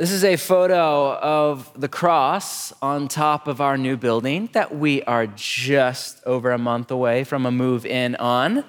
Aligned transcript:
This 0.00 0.12
is 0.12 0.24
a 0.24 0.36
photo 0.36 1.12
of 1.18 1.70
the 1.78 1.86
cross 1.86 2.72
on 2.80 3.06
top 3.06 3.46
of 3.46 3.60
our 3.60 3.76
new 3.76 3.98
building 3.98 4.48
that 4.52 4.74
we 4.74 5.02
are 5.02 5.26
just 5.26 6.24
over 6.24 6.52
a 6.52 6.56
month 6.56 6.90
away 6.90 7.22
from 7.22 7.44
a 7.44 7.50
move 7.50 7.84
in 7.84 8.16
on. 8.16 8.64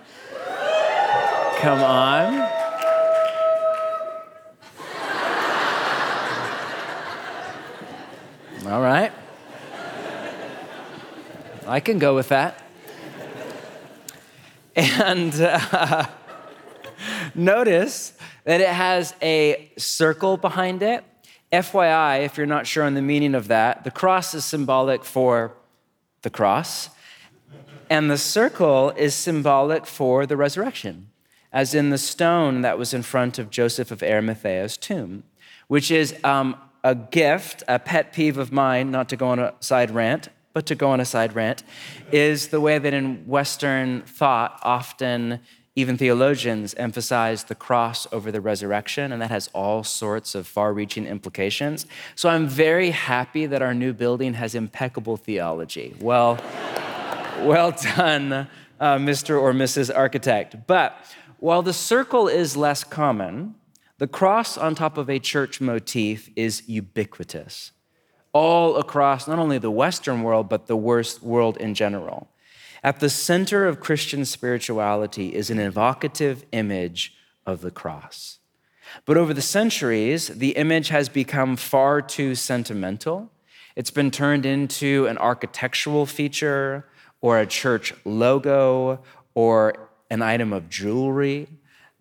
Come 1.59 1.79
on. 1.79 2.41
All 8.65 8.81
right. 8.81 9.13
I 11.65 11.79
can 11.79 11.97
go 11.97 12.13
with 12.13 12.27
that. 12.27 12.61
And 14.75 15.33
uh, 15.39 16.07
notice 17.35 18.17
that 18.43 18.59
it 18.59 18.67
has 18.67 19.16
a 19.21 19.71
circle 19.77 20.35
behind 20.35 20.84
it 20.84 21.05
FYI, 21.52 22.23
if 22.23 22.38
you're 22.38 22.45
not 22.45 22.66
sure 22.66 22.84
on 22.84 22.94
the 22.94 23.02
meaning 23.02 23.36
of 23.36 23.50
that, 23.50 23.84
the 23.84 23.92
cross 23.92 24.34
is 24.34 24.46
symbolic 24.46 25.04
for 25.04 25.54
the 26.22 26.30
cross, 26.30 26.90
and 27.90 28.09
the 28.09 28.18
circle 28.18 28.92
is 28.92 29.14
symbolic 29.14 29.86
for 29.86 30.26
the 30.26 30.38
resurrection, 30.38 31.09
as 31.52 31.76
in 31.76 31.90
the 31.90 31.98
stone 31.98 32.62
that 32.62 32.78
was 32.78 32.94
in 32.94 33.04
front 33.04 33.38
of 33.38 33.50
Joseph 33.50 33.92
of 33.92 34.00
Arimathea's 34.00 34.78
tomb, 34.78 35.23
which 35.68 35.92
is 35.92 36.16
um, 36.23 36.56
a 36.86 36.95
gift, 36.95 37.64
a 37.68 37.80
pet 37.80 38.14
peeve 38.14 38.38
of 38.38 38.54
mine, 38.54 38.90
not 38.90 39.09
to 39.09 39.18
go 39.18 39.28
on 39.28 39.40
a 39.40 39.54
side 39.59 39.92
rant, 39.92 40.30
but 40.54 40.66
to 40.68 40.76
go 40.76 40.90
on 40.90 41.02
a 41.02 41.06
side 41.06 41.36
rant, 41.36 41.64
is 42.14 42.48
the 42.48 42.62
way 42.62 42.78
that 42.78 42.94
in 42.94 43.26
Western 43.28 44.04
thought, 44.04 44.58
often 44.64 45.42
even 45.81 45.98
theologians 45.98 46.73
emphasize 46.76 47.45
the 47.45 47.55
cross 47.55 48.08
over 48.12 48.31
the 48.31 48.39
resurrection, 48.39 49.12
and 49.12 49.22
that 49.22 49.31
has 49.31 49.49
all 49.53 49.84
sorts 49.84 50.35
of 50.35 50.45
far 50.45 50.73
reaching 50.73 51.08
implications. 51.08 51.88
So 52.16 52.30
I'm 52.30 52.48
very 52.48 52.91
happy 52.91 53.48
that 53.48 53.62
our 53.63 53.73
new 53.73 53.91
building 53.91 54.36
has 54.36 54.53
impeccable 54.53 55.17
theology. 55.17 55.95
Well, 56.00 56.36
well 57.41 57.72
done, 57.72 58.47
uh, 58.80 58.97
Mr. 58.97 59.41
or 59.41 59.53
Mrs. 59.53 59.94
Architect. 59.94 60.67
But 60.67 60.95
while 61.39 61.64
the 61.64 61.73
circle 61.73 62.28
is 62.28 62.56
less 62.56 62.84
common, 62.84 63.56
the 63.97 64.08
cross 64.08 64.58
on 64.58 64.75
top 64.75 64.97
of 64.97 65.09
a 65.09 65.19
church 65.19 65.59
motif 65.59 66.30
is 66.36 66.63
ubiquitous, 66.67 67.72
all 68.34 68.78
across 68.78 69.28
not 69.28 69.39
only 69.39 69.58
the 69.58 69.72
Western 69.72 70.22
world, 70.22 70.47
but 70.47 70.67
the 70.67 70.78
worst 70.78 71.22
world 71.22 71.58
in 71.58 71.73
general. 71.73 72.31
At 72.84 73.00
the 73.00 73.10
center 73.10 73.68
of 73.68 73.80
Christian 73.80 74.26
spirituality 74.26 75.36
is 75.36 75.52
an 75.52 75.60
evocative 75.60 76.46
image 76.52 77.14
of 77.46 77.62
the 77.62 77.70
cross. 77.70 78.40
But 79.06 79.18
over 79.18 79.34
the 79.34 79.42
centuries, 79.42 80.28
the 80.28 80.52
image 80.52 80.90
has 80.90 81.08
become 81.08 81.56
far 81.56 82.02
too 82.02 82.34
sentimental. 82.34 83.32
It's 83.76 83.92
been 83.92 84.09
turned 84.09 84.46
into 84.46 85.06
an 85.08 85.18
architectural 85.20 86.06
feature 86.06 86.86
or 87.22 87.40
a 87.40 87.46
church 87.46 87.94
logo 88.04 89.02
or 89.36 89.90
an 90.09 90.24
item 90.24 90.52
of 90.52 90.68
jewelry. 90.68 91.48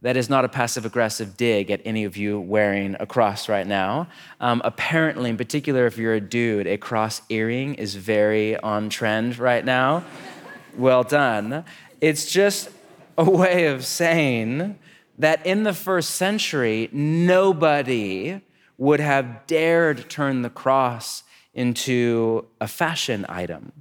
That 0.01 0.17
is 0.17 0.31
not 0.31 0.47
a 0.47 0.49
passive 0.49 0.87
aggressive 0.87 1.37
dig 1.37 1.71
at 1.71 1.83
any 1.85 2.05
of 2.05 2.17
you 2.17 2.41
wearing 2.41 2.97
a 2.99 3.07
cross 3.07 3.51
right 3.51 3.67
now. 3.67 4.09
Um, 4.41 4.63
apparently, 4.65 5.29
in 5.29 5.37
particular, 5.37 5.87
if 5.87 5.99
you're 5.99 6.15
a 6.15 6.21
dude, 6.23 6.67
a 6.67 6.79
cross 6.79 7.21
earring 7.29 7.75
is 7.75 7.97
very 7.97 8.57
on 8.57 8.89
trend 8.89 9.39
right 9.39 9.65
now 9.65 10.05
well 10.77 11.03
done. 11.03 11.65
It's 12.01 12.31
just 12.31 12.71
a 13.19 13.25
way 13.25 13.67
of 13.67 13.85
saying 13.85 14.79
that 15.19 15.45
in 15.45 15.65
the 15.65 15.75
first 15.75 16.11
century, 16.11 16.89
nobody 16.93 18.41
would 18.79 19.01
have 19.01 19.47
dared 19.47 20.09
turn 20.09 20.43
the 20.43 20.51
cross 20.51 21.23
into 21.53 22.47
a 22.61 22.67
fashion 22.67 23.27
item. 23.29 23.73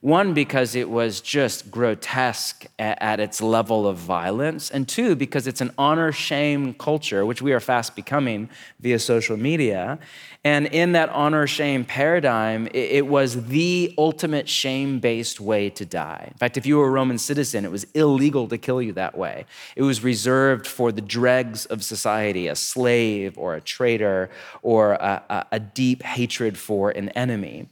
One, 0.00 0.32
because 0.32 0.76
it 0.76 0.88
was 0.88 1.20
just 1.20 1.72
grotesque 1.72 2.66
at, 2.78 3.18
its 3.18 3.42
level 3.42 3.88
of 3.88 3.96
violence, 3.96 4.70
and 4.70 4.88
two, 4.88 5.16
because 5.16 5.48
it's 5.48 5.60
an 5.60 5.72
honor 5.76 6.12
shame 6.12 6.74
culture, 6.74 7.26
which 7.26 7.42
we 7.42 7.52
are 7.52 7.58
fast 7.58 7.96
becoming 7.96 8.48
via 8.78 9.00
social 9.00 9.36
media. 9.36 9.98
And 10.44 10.66
in 10.66 10.92
that 10.92 11.08
honor 11.08 11.48
shame 11.48 11.84
paradigm, 11.84 12.68
it 12.72 13.08
was 13.08 13.46
the 13.46 13.92
ultimate 13.98 14.48
shame 14.48 15.00
based 15.00 15.40
way 15.40 15.68
to 15.70 15.84
die. 15.84 16.28
In 16.30 16.38
fact, 16.38 16.56
if 16.56 16.64
you 16.64 16.78
were 16.78 16.86
a 16.86 16.90
Roman 16.90 17.18
citizen, 17.18 17.64
it 17.64 17.72
was 17.72 17.84
illegal 17.94 18.46
to 18.48 18.56
kill 18.56 18.80
you 18.80 18.92
that 18.92 19.18
way. 19.18 19.46
It 19.74 19.82
was 19.82 20.04
reserved 20.04 20.68
for 20.68 20.92
the 20.92 21.00
dregs 21.00 21.66
of 21.66 21.82
society, 21.82 22.46
a 22.46 22.54
slave 22.54 23.36
or 23.36 23.56
a 23.56 23.60
traitor 23.60 24.30
or 24.62 24.92
a, 24.92 25.22
a, 25.28 25.46
a 25.52 25.60
deep 25.60 26.04
hatred 26.04 26.56
for 26.56 26.92
an 26.92 27.08
enemy. 27.10 27.66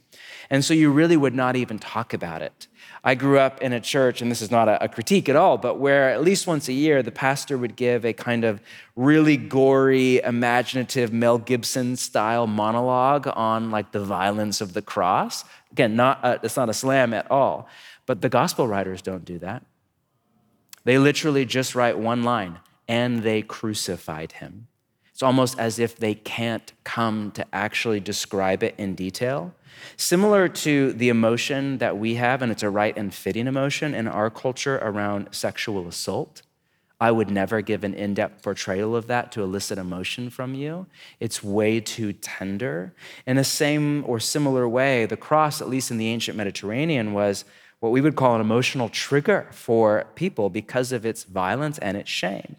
And 0.49 0.63
so 0.63 0.73
you 0.73 0.91
really 0.91 1.17
would 1.17 1.35
not 1.35 1.55
even 1.55 1.77
talk 1.79 2.13
about 2.13 2.41
it. 2.41 2.67
I 3.03 3.15
grew 3.15 3.39
up 3.39 3.61
in 3.61 3.73
a 3.73 3.79
church, 3.79 4.21
and 4.21 4.31
this 4.31 4.41
is 4.41 4.51
not 4.51 4.67
a, 4.67 4.83
a, 4.83 4.87
critique 4.87 5.29
at 5.29 5.35
all, 5.35 5.57
but 5.57 5.79
where 5.79 6.09
at 6.09 6.21
least 6.23 6.47
once 6.47 6.67
a 6.67 6.73
year 6.73 7.03
the 7.03 7.11
pastor 7.11 7.57
would 7.57 7.75
give 7.75 8.05
a 8.05 8.13
kind 8.13 8.43
of 8.43 8.61
really 8.95 9.37
gory, 9.37 10.19
imaginative 10.19 11.13
Mel 11.13 11.37
Gibson 11.37 11.95
style 11.95 12.47
monologue 12.47 13.27
on 13.33 13.71
like 13.71 13.91
the 13.91 14.03
violence 14.03 14.61
of 14.61 14.73
the 14.73 14.81
cross. 14.81 15.45
Again, 15.71 15.95
not 15.95 16.19
a, 16.23 16.39
it's 16.43 16.57
not 16.57 16.69
a 16.69 16.73
slam 16.73 17.13
at 17.13 17.29
all, 17.29 17.67
but 18.05 18.21
the 18.21 18.29
gospel 18.29 18.67
writers 18.67 19.01
don't 19.01 19.25
do 19.25 19.39
that. 19.39 19.63
They 20.83 20.97
literally 20.97 21.45
just 21.45 21.75
write 21.75 21.97
one 21.99 22.23
line, 22.23 22.59
and 22.87 23.21
they 23.23 23.41
crucified 23.41 24.33
him. 24.33 24.67
It's 25.11 25.23
almost 25.23 25.59
as 25.59 25.79
if 25.79 25.95
they 25.95 26.13
can't 26.13 26.71
come 26.83 27.31
to 27.31 27.45
actually 27.51 27.99
describe 27.99 28.63
it 28.63 28.75
in 28.77 28.95
detail. 28.95 29.53
Similar 29.95 30.47
to 30.49 30.93
the 30.93 31.09
emotion 31.09 31.77
that 31.79 31.97
we 31.97 32.15
have, 32.15 32.41
and 32.41 32.51
it's 32.51 32.63
a 32.63 32.69
right 32.69 32.97
and 32.97 33.13
fitting 33.13 33.47
emotion 33.47 33.93
in 33.93 34.07
our 34.07 34.29
culture 34.29 34.77
around 34.77 35.29
sexual 35.31 35.87
assault. 35.87 36.41
I 36.99 37.11
would 37.11 37.29
never 37.29 37.61
give 37.61 37.83
an 37.83 37.93
in 37.93 38.15
depth 38.15 38.41
portrayal 38.41 38.95
of 38.95 39.05
that 39.07 39.31
to 39.33 39.43
elicit 39.43 39.77
emotion 39.77 40.31
from 40.31 40.55
you. 40.55 40.87
It's 41.19 41.43
way 41.43 41.79
too 41.79 42.13
tender. 42.13 42.93
In 43.27 43.37
the 43.37 43.43
same 43.43 44.03
or 44.07 44.19
similar 44.19 44.67
way, 44.67 45.05
the 45.05 45.17
cross, 45.17 45.61
at 45.61 45.69
least 45.69 45.91
in 45.91 45.97
the 45.97 46.07
ancient 46.07 46.37
Mediterranean, 46.37 47.13
was 47.13 47.45
what 47.79 47.91
we 47.91 48.01
would 48.01 48.15
call 48.15 48.33
an 48.33 48.41
emotional 48.41 48.89
trigger 48.89 49.47
for 49.51 50.05
people 50.15 50.49
because 50.49 50.91
of 50.91 51.05
its 51.05 51.23
violence 51.23 51.77
and 51.77 51.95
its 51.97 52.09
shame. 52.09 52.55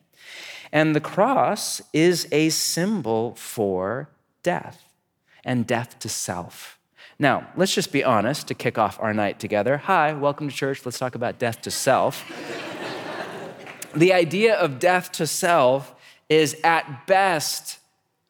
And 0.73 0.95
the 0.95 1.01
cross 1.01 1.83
is 1.93 2.29
a 2.31 2.51
symbol 2.51 3.35
for 3.35 4.11
death 4.45 4.85
and 5.45 5.67
death 5.67 5.99
to 5.99 6.09
self. 6.09 6.78
Now, 7.21 7.49
let's 7.57 7.75
just 7.75 7.91
be 7.91 8.05
honest 8.05 8.47
to 8.47 8.55
kick 8.55 8.79
off 8.79 8.97
our 9.01 9.13
night 9.13 9.41
together. 9.41 9.79
Hi, 9.79 10.13
welcome 10.13 10.49
to 10.49 10.55
church. 10.55 10.87
Let's 10.87 11.01
talk 11.01 11.17
about 11.17 11.41
death 11.41 11.61
to 11.63 11.71
self. 11.71 12.25
the 13.97 14.13
idea 14.13 14.55
of 14.55 14.79
death 14.79 15.11
to 15.13 15.27
self 15.27 15.97
is 16.29 16.57
at 16.63 17.09
best 17.09 17.81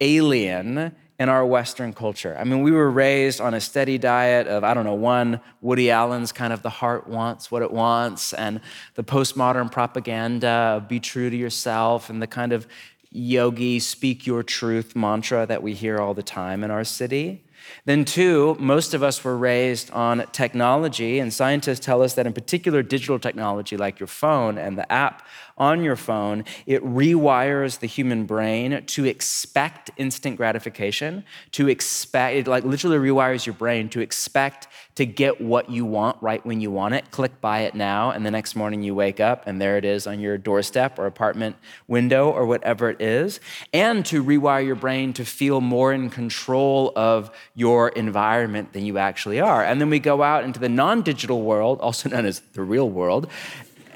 alien 0.01 0.95
in 1.19 1.29
our 1.29 1.45
Western 1.45 1.93
culture. 1.93 2.35
I 2.39 2.45
mean, 2.45 2.63
we 2.63 2.71
were 2.71 2.89
raised 2.89 3.39
on 3.39 3.53
a 3.53 3.61
steady 3.61 3.99
diet 3.99 4.47
of, 4.47 4.63
I 4.63 4.73
don't 4.73 4.85
know, 4.85 4.95
one, 4.95 5.39
Woody 5.61 5.91
Allen's 5.91 6.31
kind 6.31 6.51
of 6.51 6.63
the 6.63 6.71
heart 6.71 7.07
wants 7.07 7.51
what 7.51 7.61
it 7.61 7.69
wants, 7.69 8.33
and 8.33 8.59
the 8.95 9.03
postmodern 9.03 9.71
propaganda 9.71 10.49
of 10.77 10.87
be 10.87 10.99
true 10.99 11.29
to 11.29 11.37
yourself, 11.37 12.09
and 12.09 12.19
the 12.19 12.27
kind 12.27 12.53
of 12.53 12.65
yogi 13.11 13.79
speak 13.79 14.25
your 14.25 14.41
truth 14.41 14.95
mantra 14.95 15.45
that 15.45 15.61
we 15.61 15.75
hear 15.75 15.99
all 15.99 16.15
the 16.15 16.23
time 16.23 16.63
in 16.63 16.71
our 16.71 16.83
city. 16.83 17.43
Then, 17.85 18.05
two, 18.05 18.55
most 18.59 18.93
of 18.93 19.03
us 19.03 19.23
were 19.23 19.37
raised 19.37 19.91
on 19.91 20.25
technology, 20.31 21.19
and 21.19 21.33
scientists 21.33 21.79
tell 21.79 22.01
us 22.01 22.13
that, 22.15 22.27
in 22.27 22.33
particular, 22.33 22.83
digital 22.83 23.19
technology 23.19 23.77
like 23.77 23.99
your 23.99 24.07
phone 24.07 24.57
and 24.57 24.77
the 24.77 24.91
app 24.91 25.25
on 25.59 25.83
your 25.83 25.95
phone, 25.95 26.45
it 26.65 26.83
rewires 26.83 27.79
the 27.79 27.87
human 27.87 28.25
brain 28.25 28.83
to 28.85 29.05
expect 29.05 29.91
instant 29.97 30.37
gratification, 30.37 31.23
to 31.51 31.67
expect, 31.67 32.35
it 32.35 32.47
like 32.47 32.63
literally 32.63 32.97
rewires 32.97 33.45
your 33.45 33.55
brain 33.55 33.89
to 33.89 33.99
expect 33.99 34.67
to 34.95 35.05
get 35.05 35.39
what 35.39 35.69
you 35.69 35.85
want 35.85 36.17
right 36.21 36.45
when 36.45 36.59
you 36.59 36.71
want 36.71 36.93
it. 36.93 37.09
Click 37.11 37.39
buy 37.41 37.61
it 37.61 37.75
now, 37.75 38.11
and 38.11 38.25
the 38.25 38.31
next 38.31 38.55
morning 38.55 38.83
you 38.83 38.93
wake 38.93 39.19
up 39.19 39.43
and 39.47 39.61
there 39.61 39.77
it 39.77 39.85
is 39.85 40.07
on 40.07 40.19
your 40.19 40.37
doorstep 40.37 40.99
or 40.99 41.05
apartment 41.05 41.55
window 41.87 42.29
or 42.29 42.45
whatever 42.45 42.89
it 42.89 43.01
is. 43.01 43.39
And 43.73 44.05
to 44.07 44.23
rewire 44.23 44.65
your 44.65 44.75
brain 44.75 45.13
to 45.13 45.25
feel 45.25 45.61
more 45.61 45.93
in 45.93 46.09
control 46.09 46.91
of 46.95 47.31
your 47.55 47.89
environment 47.89 48.73
than 48.73 48.85
you 48.85 48.97
actually 48.97 49.39
are. 49.39 49.63
And 49.63 49.79
then 49.79 49.89
we 49.89 49.99
go 49.99 50.21
out 50.21 50.43
into 50.43 50.59
the 50.59 50.69
non 50.69 51.01
digital 51.01 51.41
world, 51.41 51.79
also 51.79 52.09
known 52.09 52.25
as 52.25 52.41
the 52.53 52.61
real 52.61 52.89
world, 52.89 53.29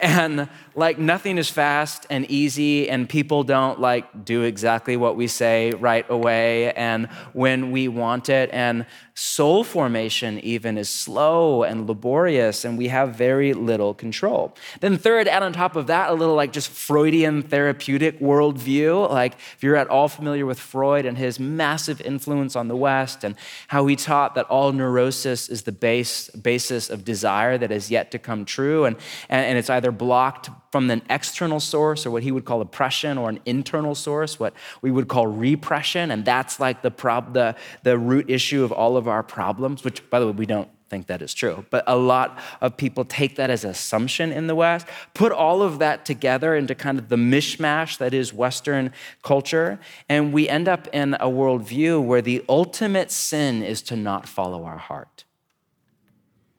and 0.03 0.49
like 0.75 0.97
nothing 0.97 1.37
is 1.37 1.49
fast 1.49 2.05
and 2.09 2.29
easy, 2.29 2.89
and 2.89 3.07
people 3.07 3.43
don't 3.43 3.79
like 3.79 4.25
do 4.25 4.41
exactly 4.43 4.97
what 4.97 5.15
we 5.15 5.27
say 5.27 5.71
right 5.71 6.05
away 6.09 6.73
and 6.73 7.07
when 7.33 7.71
we 7.71 7.87
want 7.87 8.29
it. 8.29 8.49
And 8.51 8.85
soul 9.13 9.63
formation, 9.63 10.39
even, 10.39 10.77
is 10.77 10.89
slow 10.89 11.63
and 11.63 11.87
laborious, 11.87 12.65
and 12.65 12.77
we 12.77 12.87
have 12.87 13.15
very 13.15 13.53
little 13.53 13.93
control. 13.93 14.55
Then, 14.79 14.97
third, 14.97 15.27
add 15.27 15.43
on 15.43 15.53
top 15.53 15.75
of 15.75 15.87
that 15.87 16.09
a 16.09 16.13
little 16.13 16.35
like 16.35 16.51
just 16.51 16.69
Freudian 16.69 17.43
therapeutic 17.43 18.19
worldview. 18.19 19.09
Like, 19.09 19.33
if 19.55 19.61
you're 19.61 19.75
at 19.75 19.87
all 19.87 20.07
familiar 20.07 20.45
with 20.45 20.59
Freud 20.59 21.05
and 21.05 21.17
his 21.17 21.39
massive 21.39 22.01
influence 22.01 22.55
on 22.55 22.67
the 22.67 22.75
West, 22.75 23.23
and 23.23 23.35
how 23.67 23.85
he 23.85 23.95
taught 23.95 24.33
that 24.35 24.47
all 24.47 24.71
neurosis 24.71 25.49
is 25.49 25.63
the 25.63 25.71
base, 25.71 26.29
basis 26.31 26.89
of 26.89 27.05
desire 27.05 27.57
that 27.57 27.71
is 27.71 27.91
yet 27.91 28.09
to 28.11 28.19
come 28.19 28.45
true, 28.45 28.85
and, 28.85 28.95
and, 29.29 29.45
and 29.45 29.57
it's 29.57 29.69
either 29.69 29.91
blocked 29.91 30.49
from 30.73 30.89
an 30.89 31.03
external 31.07 31.59
source 31.59 32.03
or 32.03 32.09
what 32.09 32.23
he 32.23 32.31
would 32.31 32.45
call 32.45 32.59
oppression 32.59 33.15
or 33.15 33.29
an 33.29 33.39
internal 33.45 33.93
source, 33.93 34.39
what 34.39 34.55
we 34.81 34.89
would 34.89 35.07
call 35.07 35.27
repression. 35.27 36.09
And 36.09 36.25
that's 36.25 36.59
like 36.59 36.81
the, 36.81 36.89
prob- 36.89 37.35
the, 37.35 37.55
the 37.83 37.95
root 37.95 38.27
issue 38.27 38.63
of 38.63 38.71
all 38.71 38.97
of 38.97 39.07
our 39.07 39.21
problems, 39.21 39.83
which, 39.83 40.09
by 40.09 40.19
the 40.19 40.25
way, 40.25 40.31
we 40.31 40.47
don't 40.47 40.67
think 40.89 41.05
that 41.05 41.21
is 41.21 41.31
true. 41.31 41.63
But 41.69 41.83
a 41.85 41.95
lot 41.95 42.39
of 42.59 42.75
people 42.75 43.05
take 43.05 43.35
that 43.35 43.51
as 43.51 43.63
assumption 43.63 44.31
in 44.31 44.47
the 44.47 44.55
West, 44.55 44.87
put 45.13 45.31
all 45.31 45.61
of 45.61 45.77
that 45.77 46.05
together 46.05 46.55
into 46.55 46.73
kind 46.73 46.97
of 46.97 47.07
the 47.07 47.17
mishmash 47.17 47.99
that 47.99 48.11
is 48.11 48.33
Western 48.33 48.91
culture, 49.21 49.79
and 50.09 50.33
we 50.33 50.49
end 50.49 50.67
up 50.67 50.87
in 50.91 51.13
a 51.19 51.27
worldview 51.27 52.03
where 52.03 52.23
the 52.23 52.43
ultimate 52.49 53.11
sin 53.11 53.61
is 53.61 53.83
to 53.83 53.95
not 53.95 54.27
follow 54.27 54.65
our 54.65 54.79
heart. 54.79 55.23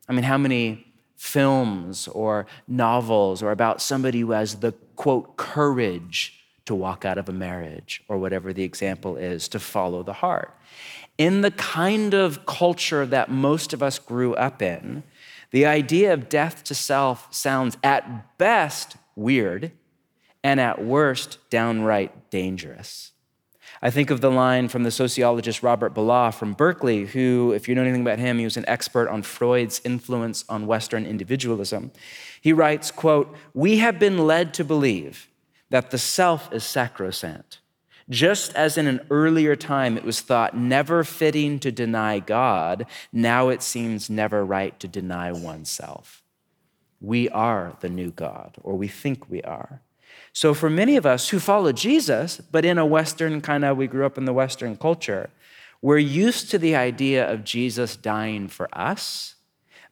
I 0.09 0.13
mean, 0.13 0.23
how 0.23 0.39
many 0.39 0.94
films 1.17 2.09
or 2.09 2.47
novels 2.67 3.43
or 3.43 3.51
about 3.51 3.81
somebody 3.81 4.21
who 4.21 4.33
has 4.33 4.57
the 4.57 4.73
quote 4.97 5.37
courage 5.37 6.45
to 6.67 6.75
walk 6.75 7.05
out 7.05 7.19
of 7.19 7.29
a 7.29 7.33
marriage 7.33 8.03
or 8.09 8.19
whatever 8.19 8.53
the 8.53 8.65
example 8.65 9.17
is 9.17 9.49
to 9.49 9.59
follow 9.59 10.03
the 10.03 10.13
heart. 10.15 10.57
In 11.19 11.43
the 11.43 11.51
kind 11.53 12.15
of 12.15 12.47
culture 12.47 13.07
that 13.07 13.31
most 13.31 13.73
of 13.73 13.83
us 13.83 13.99
grew 13.99 14.35
up 14.35 14.63
in, 14.63 15.03
the 15.51 15.67
idea 15.67 16.13
of 16.13 16.29
death 16.29 16.65
to 16.65 16.75
self 16.75 17.33
sounds 17.33 17.77
at 17.85 18.39
best 18.39 18.97
weird 19.15 19.71
and 20.43 20.61
at 20.61 20.85
worst 20.85 21.39
downright 21.51 22.31
dangerous. 22.31 23.13
I 23.85 23.91
think 23.91 24.09
of 24.09 24.23
the 24.23 24.31
line 24.31 24.69
from 24.69 24.83
the 24.83 24.91
sociologist 24.91 25.63
Robert 25.63 25.93
Bellah 25.93 26.33
from 26.33 26.55
Berkeley, 26.55 27.05
who, 27.05 27.53
if 27.53 27.69
you 27.69 27.75
know 27.75 27.83
anything 27.83 28.01
about 28.01 28.19
him, 28.19 28.39
he 28.39 28.45
was 28.45 28.57
an 28.57 28.65
expert 28.67 29.11
on 29.11 29.23
Freud's 29.23 29.83
influence 29.85 30.43
on 30.49 30.67
Western 30.67 31.05
individualism. 31.05 31.93
He 32.41 32.55
writes, 32.55 32.91
quote, 32.91 33.37
"We 33.53 33.77
have 33.79 33.99
been 33.99 34.27
led 34.27 34.55
to 34.55 34.65
believe 34.65 35.29
that 35.69 35.91
the 35.91 35.99
self 35.99 36.51
is 36.51 36.65
sacrosanct. 36.65 37.59
Just 38.09 38.55
as 38.55 38.79
in 38.79 38.87
an 38.87 39.01
earlier 39.11 39.55
time 39.55 39.99
it 39.99 40.05
was 40.05 40.23
thought 40.23 40.57
never 40.57 41.05
fitting 41.05 41.59
to 41.61 41.71
deny 41.71 42.21
God, 42.21 42.87
now 43.13 43.51
it 43.51 43.63
seems 43.63 44.09
never 44.09 44.47
right 44.47 44.81
to 44.81 44.89
deny 44.89 45.31
oneself. 45.31 46.23
We 47.03 47.29
are 47.29 47.77
the 47.81 47.91
new 47.91 48.11
God, 48.11 48.57
or 48.63 48.77
we 48.77 48.89
think 48.89 49.29
we 49.29 49.43
are. 49.43 49.83
So, 50.37 50.53
for 50.53 50.69
many 50.69 50.97
of 50.97 51.07
us 51.07 51.29
who 51.29 51.39
follow 51.39 51.71
Jesus, 51.71 52.41
but 52.51 52.65
in 52.65 52.77
a 52.77 52.85
Western 52.85 53.41
kind 53.41 53.65
of, 53.65 53.77
we 53.77 53.87
grew 53.87 54.05
up 54.05 54.19
in 54.19 54.25
the 54.25 54.33
Western 54.33 54.77
culture, 54.77 55.31
we're 55.81 55.99
used 55.99 56.51
to 56.51 56.59
the 56.59 56.75
idea 56.75 57.31
of 57.31 57.45
Jesus 57.45 57.95
dying 57.95 58.49
for 58.49 58.69
us, 58.77 59.37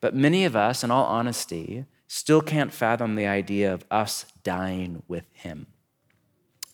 but 0.00 0.16
many 0.16 0.44
of 0.44 0.56
us, 0.56 0.82
in 0.82 0.90
all 0.90 1.04
honesty, 1.04 1.84
still 2.08 2.40
can't 2.40 2.72
fathom 2.72 3.14
the 3.14 3.26
idea 3.26 3.72
of 3.72 3.84
us 3.88 4.26
dying 4.42 5.04
with 5.06 5.26
him. 5.32 5.68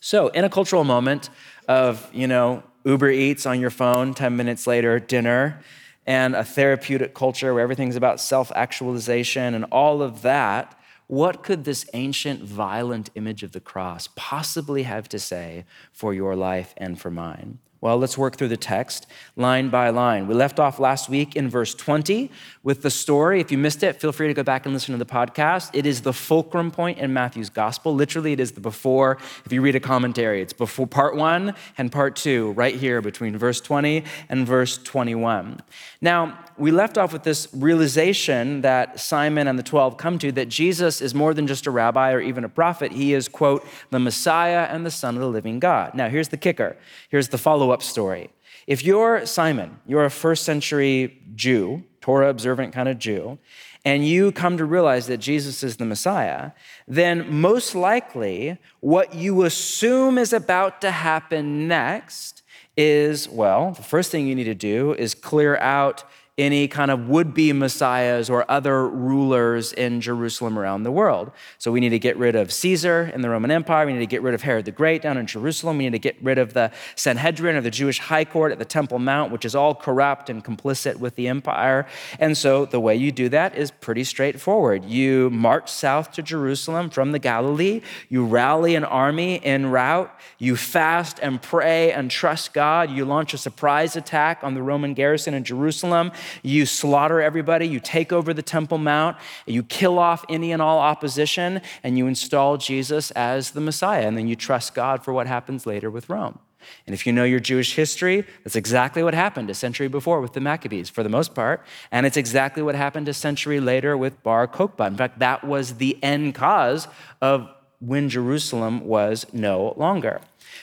So, 0.01 0.29
in 0.29 0.45
a 0.45 0.51
cultural 0.51 0.85
moment 0.85 1.29
of, 1.69 2.09
you 2.11 2.27
know, 2.27 2.63
Uber 2.87 3.11
Eats 3.11 3.45
on 3.45 3.61
your 3.61 3.71
phone, 3.71 4.15
10 4.15 4.35
minutes 4.35 4.67
later, 4.67 4.99
dinner, 4.99 5.61
and 6.07 6.35
a 6.35 6.43
therapeutic 6.43 7.13
culture 7.13 7.53
where 7.53 7.63
everything's 7.63 7.97
about 7.97 8.19
self 8.19 8.51
actualization 8.55 9.53
and 9.53 9.67
all 9.67 10.01
of 10.01 10.23
that, 10.23 10.78
what 11.09 11.43
could 11.43 11.65
this 11.65 11.87
ancient, 11.95 12.43
violent 12.43 13.11
image 13.15 13.43
of 13.43 13.53
the 13.53 13.61
cross 13.61 14.09
possibly 14.15 14.85
have 14.85 15.09
to 15.09 15.19
say 15.19 15.65
for 15.93 16.15
your 16.15 16.37
life 16.37 16.75
and 16.77 17.01
for 17.01 17.11
mine? 17.11 17.59
Well, 17.81 17.97
let's 17.97 18.19
work 18.19 18.37
through 18.37 18.49
the 18.49 18.57
text 18.57 19.07
line 19.37 19.69
by 19.69 19.91
line. 19.91 20.27
We 20.27 20.35
left 20.35 20.59
off 20.59 20.81
last 20.81 21.09
week 21.09 21.37
in 21.37 21.49
verse 21.49 21.75
20 21.75 22.29
with 22.65 22.83
the 22.83 22.91
story. 22.91 23.41
If 23.41 23.53
you 23.53 23.59
missed 23.59 23.85
it, 23.85 24.01
feel 24.01 24.11
free 24.11 24.27
to 24.27 24.35
go 24.35 24.43
back 24.43 24.67
and 24.67 24.75
listen 24.75 24.93
to 24.93 24.99
the 24.99 25.11
podcast. 25.11 25.71
It 25.73 25.87
is 25.87 26.03
the 26.03 26.13
fulcrum 26.13 26.73
point 26.73 26.99
in 26.99 27.13
Matthew's 27.13 27.51
gospel. 27.51 27.95
Literally, 27.95 28.33
it 28.33 28.41
is 28.41 28.53
the 28.53 28.61
before. 28.61 29.19
If 29.45 29.53
you 29.53 29.63
read 29.63 29.77
a 29.77 29.81
commentary, 29.81 30.43
it's 30.43 30.53
before 30.53 30.89
part 30.89 31.15
one 31.15 31.55
and 31.79 31.93
part 31.93 32.17
two, 32.17 32.51
right 32.53 32.75
here 32.75 33.01
between 33.01 33.39
verse 33.39 33.61
20 33.61 34.03
and 34.29 34.45
verse 34.45 34.79
21. 34.79 35.61
Now, 36.01 36.37
we 36.59 36.71
left 36.71 36.99
off 36.99 37.13
with 37.13 37.23
this 37.23 37.49
realization 37.53 38.63
that 38.63 38.99
Simon 39.01 39.47
and 39.47 39.59
the 39.59 39.63
12 39.63 39.97
come 39.97 40.19
to 40.19 40.33
that 40.33 40.49
Jesus 40.49 41.01
is 41.01 41.15
more 41.15 41.33
than 41.33 41.47
just 41.47 41.67
a 41.67 41.71
rabbi 41.71 42.13
or 42.13 42.21
even 42.21 42.45
a 42.45 42.49
prophet. 42.49 42.93
He 42.93 43.15
is, 43.15 43.29
quote, 43.29 43.67
the 43.91 43.99
Messiah 43.99 44.67
and 44.71 44.85
the 44.85 44.91
Son 44.91 45.15
of 45.15 45.21
the 45.21 45.29
living 45.29 45.59
God. 45.59 45.95
Now, 45.95 46.09
here's 46.09 46.29
the 46.29 46.37
kicker. 46.37 46.77
Here's 47.09 47.29
the 47.29 47.39
follow 47.39 47.71
up 47.71 47.83
story. 47.83 48.31
If 48.67 48.85
you're 48.85 49.25
Simon, 49.25 49.79
you're 49.87 50.05
a 50.05 50.11
first 50.11 50.45
century 50.45 51.23
Jew, 51.35 51.85
Torah 52.01 52.29
observant 52.29 52.75
kind 52.75 52.89
of 52.89 52.99
Jew, 52.99 53.39
and 53.85 54.07
you 54.07 54.33
come 54.33 54.59
to 54.59 54.65
realize 54.65 55.07
that 55.07 55.19
Jesus 55.19 55.63
is 55.63 55.77
the 55.77 55.87
Messiah, 55.87 56.51
then 56.87 57.41
most 57.41 57.75
likely 57.75 58.59
what 58.81 59.15
you 59.15 59.45
assume 59.45 60.19
is 60.19 60.33
about 60.33 60.81
to 60.83 60.91
happen 60.91 61.69
next 61.69 62.43
is 62.77 63.29
well, 63.29 63.73
the 63.73 63.83
first 63.83 64.11
thing 64.11 64.27
you 64.27 64.35
need 64.35 64.45
to 64.45 64.55
do 64.55 64.95
is 64.95 65.15
clear 65.15 65.57
out 65.57 66.05
any 66.39 66.69
kind 66.69 66.91
of 66.91 67.09
would 67.09 67.35
be 67.35 67.53
messiahs 67.53 68.31
or 68.31 68.49
other 68.49 68.89
rulers 68.89 69.73
in 69.73 70.01
Jerusalem 70.01 70.57
around 70.57 70.85
the 70.85 70.93
world. 70.93 71.33
So 71.59 71.73
we 71.73 71.81
need 71.81 71.89
to 71.91 71.99
get 71.99 72.17
rid 72.17 72.37
of 72.37 72.53
Caesar 72.53 73.11
in 73.13 73.23
the 73.23 73.29
Roman 73.29 73.51
Empire. 73.51 73.85
We 73.85 73.93
need 73.93 73.99
to 73.99 74.07
get 74.07 74.23
rid 74.23 74.35
of 74.35 74.43
Herod 74.43 74.65
the 74.65 74.71
Great 74.71 75.03
down 75.03 75.17
in 75.17 75.27
Jerusalem. 75.27 75.79
We 75.79 75.85
need 75.85 75.93
to 75.93 75.99
get 75.99 76.17
rid 76.23 76.39
of 76.39 76.55
the 76.55 76.71
Sanhedrin 76.95 77.57
or 77.57 77.61
the 77.61 77.71
Jewish 77.71 77.99
high 77.99 78.25
court 78.25 78.53
at 78.53 78.61
the 78.61 78.65
Temple 78.65 79.01
Mount, 79.01 79.33
which 79.33 79.45
is 79.45 79.57
all 79.57 79.75
corrupt 79.75 80.31
and 80.31 80.45
complicit 80.45 80.97
with 80.97 81.17
the 81.17 81.27
empire. 81.27 81.87
And 82.21 82.39
so 82.39 82.65
the 82.65 82.81
way 82.81 82.95
you 82.95 83.11
do 83.11 83.29
that 83.31 83.57
is 83.57 83.73
pretty 83.73 84.05
straightforward. 84.05 84.85
You 84.85 85.31
march 85.31 85.69
south 85.69 86.13
to 86.13 86.23
Jerusalem 86.23 86.91
from 86.91 87.11
the 87.11 87.19
Galilee, 87.19 87.81
you 88.09 88.25
rally 88.25 88.77
an 88.77 88.85
army 88.85 89.45
en 89.45 89.67
route, 89.67 90.11
you 90.39 90.55
fast 90.55 91.19
and 91.21 91.43
pray 91.43 91.91
and 91.91 92.11
trust 92.11 92.53
God, 92.53 92.91
you 92.91 93.05
launch 93.05 93.35
a 93.35 93.39
surprise 93.39 93.97
attack 93.97 94.41
on 94.43 94.55
the 94.55 94.63
Roman 94.63 94.95
garrison 94.95 95.35
in 95.35 95.43
Jerusalem. 95.43 96.13
You 96.43 96.67
slaughter 96.67 97.21
everybody, 97.21 97.67
you 97.67 97.81
take 97.81 98.13
over 98.13 98.35
the 98.35 98.43
Temple 98.43 98.79
Mount, 98.79 99.17
you 99.47 99.63
kill 99.63 99.99
off 99.99 100.25
any 100.29 100.53
and 100.53 100.63
all 100.63 100.79
opposition, 100.79 101.61
and 101.83 101.99
you 101.99 102.07
install 102.07 102.57
Jesus 102.57 103.11
as 103.13 103.53
the 103.53 103.61
Messiah. 103.61 104.07
And 104.07 104.17
then 104.17 104.29
you 104.29 104.37
trust 104.37 104.75
God 104.75 105.05
for 105.05 105.13
what 105.13 105.27
happens 105.27 105.67
later 105.67 105.91
with 105.91 106.09
Rome. 106.09 106.39
And 106.87 106.95
if 106.95 107.07
you 107.07 107.13
know 107.13 107.25
your 107.25 107.41
Jewish 107.41 107.75
history, 107.75 108.25
that's 108.45 108.57
exactly 108.57 109.03
what 109.03 109.15
happened 109.15 109.51
a 109.51 109.55
century 109.55 109.89
before 109.89 110.21
with 110.21 110.33
the 110.33 110.41
Maccabees, 110.41 110.89
for 110.89 111.03
the 111.03 111.09
most 111.09 111.35
part. 111.35 111.65
And 111.91 112.07
it's 112.07 112.17
exactly 112.17 112.63
what 112.63 112.75
happened 112.75 113.09
a 113.09 113.15
century 113.15 113.61
later 113.61 113.97
with 113.97 114.23
Bar 114.23 114.49
Kokhba. 114.49 114.87
In 114.87 114.97
fact, 114.97 115.19
that 115.21 115.45
was 115.45 115.75
the 115.75 116.03
end 116.03 116.35
cause 116.35 116.89
of 117.21 117.49
when 117.81 118.09
Jerusalem 118.09 118.85
was 118.85 119.27
no 119.33 119.75
longer. 119.77 120.21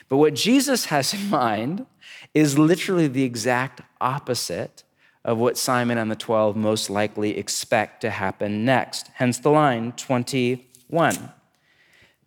But 0.09 0.17
what 0.17 0.33
Jesus 0.33 0.85
has 0.85 1.13
in 1.13 1.29
mind 1.29 1.85
is 2.33 2.59
literally 2.59 3.07
the 3.07 3.23
exact 3.23 3.81
opposite 4.01 4.83
of 5.25 5.39
what 5.39 5.57
Simon 5.57 5.97
and 5.97 6.09
the 6.09 6.15
12 6.15 6.55
most 6.55 6.89
likely 6.89 7.37
expect 7.37 7.99
to 8.01 8.11
happen 8.11 8.63
next. 8.63 9.09
Hence 9.15 9.39
the 9.39 9.49
line 9.49 9.91
21. 9.93 11.33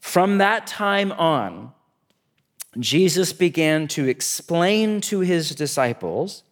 From 0.01 0.39
that 0.39 0.67
time 0.67 1.13
on, 1.13 1.73
Jesus 2.79 3.33
began 3.33 3.87
to 3.89 4.09
explain 4.09 5.01
to 5.03 5.21
his 5.21 5.55
disciples 5.55 6.43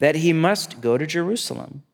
that 0.00 0.16
he 0.16 0.32
must 0.32 0.80
go 0.80 0.98
to 0.98 1.06
Jerusalem 1.06 1.84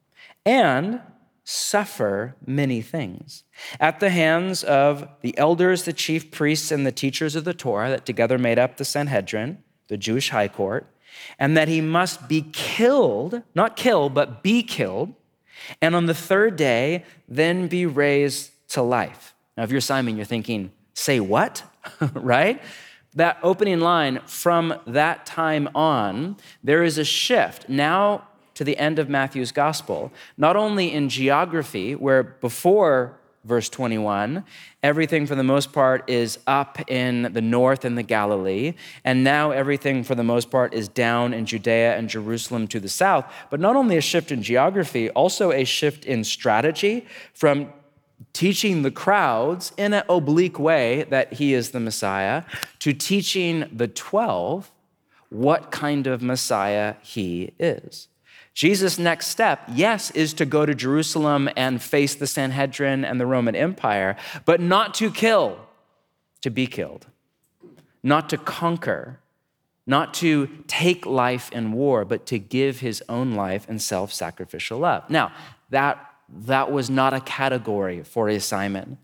and 0.47 1.03
suffer 1.45 2.35
many 2.47 2.81
things 2.81 3.45
at 3.79 4.01
the 4.01 4.11
hands 4.11 4.65
of 4.65 5.07
the 5.21 5.37
elders, 5.37 5.85
the 5.85 5.93
chief 5.93 6.31
priests, 6.31 6.71
and 6.71 6.87
the 6.87 6.93
teachers 6.93 7.37
of 7.37 7.45
the 7.45 7.53
Torah 7.53 7.91
that 7.91 8.07
together 8.07 8.39
made 8.39 8.59
up 8.59 8.79
the 8.79 8.85
Sanhedrin, 8.87 9.63
the 9.89 9.99
Jewish 9.99 10.31
high 10.31 10.49
court, 10.49 10.87
and 11.38 11.57
that 11.57 11.69
he 11.69 11.81
must 11.81 12.29
be 12.29 12.47
killed, 12.52 13.43
not 13.55 13.76
kill, 13.76 14.09
but 14.09 14.43
be 14.43 14.62
killed, 14.62 15.14
and 15.81 15.95
on 15.95 16.07
the 16.07 16.14
third 16.14 16.57
day, 16.57 17.05
then 17.29 17.69
be 17.69 17.87
raised 17.87 18.50
to 18.71 18.83
life. 18.83 19.35
Now, 19.57 19.64
if 19.64 19.71
you're 19.71 19.81
Simon, 19.81 20.17
you're 20.17 20.25
thinking, 20.25 20.73
say 20.95 21.21
what? 21.21 21.62
right? 22.14 22.61
That 23.14 23.38
opening 23.43 23.81
line, 23.81 24.21
from 24.26 24.75
that 24.87 25.26
time 25.26 25.69
on, 25.75 26.37
there 26.64 26.83
is 26.83 26.99
a 26.99 27.05
shift. 27.05 27.69
Now, 27.69 28.26
to 28.55 28.64
the 28.64 28.76
end 28.79 28.99
of 28.99 29.09
Matthew's 29.09 29.52
gospel, 29.52 30.12
not 30.37 30.57
only 30.57 30.93
in 30.93 31.09
geography, 31.09 31.95
where 31.95 32.23
before 32.23 33.19
verse 33.45 33.69
21. 33.69 34.45
Everything, 34.83 35.27
for 35.27 35.35
the 35.35 35.43
most 35.43 35.73
part, 35.73 36.09
is 36.09 36.39
up 36.47 36.79
in 36.91 37.33
the 37.33 37.41
north 37.41 37.85
in 37.85 37.95
the 37.95 38.03
Galilee. 38.03 38.75
And 39.05 39.25
now 39.25 39.51
everything, 39.51 40.05
for 40.05 40.15
the 40.15 40.25
most 40.25 40.51
part, 40.51 40.75
is 40.75 40.89
down 40.89 41.35
in 41.35 41.47
Judea 41.47 41.97
and 41.97 42.09
Jerusalem 42.09 42.69
to 42.69 42.81
the 42.81 42.89
south. 42.89 43.25
But 43.51 43.61
not 43.61 43.77
only 43.77 43.97
a 43.97 44.01
shift 44.01 44.33
in 44.33 44.43
geography, 44.43 45.11
also 45.11 45.53
a 45.53 45.65
shift 45.65 46.05
in 46.05 46.25
strategy 46.25 47.07
from 47.35 47.73
teaching 48.33 48.83
the 48.83 48.91
crowds 48.91 49.73
in 49.77 49.93
an 49.93 50.05
oblique 50.09 50.59
way 50.59 51.05
that 51.11 51.35
he 51.35 51.55
is 51.55 51.71
the 51.71 51.81
Messiah 51.81 52.45
to 52.79 52.93
teaching 52.93 53.69
the 53.73 53.89
12 53.89 54.71
what 55.29 55.71
kind 55.71 56.07
of 56.07 56.23
Messiah 56.23 56.97
he 57.03 57.53
is. 57.59 58.09
Jesus' 58.55 58.99
next 58.99 59.29
step, 59.29 59.63
yes, 59.69 60.11
is 60.11 60.35
to 60.35 60.45
go 60.45 60.67
to 60.67 60.75
Jerusalem 60.75 61.49
and 61.57 61.83
face 61.83 62.15
the 62.15 62.27
Sanhedrin 62.27 63.05
and 63.05 63.19
the 63.19 63.27
Roman 63.27 63.57
Empire, 63.57 64.17
but 64.45 64.61
not 64.61 64.95
to 64.95 65.11
kill, 65.11 65.59
to 66.43 66.51
be 66.51 66.67
killed, 66.67 67.07
not 68.03 68.29
to 68.29 68.37
conquer, 68.37 69.21
not 69.87 70.13
to 70.15 70.49
take 70.67 71.07
life 71.07 71.51
in 71.51 71.73
war, 71.73 72.05
but 72.05 72.27
to 72.27 72.39
give 72.39 72.81
his 72.81 73.03
own 73.09 73.33
life 73.33 73.69
in 73.69 73.79
self 73.79 74.13
sacrificial 74.13 74.79
love. 74.79 75.09
Now, 75.09 75.33
that, 75.71 75.99
that 76.29 76.71
was 76.71 76.91
not 76.91 77.15
a 77.15 77.21
category 77.21 78.03
for 78.03 78.29
a 78.29 78.39
Simon. 78.39 78.99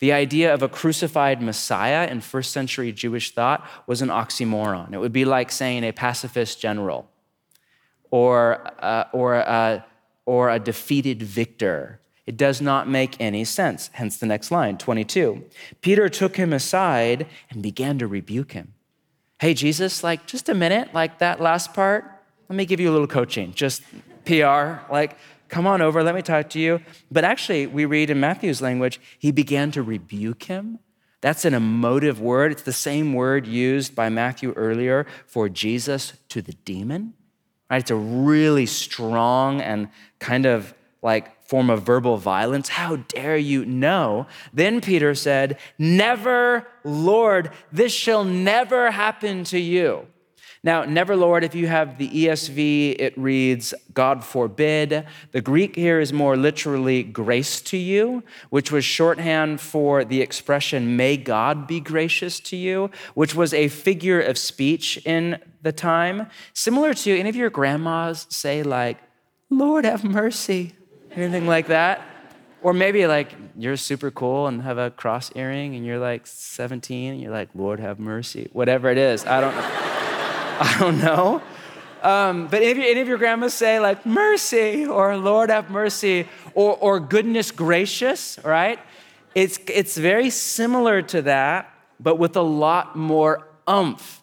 The 0.00 0.12
idea 0.12 0.52
of 0.52 0.62
a 0.62 0.68
crucified 0.68 1.40
Messiah 1.42 2.08
in 2.08 2.20
first 2.20 2.52
century 2.52 2.90
Jewish 2.90 3.32
thought 3.32 3.66
was 3.86 4.02
an 4.02 4.08
oxymoron. 4.08 4.92
It 4.92 4.98
would 4.98 5.12
be 5.12 5.24
like 5.24 5.52
saying 5.52 5.84
a 5.84 5.92
pacifist 5.92 6.60
general 6.60 7.08
or, 8.14 8.60
uh, 8.78 9.06
or, 9.12 9.34
uh, 9.34 9.82
or 10.24 10.48
a 10.48 10.60
defeated 10.60 11.20
victor. 11.20 11.98
It 12.26 12.36
does 12.36 12.60
not 12.60 12.88
make 12.88 13.20
any 13.20 13.44
sense. 13.44 13.90
Hence 13.94 14.18
the 14.18 14.26
next 14.26 14.52
line, 14.52 14.78
22. 14.78 15.42
Peter 15.80 16.08
took 16.08 16.36
him 16.36 16.52
aside 16.52 17.26
and 17.50 17.60
began 17.60 17.98
to 17.98 18.06
rebuke 18.06 18.52
him. 18.52 18.74
Hey, 19.40 19.52
Jesus, 19.52 20.04
like 20.04 20.28
just 20.28 20.48
a 20.48 20.54
minute, 20.54 20.94
like 20.94 21.18
that 21.18 21.40
last 21.40 21.74
part, 21.74 22.04
let 22.48 22.54
me 22.54 22.64
give 22.66 22.78
you 22.78 22.88
a 22.88 22.92
little 22.94 23.08
coaching, 23.08 23.52
just 23.52 23.82
PR. 24.26 24.78
Like, 24.92 25.18
come 25.48 25.66
on 25.66 25.82
over, 25.82 26.04
let 26.04 26.14
me 26.14 26.22
talk 26.22 26.50
to 26.50 26.60
you. 26.60 26.80
But 27.10 27.24
actually, 27.24 27.66
we 27.66 27.84
read 27.84 28.10
in 28.10 28.20
Matthew's 28.20 28.62
language, 28.62 29.00
he 29.18 29.32
began 29.32 29.72
to 29.72 29.82
rebuke 29.82 30.44
him. 30.44 30.78
That's 31.20 31.44
an 31.44 31.52
emotive 31.52 32.20
word. 32.20 32.52
It's 32.52 32.62
the 32.62 32.72
same 32.72 33.12
word 33.12 33.44
used 33.48 33.96
by 33.96 34.08
Matthew 34.08 34.52
earlier 34.52 35.04
for 35.26 35.48
Jesus 35.48 36.12
to 36.28 36.40
the 36.40 36.52
demon. 36.52 37.14
Right? 37.74 37.80
It's 37.82 37.90
a 37.90 37.96
really 37.96 38.66
strong 38.66 39.60
and 39.60 39.88
kind 40.20 40.46
of 40.46 40.74
like 41.02 41.44
form 41.44 41.70
of 41.70 41.82
verbal 41.82 42.18
violence. 42.18 42.68
How 42.68 42.94
dare 42.94 43.36
you? 43.36 43.64
No. 43.64 44.28
Then 44.52 44.80
Peter 44.80 45.16
said, 45.16 45.58
Never, 45.76 46.68
Lord, 46.84 47.50
this 47.72 47.92
shall 47.92 48.22
never 48.22 48.92
happen 48.92 49.42
to 49.44 49.58
you. 49.58 50.06
Now, 50.64 50.86
never, 50.86 51.14
Lord, 51.14 51.44
if 51.44 51.54
you 51.54 51.66
have 51.66 51.98
the 51.98 52.08
ESV, 52.08 52.96
it 52.98 53.12
reads, 53.18 53.74
God 53.92 54.24
forbid. 54.24 55.06
The 55.32 55.42
Greek 55.42 55.76
here 55.76 56.00
is 56.00 56.10
more 56.10 56.38
literally 56.38 57.02
grace 57.02 57.60
to 57.60 57.76
you, 57.76 58.22
which 58.48 58.72
was 58.72 58.82
shorthand 58.82 59.60
for 59.60 60.06
the 60.06 60.22
expression, 60.22 60.96
may 60.96 61.18
God 61.18 61.66
be 61.66 61.80
gracious 61.80 62.40
to 62.40 62.56
you, 62.56 62.90
which 63.12 63.34
was 63.34 63.52
a 63.52 63.68
figure 63.68 64.22
of 64.22 64.38
speech 64.38 64.96
in 65.04 65.38
the 65.60 65.70
time. 65.70 66.28
Similar 66.54 66.94
to 66.94 67.14
any 67.14 67.28
of 67.28 67.36
your 67.36 67.50
grandmas 67.50 68.26
say, 68.30 68.62
like, 68.62 68.96
Lord, 69.50 69.84
have 69.84 70.02
mercy, 70.02 70.72
anything 71.12 71.46
like 71.46 71.66
that. 71.66 72.00
Or 72.62 72.72
maybe 72.72 73.06
like 73.06 73.34
you're 73.58 73.76
super 73.76 74.10
cool 74.10 74.46
and 74.46 74.62
have 74.62 74.78
a 74.78 74.90
cross 74.90 75.30
earring 75.36 75.74
and 75.74 75.84
you're 75.84 75.98
like 75.98 76.26
17 76.26 77.12
and 77.12 77.20
you're 77.20 77.30
like, 77.30 77.50
Lord, 77.54 77.78
have 77.80 78.00
mercy. 78.00 78.48
Whatever 78.54 78.88
it 78.88 78.96
is. 78.96 79.26
I 79.26 79.42
don't 79.42 79.54
know. 79.54 79.83
I 80.60 80.78
don't 80.78 81.00
know. 81.00 81.42
Um, 82.00 82.46
but 82.46 82.62
any 82.62 82.70
of, 82.70 82.76
your, 82.78 82.86
any 82.86 83.00
of 83.00 83.08
your 83.08 83.18
grandmas 83.18 83.54
say 83.54 83.80
like 83.80 84.06
mercy 84.06 84.86
or 84.86 85.16
Lord 85.16 85.50
have 85.50 85.68
mercy 85.68 86.28
or, 86.54 86.76
or 86.76 87.00
goodness 87.00 87.50
gracious, 87.50 88.38
right? 88.44 88.78
It's, 89.34 89.58
it's 89.66 89.96
very 89.96 90.30
similar 90.30 91.02
to 91.02 91.22
that, 91.22 91.74
but 91.98 92.20
with 92.20 92.36
a 92.36 92.42
lot 92.42 92.94
more 92.94 93.48
umph. 93.66 94.22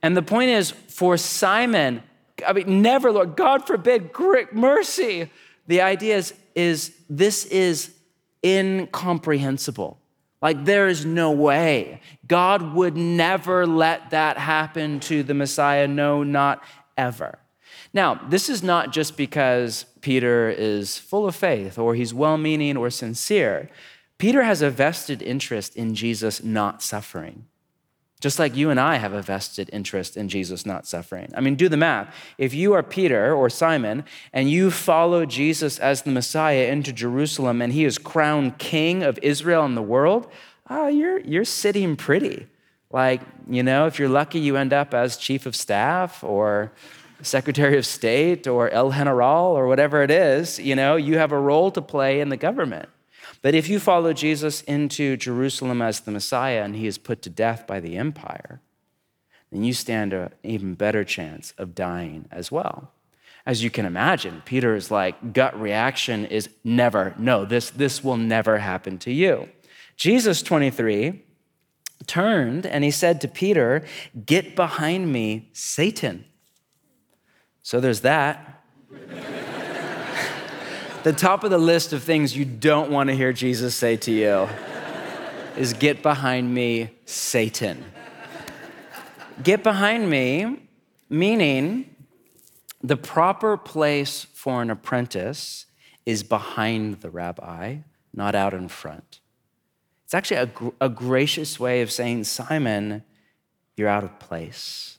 And 0.00 0.16
the 0.16 0.22
point 0.22 0.50
is 0.50 0.70
for 0.70 1.16
Simon, 1.16 2.04
I 2.46 2.52
mean, 2.52 2.80
never, 2.80 3.10
Lord, 3.10 3.34
God 3.34 3.66
forbid, 3.66 4.12
great 4.12 4.54
mercy. 4.54 5.28
The 5.66 5.80
idea 5.80 6.18
is, 6.18 6.34
is 6.54 6.94
this 7.10 7.46
is 7.46 7.92
incomprehensible. 8.44 9.98
Like, 10.44 10.66
there 10.66 10.88
is 10.88 11.06
no 11.06 11.30
way. 11.30 12.02
God 12.26 12.74
would 12.74 12.98
never 12.98 13.66
let 13.66 14.10
that 14.10 14.36
happen 14.36 15.00
to 15.00 15.22
the 15.22 15.32
Messiah. 15.32 15.88
No, 15.88 16.22
not 16.22 16.62
ever. 16.98 17.38
Now, 17.94 18.20
this 18.28 18.50
is 18.50 18.62
not 18.62 18.92
just 18.92 19.16
because 19.16 19.86
Peter 20.02 20.50
is 20.50 20.98
full 20.98 21.26
of 21.26 21.34
faith 21.34 21.78
or 21.78 21.94
he's 21.94 22.12
well 22.12 22.36
meaning 22.36 22.76
or 22.76 22.90
sincere. 22.90 23.70
Peter 24.18 24.42
has 24.42 24.60
a 24.60 24.68
vested 24.68 25.22
interest 25.22 25.76
in 25.76 25.94
Jesus 25.94 26.44
not 26.44 26.82
suffering. 26.82 27.46
Just 28.24 28.38
like 28.38 28.56
you 28.56 28.70
and 28.70 28.80
I 28.80 28.96
have 28.96 29.12
a 29.12 29.20
vested 29.20 29.68
interest 29.70 30.16
in 30.16 30.30
Jesus 30.30 30.64
not 30.64 30.86
suffering. 30.86 31.30
I 31.36 31.42
mean, 31.42 31.56
do 31.56 31.68
the 31.68 31.76
math. 31.76 32.16
If 32.38 32.54
you 32.54 32.72
are 32.72 32.82
Peter 32.82 33.34
or 33.34 33.50
Simon 33.50 34.02
and 34.32 34.50
you 34.50 34.70
follow 34.70 35.26
Jesus 35.26 35.78
as 35.78 36.00
the 36.00 36.10
Messiah 36.10 36.68
into 36.68 36.90
Jerusalem 36.90 37.60
and 37.60 37.70
he 37.70 37.84
is 37.84 37.98
crowned 37.98 38.56
king 38.56 39.02
of 39.02 39.18
Israel 39.20 39.66
and 39.66 39.76
the 39.76 39.82
world, 39.82 40.26
oh, 40.70 40.88
you're, 40.88 41.18
you're 41.18 41.44
sitting 41.44 41.96
pretty. 41.96 42.46
Like, 42.90 43.20
you 43.46 43.62
know, 43.62 43.86
if 43.88 43.98
you're 43.98 44.08
lucky, 44.08 44.38
you 44.38 44.56
end 44.56 44.72
up 44.72 44.94
as 44.94 45.18
chief 45.18 45.44
of 45.44 45.54
staff 45.54 46.24
or 46.24 46.72
secretary 47.20 47.76
of 47.76 47.84
state 47.84 48.46
or 48.46 48.70
el 48.70 48.90
general 48.90 49.48
or 49.48 49.66
whatever 49.66 50.02
it 50.02 50.10
is. 50.10 50.58
You 50.58 50.76
know, 50.76 50.96
you 50.96 51.18
have 51.18 51.32
a 51.32 51.38
role 51.38 51.70
to 51.72 51.82
play 51.82 52.20
in 52.20 52.30
the 52.30 52.38
government. 52.38 52.88
But 53.44 53.54
if 53.54 53.68
you 53.68 53.78
follow 53.78 54.14
Jesus 54.14 54.62
into 54.62 55.18
Jerusalem 55.18 55.82
as 55.82 56.00
the 56.00 56.10
Messiah 56.10 56.62
and 56.62 56.74
he 56.74 56.86
is 56.86 56.96
put 56.96 57.20
to 57.20 57.28
death 57.28 57.66
by 57.66 57.78
the 57.78 57.98
empire, 57.98 58.62
then 59.52 59.62
you 59.62 59.74
stand 59.74 60.14
an 60.14 60.30
even 60.42 60.72
better 60.72 61.04
chance 61.04 61.52
of 61.58 61.74
dying 61.74 62.26
as 62.30 62.50
well. 62.50 62.90
As 63.44 63.62
you 63.62 63.68
can 63.68 63.84
imagine, 63.84 64.40
Peter's 64.46 64.90
like 64.90 65.34
gut 65.34 65.60
reaction 65.60 66.24
is 66.24 66.48
never, 66.64 67.14
no, 67.18 67.44
this, 67.44 67.68
this 67.68 68.02
will 68.02 68.16
never 68.16 68.56
happen 68.56 68.96
to 69.00 69.12
you. 69.12 69.50
Jesus 69.94 70.40
23 70.40 71.22
turned 72.06 72.64
and 72.64 72.82
he 72.82 72.90
said 72.90 73.20
to 73.20 73.28
Peter, 73.28 73.84
Get 74.24 74.56
behind 74.56 75.12
me, 75.12 75.50
Satan. 75.52 76.24
So 77.62 77.78
there's 77.78 78.00
that. 78.00 78.62
The 81.04 81.12
top 81.12 81.44
of 81.44 81.50
the 81.50 81.58
list 81.58 81.92
of 81.92 82.02
things 82.02 82.34
you 82.34 82.46
don't 82.46 82.90
want 82.90 83.10
to 83.10 83.14
hear 83.14 83.30
Jesus 83.30 83.74
say 83.74 83.94
to 83.98 84.10
you 84.10 84.48
is 85.54 85.74
get 85.74 86.02
behind 86.02 86.52
me, 86.52 86.92
Satan. 87.04 87.84
Get 89.42 89.62
behind 89.62 90.08
me, 90.08 90.60
meaning 91.10 91.94
the 92.82 92.96
proper 92.96 93.58
place 93.58 94.24
for 94.32 94.62
an 94.62 94.70
apprentice 94.70 95.66
is 96.06 96.22
behind 96.22 97.02
the 97.02 97.10
rabbi, 97.10 97.76
not 98.14 98.34
out 98.34 98.54
in 98.54 98.68
front. 98.68 99.20
It's 100.04 100.14
actually 100.14 100.38
a, 100.38 100.46
gr- 100.46 100.68
a 100.80 100.88
gracious 100.88 101.60
way 101.60 101.82
of 101.82 101.92
saying, 101.92 102.24
Simon, 102.24 103.04
you're 103.76 103.88
out 103.88 104.04
of 104.04 104.18
place. 104.18 104.96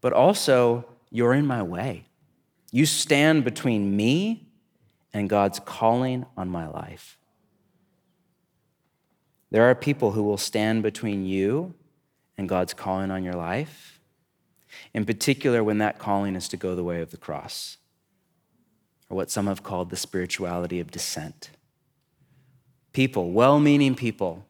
But 0.00 0.14
also, 0.14 0.86
you're 1.10 1.34
in 1.34 1.46
my 1.46 1.62
way. 1.62 2.06
You 2.72 2.86
stand 2.86 3.44
between 3.44 3.94
me 3.94 4.46
and 5.12 5.28
God's 5.28 5.60
calling 5.60 6.26
on 6.36 6.48
my 6.48 6.66
life. 6.66 7.18
There 9.50 9.64
are 9.64 9.74
people 9.74 10.12
who 10.12 10.22
will 10.22 10.38
stand 10.38 10.82
between 10.82 11.24
you 11.24 11.74
and 12.38 12.48
God's 12.48 12.72
calling 12.72 13.10
on 13.10 13.24
your 13.24 13.34
life, 13.34 14.00
in 14.94 15.04
particular 15.04 15.64
when 15.64 15.78
that 15.78 15.98
calling 15.98 16.36
is 16.36 16.48
to 16.48 16.56
go 16.56 16.74
the 16.76 16.84
way 16.84 17.00
of 17.00 17.10
the 17.10 17.16
cross, 17.16 17.78
or 19.08 19.16
what 19.16 19.30
some 19.30 19.48
have 19.48 19.64
called 19.64 19.90
the 19.90 19.96
spirituality 19.96 20.78
of 20.78 20.90
descent. 20.90 21.50
People, 22.92 23.32
well 23.32 23.58
meaning 23.58 23.94
people, 23.94 24.46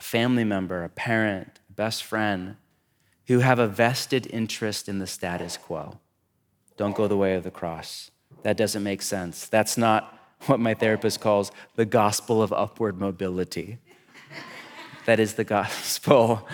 a 0.00 0.02
family 0.02 0.44
member, 0.44 0.82
a 0.82 0.88
parent, 0.88 1.60
a 1.70 1.72
best 1.72 2.02
friend, 2.02 2.56
who 3.26 3.38
have 3.38 3.58
a 3.58 3.68
vested 3.68 4.26
interest 4.26 4.88
in 4.88 4.98
the 4.98 5.06
status 5.06 5.56
quo. 5.56 6.00
Don't 6.76 6.96
go 6.96 7.06
the 7.06 7.16
way 7.16 7.34
of 7.34 7.44
the 7.44 7.50
cross. 7.50 8.10
That 8.44 8.58
doesn't 8.58 8.82
make 8.82 9.00
sense. 9.00 9.46
That's 9.46 9.78
not 9.78 10.18
what 10.46 10.60
my 10.60 10.74
therapist 10.74 11.20
calls 11.20 11.50
the 11.76 11.86
gospel 11.86 12.42
of 12.42 12.52
upward 12.52 13.00
mobility. 13.00 13.78
That 15.06 15.18
is 15.18 15.34
the 15.34 15.44
gospel 15.44 16.46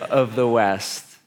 of 0.00 0.34
the 0.34 0.48
West. 0.48 1.18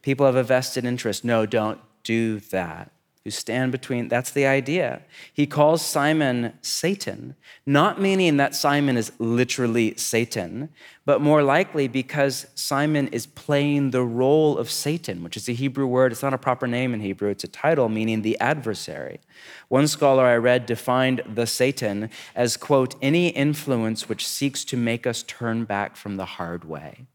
People 0.00 0.26
have 0.26 0.36
a 0.36 0.44
vested 0.44 0.84
interest. 0.84 1.24
No, 1.24 1.44
don't 1.44 1.80
do 2.04 2.38
that. 2.38 2.91
Who 3.24 3.30
stand 3.30 3.70
between. 3.70 4.08
That's 4.08 4.30
the 4.30 4.46
idea. 4.46 5.02
He 5.32 5.46
calls 5.46 5.84
Simon 5.84 6.54
Satan, 6.60 7.36
not 7.64 8.00
meaning 8.00 8.36
that 8.38 8.54
Simon 8.54 8.96
is 8.96 9.12
literally 9.18 9.94
Satan, 9.96 10.70
but 11.04 11.20
more 11.20 11.42
likely 11.42 11.86
because 11.86 12.46
Simon 12.54 13.08
is 13.08 13.26
playing 13.26 13.90
the 13.90 14.02
role 14.02 14.58
of 14.58 14.70
Satan, 14.70 15.22
which 15.22 15.36
is 15.36 15.48
a 15.48 15.52
Hebrew 15.52 15.86
word. 15.86 16.10
It's 16.10 16.22
not 16.22 16.34
a 16.34 16.38
proper 16.38 16.66
name 16.66 16.94
in 16.94 17.00
Hebrew, 17.00 17.30
it's 17.30 17.44
a 17.44 17.48
title 17.48 17.88
meaning 17.88 18.22
the 18.22 18.38
adversary. 18.40 19.20
One 19.68 19.86
scholar 19.86 20.24
I 20.24 20.36
read 20.36 20.66
defined 20.66 21.22
the 21.32 21.46
Satan 21.46 22.10
as, 22.34 22.56
quote, 22.56 22.96
any 23.00 23.28
influence 23.28 24.08
which 24.08 24.26
seeks 24.26 24.64
to 24.66 24.76
make 24.76 25.06
us 25.06 25.22
turn 25.22 25.64
back 25.64 25.96
from 25.96 26.16
the 26.16 26.26
hard 26.26 26.64
way. 26.64 27.06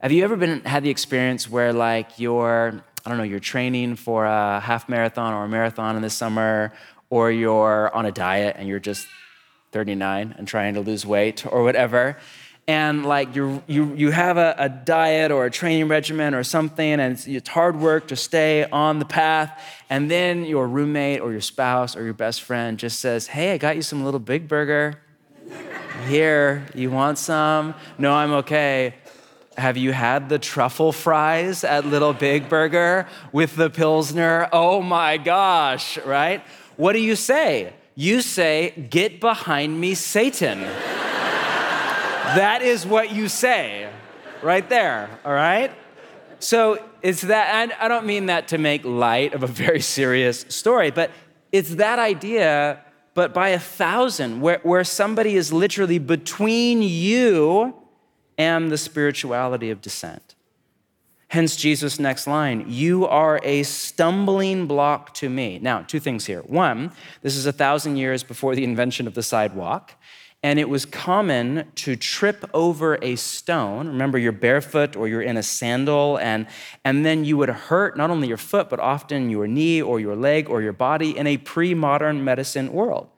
Have 0.00 0.12
you 0.12 0.24
ever 0.24 0.36
been 0.36 0.62
had 0.64 0.82
the 0.82 0.88
experience 0.88 1.50
where 1.50 1.74
like 1.74 2.18
you're 2.18 2.82
I 3.04 3.08
don't 3.08 3.18
know, 3.18 3.24
you're 3.24 3.40
training 3.40 3.96
for 3.96 4.26
a 4.26 4.60
half 4.60 4.88
marathon 4.88 5.32
or 5.34 5.44
a 5.44 5.48
marathon 5.48 5.96
in 5.96 6.02
the 6.02 6.10
summer, 6.10 6.72
or 7.08 7.30
you're 7.30 7.94
on 7.94 8.06
a 8.06 8.12
diet 8.12 8.56
and 8.58 8.68
you're 8.68 8.78
just 8.78 9.06
39 9.72 10.34
and 10.36 10.46
trying 10.46 10.74
to 10.74 10.80
lose 10.80 11.06
weight 11.06 11.46
or 11.46 11.62
whatever. 11.62 12.16
And 12.68 13.04
like 13.04 13.34
you 13.34 13.64
you, 13.66 13.94
you 13.94 14.10
have 14.12 14.36
a, 14.36 14.54
a 14.56 14.68
diet 14.68 15.32
or 15.32 15.44
a 15.44 15.50
training 15.50 15.88
regimen 15.88 16.34
or 16.34 16.44
something, 16.44 17.00
and 17.00 17.14
it's, 17.14 17.26
it's 17.26 17.48
hard 17.48 17.80
work 17.80 18.08
to 18.08 18.16
stay 18.16 18.64
on 18.70 19.00
the 19.00 19.04
path. 19.04 19.60
And 19.88 20.08
then 20.10 20.44
your 20.44 20.68
roommate 20.68 21.20
or 21.20 21.32
your 21.32 21.40
spouse 21.40 21.96
or 21.96 22.04
your 22.04 22.14
best 22.14 22.42
friend 22.42 22.78
just 22.78 23.00
says, 23.00 23.26
Hey, 23.26 23.52
I 23.52 23.58
got 23.58 23.74
you 23.74 23.82
some 23.82 24.04
little 24.04 24.20
big 24.20 24.46
burger. 24.46 25.00
Here, 26.06 26.64
you 26.74 26.90
want 26.90 27.18
some? 27.18 27.74
No, 27.98 28.14
I'm 28.14 28.32
okay. 28.34 28.94
Have 29.60 29.76
you 29.76 29.92
had 29.92 30.30
the 30.30 30.38
truffle 30.38 30.90
fries 30.90 31.64
at 31.64 31.84
Little 31.84 32.14
Big 32.14 32.48
Burger 32.48 33.06
with 33.30 33.56
the 33.56 33.68
Pilsner? 33.68 34.48
Oh 34.54 34.80
my 34.80 35.18
gosh, 35.18 35.98
right? 35.98 36.42
What 36.78 36.94
do 36.94 36.98
you 36.98 37.14
say? 37.14 37.74
You 37.94 38.22
say, 38.22 38.70
Get 38.88 39.20
behind 39.20 39.78
me, 39.78 39.92
Satan. 39.92 40.62
that 40.62 42.60
is 42.62 42.86
what 42.86 43.12
you 43.12 43.28
say 43.28 43.90
right 44.42 44.66
there, 44.70 45.10
all 45.26 45.34
right? 45.34 45.70
So 46.38 46.82
it's 47.02 47.20
that, 47.20 47.70
I 47.78 47.86
don't 47.86 48.06
mean 48.06 48.26
that 48.26 48.48
to 48.48 48.56
make 48.56 48.86
light 48.86 49.34
of 49.34 49.42
a 49.42 49.46
very 49.46 49.82
serious 49.82 50.46
story, 50.48 50.90
but 50.90 51.10
it's 51.52 51.74
that 51.74 51.98
idea, 51.98 52.80
but 53.12 53.34
by 53.34 53.50
a 53.50 53.58
thousand, 53.58 54.40
where, 54.40 54.60
where 54.62 54.84
somebody 54.84 55.36
is 55.36 55.52
literally 55.52 55.98
between 55.98 56.80
you 56.80 57.74
am 58.40 58.68
the 58.68 58.78
spirituality 58.78 59.70
of 59.70 59.80
descent. 59.80 60.34
Hence, 61.28 61.54
Jesus' 61.54 62.00
next 62.00 62.26
line, 62.26 62.64
you 62.66 63.06
are 63.06 63.38
a 63.44 63.62
stumbling 63.62 64.66
block 64.66 65.14
to 65.14 65.28
me. 65.28 65.60
Now, 65.62 65.82
two 65.82 66.00
things 66.00 66.26
here. 66.26 66.40
One, 66.40 66.90
this 67.22 67.36
is 67.36 67.46
a 67.46 67.52
thousand 67.52 67.98
years 67.98 68.24
before 68.24 68.56
the 68.56 68.64
invention 68.64 69.06
of 69.06 69.14
the 69.14 69.22
sidewalk, 69.22 69.94
and 70.42 70.58
it 70.58 70.68
was 70.68 70.84
common 70.84 71.70
to 71.76 71.94
trip 71.94 72.44
over 72.52 72.98
a 73.00 73.14
stone. 73.14 73.86
Remember, 73.86 74.18
you're 74.18 74.32
barefoot 74.32 74.96
or 74.96 75.06
you're 75.06 75.22
in 75.22 75.36
a 75.36 75.42
sandal, 75.42 76.18
and, 76.18 76.48
and 76.84 77.06
then 77.06 77.24
you 77.24 77.36
would 77.36 77.50
hurt 77.50 77.96
not 77.96 78.10
only 78.10 78.26
your 78.26 78.36
foot, 78.36 78.68
but 78.68 78.80
often 78.80 79.30
your 79.30 79.46
knee 79.46 79.80
or 79.80 80.00
your 80.00 80.16
leg 80.16 80.50
or 80.50 80.62
your 80.62 80.72
body 80.72 81.16
in 81.16 81.28
a 81.28 81.36
pre 81.36 81.74
modern 81.74 82.24
medicine 82.24 82.72
world. 82.72 83.08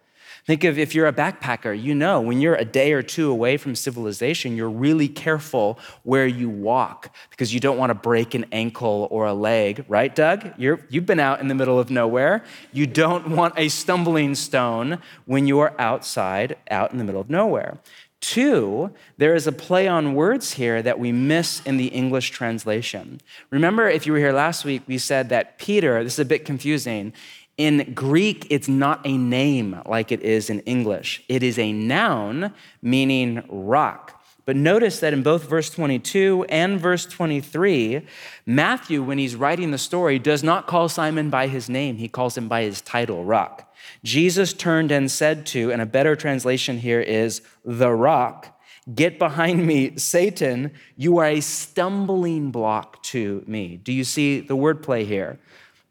Think 0.44 0.64
of 0.64 0.76
if 0.76 0.92
you're 0.92 1.06
a 1.06 1.12
backpacker, 1.12 1.80
you 1.80 1.94
know 1.94 2.20
when 2.20 2.40
you're 2.40 2.56
a 2.56 2.64
day 2.64 2.92
or 2.92 3.02
two 3.02 3.30
away 3.30 3.56
from 3.56 3.76
civilization, 3.76 4.56
you're 4.56 4.68
really 4.68 5.08
careful 5.08 5.78
where 6.02 6.26
you 6.26 6.50
walk 6.50 7.14
because 7.30 7.54
you 7.54 7.60
don't 7.60 7.78
want 7.78 7.90
to 7.90 7.94
break 7.94 8.34
an 8.34 8.46
ankle 8.50 9.06
or 9.12 9.26
a 9.26 9.34
leg, 9.34 9.84
right, 9.88 10.14
Doug? 10.14 10.52
you 10.58 10.78
have 10.92 11.06
been 11.06 11.20
out 11.20 11.40
in 11.40 11.46
the 11.46 11.54
middle 11.54 11.78
of 11.78 11.90
nowhere. 11.90 12.42
You 12.72 12.88
don't 12.88 13.28
want 13.36 13.54
a 13.56 13.68
stumbling 13.68 14.34
stone 14.34 14.98
when 15.26 15.46
you 15.46 15.60
are 15.60 15.74
outside, 15.78 16.56
out 16.70 16.90
in 16.90 16.98
the 16.98 17.04
middle 17.04 17.20
of 17.20 17.30
nowhere. 17.30 17.78
Two, 18.22 18.92
there 19.18 19.34
is 19.34 19.48
a 19.48 19.52
play 19.52 19.88
on 19.88 20.14
words 20.14 20.52
here 20.52 20.80
that 20.80 21.00
we 21.00 21.10
miss 21.10 21.60
in 21.62 21.76
the 21.76 21.88
English 21.88 22.30
translation. 22.30 23.20
Remember, 23.50 23.88
if 23.88 24.06
you 24.06 24.12
were 24.12 24.18
here 24.20 24.32
last 24.32 24.64
week, 24.64 24.82
we 24.86 24.96
said 24.96 25.28
that 25.30 25.58
Peter, 25.58 26.04
this 26.04 26.14
is 26.14 26.18
a 26.20 26.24
bit 26.24 26.44
confusing, 26.44 27.12
in 27.58 27.92
Greek, 27.94 28.46
it's 28.50 28.68
not 28.68 29.00
a 29.04 29.16
name 29.16 29.80
like 29.86 30.10
it 30.10 30.22
is 30.22 30.50
in 30.50 30.60
English. 30.60 31.22
It 31.28 31.42
is 31.42 31.58
a 31.58 31.72
noun 31.72 32.54
meaning 32.80 33.44
rock. 33.48 34.22
But 34.44 34.56
notice 34.56 34.98
that 35.00 35.12
in 35.12 35.22
both 35.22 35.48
verse 35.48 35.70
22 35.70 36.46
and 36.48 36.80
verse 36.80 37.06
23, 37.06 38.04
Matthew, 38.44 39.02
when 39.02 39.18
he's 39.18 39.36
writing 39.36 39.70
the 39.70 39.78
story, 39.78 40.18
does 40.18 40.42
not 40.42 40.66
call 40.66 40.88
Simon 40.88 41.30
by 41.30 41.46
his 41.46 41.68
name. 41.68 41.96
He 41.96 42.08
calls 42.08 42.36
him 42.36 42.48
by 42.48 42.62
his 42.62 42.80
title, 42.80 43.24
rock. 43.24 43.72
Jesus 44.02 44.52
turned 44.52 44.90
and 44.90 45.08
said 45.10 45.46
to, 45.46 45.70
and 45.70 45.80
a 45.80 45.86
better 45.86 46.16
translation 46.16 46.78
here 46.78 47.00
is, 47.00 47.42
the 47.64 47.92
rock, 47.92 48.58
get 48.92 49.16
behind 49.16 49.64
me, 49.64 49.96
Satan. 49.96 50.72
You 50.96 51.18
are 51.18 51.26
a 51.26 51.40
stumbling 51.40 52.50
block 52.50 53.00
to 53.04 53.44
me. 53.46 53.76
Do 53.76 53.92
you 53.92 54.02
see 54.02 54.40
the 54.40 54.56
wordplay 54.56 55.06
here? 55.06 55.38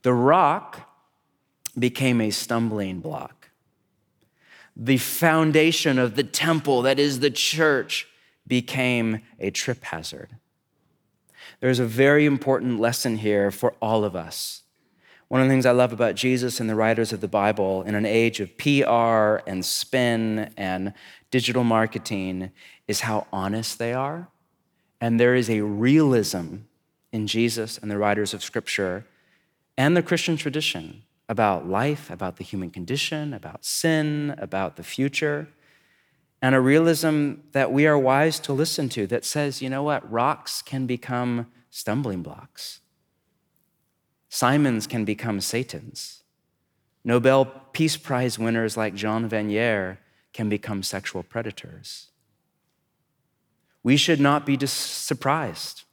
The 0.02 0.14
rock 0.14 0.91
became 1.78 2.22
a 2.22 2.32
stumbling 2.32 3.00
block. 3.00 3.50
The 4.76 4.98
foundation 4.98 6.00
of 6.00 6.16
the 6.16 6.24
temple, 6.24 6.82
that 6.84 7.00
is 7.00 7.20
the 7.20 7.32
church, 7.32 8.08
became 8.48 9.22
a 9.40 9.52
trip 9.52 9.84
hazard. 9.84 10.30
There's 11.60 11.80
a 11.80 11.86
very 11.86 12.26
important 12.26 12.80
lesson 12.80 13.18
here 13.18 13.52
for 13.52 13.76
all 13.82 14.04
of 14.04 14.16
us. 14.16 14.64
One 15.28 15.40
of 15.40 15.48
the 15.48 15.54
things 15.54 15.66
I 15.66 15.72
love 15.72 15.94
about 15.94 16.16
Jesus 16.16 16.60
and 16.60 16.70
the 16.70 16.76
writers 16.76 17.14
of 17.14 17.22
the 17.22 17.28
Bible 17.28 17.84
in 17.84 17.96
an 17.96 18.06
age 18.06 18.40
of 18.40 18.58
PR 18.58 19.48
and 19.48 19.64
spin 19.64 20.52
and 20.58 20.94
digital 21.30 21.64
marketing 21.64 22.52
is 22.88 23.02
how 23.02 23.28
honest 23.32 23.80
they 23.80 23.94
are. 23.94 24.28
And 25.00 25.20
there 25.20 25.36
is 25.36 25.50
a 25.50 25.62
realism 25.62 26.58
in 27.12 27.28
Jesus 27.28 27.78
and 27.78 27.90
the 27.90 27.98
writers 27.98 28.34
of 28.34 28.44
Scripture 28.44 29.06
and 29.78 29.96
the 29.96 30.04
Christian 30.04 30.36
tradition 30.36 31.04
about 31.32 31.66
life, 31.66 32.10
about 32.10 32.36
the 32.36 32.44
human 32.44 32.70
condition, 32.70 33.34
about 33.34 33.64
sin, 33.64 34.36
about 34.38 34.76
the 34.76 34.84
future, 34.84 35.48
and 36.42 36.54
a 36.54 36.60
realism 36.60 37.36
that 37.54 37.72
we 37.72 37.88
are 37.88 37.98
wise 37.98 38.38
to 38.38 38.52
listen 38.52 38.90
to 38.90 39.08
that 39.08 39.24
says, 39.24 39.62
you 39.62 39.70
know 39.70 39.82
what, 39.82 40.12
rocks 40.12 40.62
can 40.62 40.86
become 40.86 41.50
stumbling 41.70 42.22
blocks. 42.22 42.82
Simons 44.28 44.86
can 44.86 45.06
become 45.06 45.40
Satans. 45.40 46.24
Nobel 47.06 47.46
Peace 47.46 47.96
Prize 47.96 48.38
winners 48.38 48.76
like 48.76 48.94
Jean 48.94 49.30
Vanier 49.30 50.00
can 50.34 50.50
become 50.50 50.84
sexual 50.84 51.24
predators. 51.24 52.10
We 53.84 53.96
should 53.96 54.20
not 54.20 54.46
be 54.46 54.58
dis- 54.58 54.74
surprised 54.74 55.84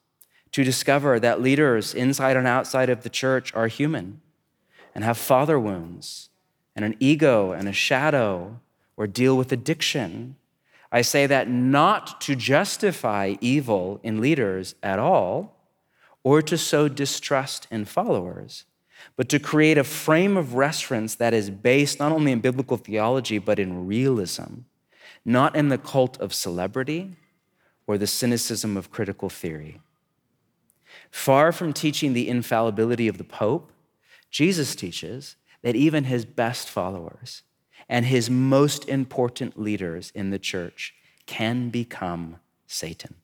to 0.51 0.64
discover 0.64 1.20
that 1.20 1.40
leaders 1.40 1.94
inside 1.94 2.37
and 2.37 2.46
outside 2.48 2.90
of 2.90 3.05
the 3.05 3.09
church 3.09 3.55
are 3.55 3.68
human 3.68 4.20
and 4.99 5.05
have 5.05 5.17
father 5.17 5.61
wounds 5.61 6.29
and 6.75 6.85
an 6.85 6.97
ego 6.99 7.53
and 7.53 7.69
a 7.69 7.73
shadow 7.73 8.59
or 8.97 9.07
deal 9.07 9.37
with 9.37 9.53
addiction. 9.53 10.35
I 10.91 11.03
say 11.03 11.25
that 11.25 11.49
not 11.49 12.21
to 12.23 12.35
justify 12.35 13.37
evil 13.41 14.01
in 14.03 14.21
leaders 14.21 14.75
at 14.83 14.99
all 14.99 15.55
or 16.25 16.43
to 16.43 16.59
sow 16.59 16.89
distrust 16.89 17.69
in 17.71 17.85
followers, 17.85 18.65
but 19.15 19.29
to 19.29 19.39
create 19.39 19.79
a 19.79 19.85
frame 19.85 20.37
of 20.37 20.55
reference 20.55 21.15
that 21.15 21.33
is 21.33 21.49
based 21.49 22.01
not 22.01 22.11
only 22.11 22.33
in 22.33 22.41
biblical 22.41 22.77
theology, 22.77 23.39
but 23.39 23.61
in 23.61 23.87
realism, 23.87 24.63
not 25.25 25.55
in 25.55 25.69
the 25.69 25.79
cult 25.79 26.19
of 26.19 26.35
celebrity 26.35 27.15
or 27.87 27.99
the 27.99 28.09
cynicism 28.09 28.77
of 28.77 28.91
critical 28.91 29.29
theory. 29.29 29.81
Far 31.13 31.53
from 31.53 31.73
teaching 31.73 32.15
the 32.15 32.29
infallibility 32.29 33.07
of 33.07 33.17
the 33.17 33.23
Pope, 33.23 33.71
Jesus 34.31 34.75
teaches 34.75 35.37
that 35.62 35.77
even 35.77 36.05
his 36.05 36.25
best 36.25 36.69
followers 36.69 37.43
and 37.88 38.07
his 38.07 38.29
most 38.29 38.88
important 38.88 39.59
leaders 39.59 40.12
in 40.14 40.31
the 40.31 40.38
church 40.38 40.95
can 41.27 41.71
become 41.71 42.37
Satan. 42.67 43.14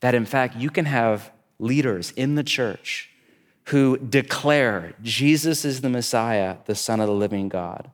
That 0.00 0.14
in 0.14 0.26
fact, 0.26 0.56
you 0.56 0.70
can 0.70 0.84
have 0.84 1.30
leaders 1.58 2.12
in 2.12 2.34
the 2.34 2.44
church 2.44 3.10
who 3.66 3.96
declare 3.96 4.94
Jesus 5.02 5.64
is 5.64 5.80
the 5.80 5.88
Messiah, 5.88 6.58
the 6.66 6.74
Son 6.74 7.00
of 7.00 7.08
the 7.08 7.14
living 7.14 7.48
God, 7.48 7.90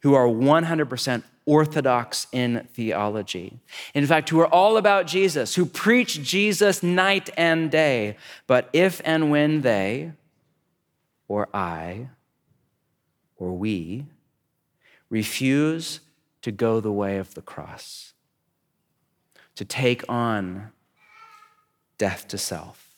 who 0.00 0.14
are 0.14 0.26
100% 0.26 1.22
orthodox 1.44 2.26
in 2.32 2.66
theology. 2.72 3.60
In 3.94 4.06
fact, 4.06 4.30
who 4.30 4.40
are 4.40 4.52
all 4.52 4.76
about 4.76 5.06
Jesus, 5.06 5.54
who 5.54 5.66
preach 5.66 6.22
Jesus 6.22 6.82
night 6.82 7.30
and 7.36 7.70
day. 7.70 8.16
But 8.46 8.68
if 8.72 9.00
and 9.04 9.30
when 9.30 9.62
they, 9.62 10.12
or 11.32 11.48
I 11.56 12.10
or 13.36 13.52
we 13.54 14.04
refuse 15.08 16.00
to 16.42 16.52
go 16.52 16.78
the 16.78 16.92
way 16.92 17.16
of 17.16 17.32
the 17.32 17.40
cross, 17.40 18.12
to 19.54 19.64
take 19.64 20.04
on 20.10 20.72
death 21.96 22.28
to 22.28 22.36
self, 22.36 22.90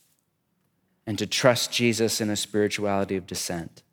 and 1.07 1.17
to 1.17 1.29
trust 1.29 1.71
Jesus 1.71 2.21
in 2.21 2.29
a 2.29 2.35
spirituality 2.35 3.15
of 3.15 3.25
descent. 3.25 3.85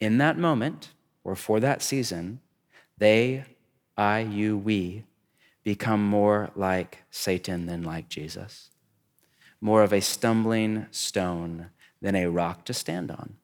In 0.00 0.16
that 0.16 0.38
moment, 0.38 0.92
or 1.22 1.36
for 1.36 1.60
that 1.60 1.82
season, 1.82 2.40
they, 2.96 3.44
I, 3.94 4.20
you, 4.20 4.56
we, 4.56 5.04
become 5.64 6.02
more 6.02 6.50
like 6.56 7.02
Satan 7.10 7.66
than 7.66 7.82
like 7.82 8.08
Jesus, 8.08 8.70
more 9.60 9.82
of 9.82 9.92
a 9.92 10.00
stumbling 10.00 10.86
stone 10.90 11.66
than 12.00 12.16
a 12.16 12.30
rock 12.30 12.64
to 12.64 12.72
stand 12.72 13.10
on. 13.10 13.36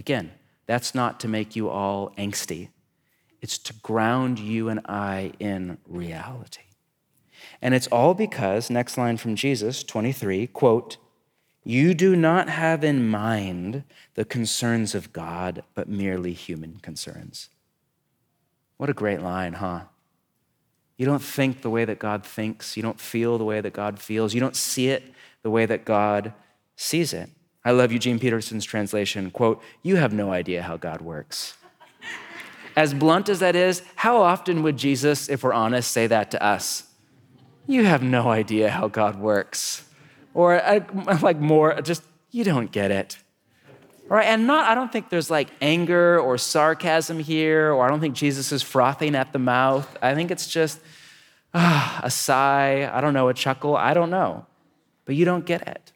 Again, 0.00 0.32
that's 0.64 0.94
not 0.94 1.20
to 1.20 1.28
make 1.28 1.54
you 1.54 1.68
all 1.68 2.08
angsty, 2.16 2.70
it's 3.42 3.58
to 3.58 3.74
ground 3.74 4.38
you 4.38 4.70
and 4.70 4.80
I 4.86 5.32
in 5.38 5.76
reality. 5.86 6.62
And 7.60 7.74
it's 7.74 7.86
all 7.88 8.14
because, 8.14 8.70
next 8.70 8.96
line 8.96 9.18
from 9.18 9.36
Jesus, 9.36 9.84
23, 9.84 10.46
quote, 10.46 10.96
you 11.64 11.92
do 11.92 12.16
not 12.16 12.48
have 12.48 12.82
in 12.82 13.06
mind 13.06 13.84
the 14.14 14.24
concerns 14.24 14.94
of 14.94 15.12
God, 15.12 15.64
but 15.74 15.86
merely 15.86 16.32
human 16.32 16.78
concerns. 16.80 17.50
What 18.78 18.88
a 18.88 18.94
great 18.94 19.20
line, 19.20 19.52
huh? 19.52 19.82
You 20.96 21.04
don't 21.04 21.22
think 21.22 21.60
the 21.60 21.68
way 21.68 21.84
that 21.84 21.98
God 21.98 22.24
thinks. 22.24 22.74
You 22.74 22.82
don't 22.82 22.98
feel 22.98 23.36
the 23.36 23.44
way 23.44 23.60
that 23.60 23.74
God 23.74 23.98
feels. 23.98 24.32
You 24.32 24.40
don't 24.40 24.56
see 24.56 24.88
it 24.88 25.12
the 25.42 25.50
way 25.50 25.66
that 25.66 25.84
God 25.84 26.32
sees 26.74 27.12
it. 27.12 27.28
I 27.64 27.72
love 27.72 27.92
Eugene 27.92 28.18
Peterson's 28.18 28.64
translation 28.64 29.30
quote, 29.30 29.62
You 29.82 29.96
have 29.96 30.12
no 30.12 30.32
idea 30.32 30.62
how 30.62 30.76
God 30.76 31.02
works. 31.02 31.54
As 32.76 32.94
blunt 32.94 33.28
as 33.28 33.40
that 33.40 33.56
is, 33.56 33.82
how 33.96 34.22
often 34.22 34.62
would 34.62 34.76
Jesus, 34.76 35.28
if 35.28 35.42
we're 35.42 35.52
honest, 35.52 35.90
say 35.90 36.06
that 36.06 36.30
to 36.30 36.42
us? 36.42 36.84
You 37.66 37.84
have 37.84 38.02
no 38.02 38.30
idea 38.30 38.70
how 38.70 38.88
God 38.88 39.18
works. 39.18 39.84
Or 40.34 40.62
uh, 40.62 40.80
like 41.22 41.38
more, 41.38 41.80
just, 41.82 42.02
you 42.30 42.44
don't 42.44 42.70
get 42.70 42.90
it. 42.90 43.18
Right? 44.08 44.26
And 44.26 44.46
not, 44.46 44.68
I 44.68 44.74
don't 44.74 44.90
think 44.90 45.10
there's 45.10 45.30
like 45.30 45.50
anger 45.60 46.18
or 46.18 46.38
sarcasm 46.38 47.18
here, 47.18 47.72
or 47.72 47.84
I 47.84 47.88
don't 47.88 48.00
think 48.00 48.14
Jesus 48.14 48.50
is 48.50 48.62
frothing 48.62 49.14
at 49.14 49.32
the 49.32 49.38
mouth. 49.38 49.98
I 50.00 50.14
think 50.14 50.30
it's 50.30 50.48
just 50.48 50.80
ah, 51.54 52.00
a 52.02 52.10
sigh, 52.10 52.90
I 52.92 53.00
don't 53.00 53.14
know, 53.14 53.28
a 53.28 53.34
chuckle, 53.34 53.76
I 53.76 53.94
don't 53.94 54.10
know. 54.10 54.46
But 55.04 55.16
you 55.16 55.24
don't 55.24 55.44
get 55.44 55.66
it. 55.66 55.92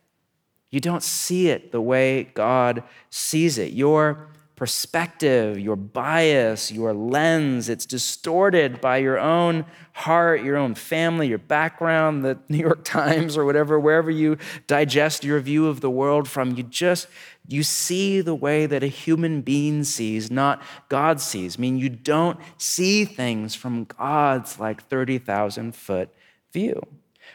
You 0.75 0.81
don't 0.81 1.05
see 1.05 1.51
it 1.51 1.71
the 1.71 1.81
way 1.81 2.25
God 2.35 2.83
sees 3.09 3.59
it. 3.59 3.75
Your 3.75 4.27
perspective, 4.57 5.57
your 5.57 5.77
bias, 5.77 6.73
your 6.73 6.93
lens. 6.93 7.69
It's 7.69 7.87
distorted 7.87 8.81
by 8.81 8.97
your 8.97 9.17
own 9.17 9.67
heart, 9.93 10.43
your 10.43 10.57
own 10.57 10.75
family, 10.75 11.29
your 11.29 11.39
background, 11.39 12.25
the 12.25 12.41
New 12.49 12.59
York 12.59 12.83
Times 12.83 13.37
or 13.37 13.45
whatever, 13.45 13.79
wherever 13.79 14.11
you 14.11 14.37
digest 14.67 15.23
your 15.23 15.39
view 15.39 15.69
of 15.69 15.81
the 15.81 15.91
world 15.91 16.29
from. 16.29 16.57
You 16.57 16.65
just 16.65 17.07
you 17.47 17.63
see 17.63 18.21
the 18.21 18.35
way 18.35 18.67
that 18.67 18.83
a 18.83 18.89
human 18.89 19.43
being 19.43 19.85
sees, 19.85 20.29
not 20.29 20.61
God 20.89 21.21
sees. 21.21 21.57
I 21.57 21.61
mean, 21.61 21.79
you 21.79 21.89
don't 21.89 22.41
see 22.59 23.05
things 23.05 23.55
from 23.55 23.85
God's 23.85 24.59
like 24.59 24.83
30,000 24.83 25.77
foot 25.77 26.09
view, 26.53 26.83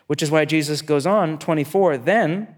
which 0.07 0.21
is 0.21 0.29
why 0.29 0.43
Jesus 0.43 0.81
goes 0.81 1.05
on, 1.05 1.39
24, 1.39 1.99
then 1.99 2.55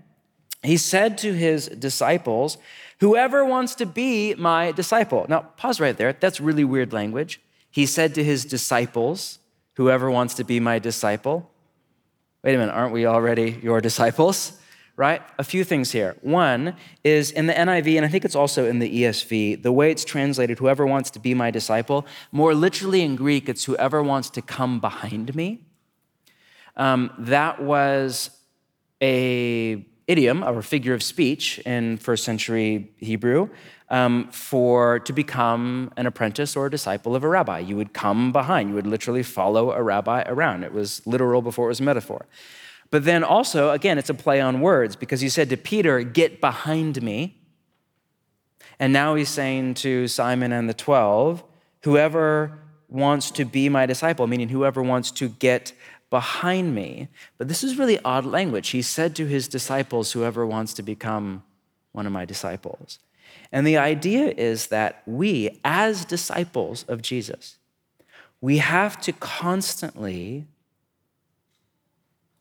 he 0.63 0.77
said 0.77 1.17
to 1.19 1.33
his 1.33 1.67
disciples, 1.67 2.57
Whoever 2.99 3.43
wants 3.43 3.73
to 3.75 3.87
be 3.87 4.35
my 4.35 4.71
disciple. 4.71 5.25
Now, 5.27 5.39
pause 5.57 5.79
right 5.79 5.97
there. 5.97 6.13
That's 6.13 6.39
really 6.39 6.63
weird 6.63 6.93
language. 6.93 7.41
He 7.71 7.87
said 7.87 8.13
to 8.15 8.23
his 8.23 8.45
disciples, 8.45 9.39
Whoever 9.75 10.11
wants 10.11 10.35
to 10.35 10.43
be 10.43 10.59
my 10.59 10.77
disciple. 10.77 11.49
Wait 12.43 12.53
a 12.53 12.57
minute, 12.57 12.73
aren't 12.73 12.93
we 12.93 13.07
already 13.07 13.59
your 13.63 13.81
disciples? 13.89 14.59
Right? 14.97 15.21
A 15.39 15.43
few 15.43 15.63
things 15.63 15.91
here. 15.91 16.15
One 16.21 16.75
is 17.03 17.31
in 17.31 17.47
the 17.47 17.53
NIV, 17.53 17.97
and 17.97 18.05
I 18.05 18.09
think 18.09 18.23
it's 18.23 18.35
also 18.35 18.67
in 18.67 18.77
the 18.77 19.03
ESV, 19.03 19.63
the 19.63 19.71
way 19.71 19.89
it's 19.89 20.05
translated, 20.05 20.59
whoever 20.59 20.85
wants 20.85 21.09
to 21.11 21.19
be 21.19 21.33
my 21.33 21.49
disciple, 21.49 22.05
more 22.31 22.53
literally 22.53 23.01
in 23.01 23.15
Greek, 23.15 23.49
it's 23.49 23.63
whoever 23.63 24.03
wants 24.03 24.29
to 24.31 24.43
come 24.43 24.79
behind 24.79 25.33
me. 25.33 25.61
Um, 26.75 27.11
that 27.17 27.63
was 27.63 28.29
a 29.01 29.85
idiom 30.11 30.43
or 30.43 30.61
figure 30.61 30.93
of 30.93 31.01
speech 31.01 31.59
in 31.59 31.97
first 31.97 32.23
century 32.23 32.91
Hebrew 32.97 33.49
um, 33.89 34.29
for 34.31 34.99
to 34.99 35.13
become 35.13 35.91
an 35.97 36.05
apprentice 36.05 36.55
or 36.55 36.65
a 36.65 36.71
disciple 36.71 37.15
of 37.15 37.23
a 37.23 37.29
rabbi. 37.29 37.59
You 37.59 37.75
would 37.77 37.93
come 37.93 38.31
behind, 38.31 38.69
you 38.69 38.75
would 38.75 38.87
literally 38.87 39.23
follow 39.23 39.71
a 39.71 39.81
rabbi 39.81 40.23
around. 40.25 40.63
It 40.63 40.73
was 40.73 41.05
literal 41.07 41.41
before 41.41 41.65
it 41.65 41.69
was 41.69 41.81
metaphor. 41.81 42.25
But 42.89 43.05
then 43.05 43.23
also, 43.23 43.71
again, 43.71 43.97
it's 43.97 44.09
a 44.09 44.13
play 44.13 44.41
on 44.41 44.59
words 44.59 44.97
because 44.97 45.21
he 45.21 45.29
said 45.29 45.49
to 45.49 45.57
Peter, 45.57 46.03
Get 46.03 46.41
behind 46.41 47.01
me. 47.01 47.37
And 48.79 48.91
now 48.91 49.15
he's 49.15 49.29
saying 49.29 49.75
to 49.75 50.07
Simon 50.07 50.51
and 50.51 50.67
the 50.67 50.73
12, 50.73 51.43
Whoever 51.83 52.59
wants 52.89 53.31
to 53.31 53.45
be 53.45 53.69
my 53.69 53.85
disciple, 53.85 54.27
meaning 54.27 54.49
whoever 54.49 54.83
wants 54.83 55.11
to 55.11 55.29
get 55.29 55.71
behind 56.11 56.75
me. 56.75 57.07
But 57.39 57.47
this 57.47 57.63
is 57.63 57.79
really 57.79 57.99
odd 58.05 58.25
language. 58.25 58.69
He 58.69 58.83
said 58.83 59.15
to 59.15 59.25
his 59.25 59.47
disciples, 59.47 60.11
Whoever 60.11 60.45
wants 60.45 60.75
to 60.75 60.83
become 60.83 61.41
one 61.93 62.05
of 62.05 62.11
my 62.11 62.25
disciples. 62.25 62.99
And 63.51 63.65
the 63.65 63.77
idea 63.77 64.33
is 64.37 64.67
that 64.67 65.01
we, 65.07 65.59
as 65.63 66.05
disciples 66.05 66.85
of 66.87 67.01
Jesus, 67.01 67.57
we 68.39 68.59
have 68.59 69.01
to 69.01 69.13
constantly 69.13 70.45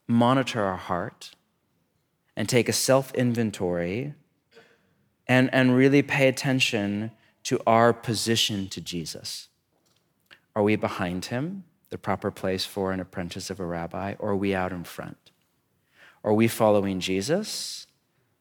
monitor 0.07 0.61
our 0.63 0.77
heart 0.77 1.31
and 2.35 2.47
take 2.47 2.67
a 2.69 2.73
self 2.73 3.13
inventory 3.13 4.13
and, 5.27 5.49
and 5.53 5.75
really 5.75 6.01
pay 6.01 6.27
attention 6.27 7.11
to 7.43 7.59
our 7.65 7.93
position 7.93 8.67
to 8.69 8.81
Jesus. 8.81 9.47
Are 10.55 10.63
we 10.63 10.75
behind 10.75 11.25
him? 11.25 11.63
The 11.91 11.97
proper 11.97 12.31
place 12.31 12.65
for 12.65 12.91
an 12.91 12.99
apprentice 12.99 13.49
of 13.49 13.59
a 13.59 13.65
rabbi, 13.65 14.15
or 14.17 14.31
are 14.31 14.35
we 14.35 14.55
out 14.55 14.71
in 14.71 14.83
front? 14.83 15.31
Are 16.23 16.33
we 16.33 16.47
following 16.47 16.99
Jesus, 16.99 17.85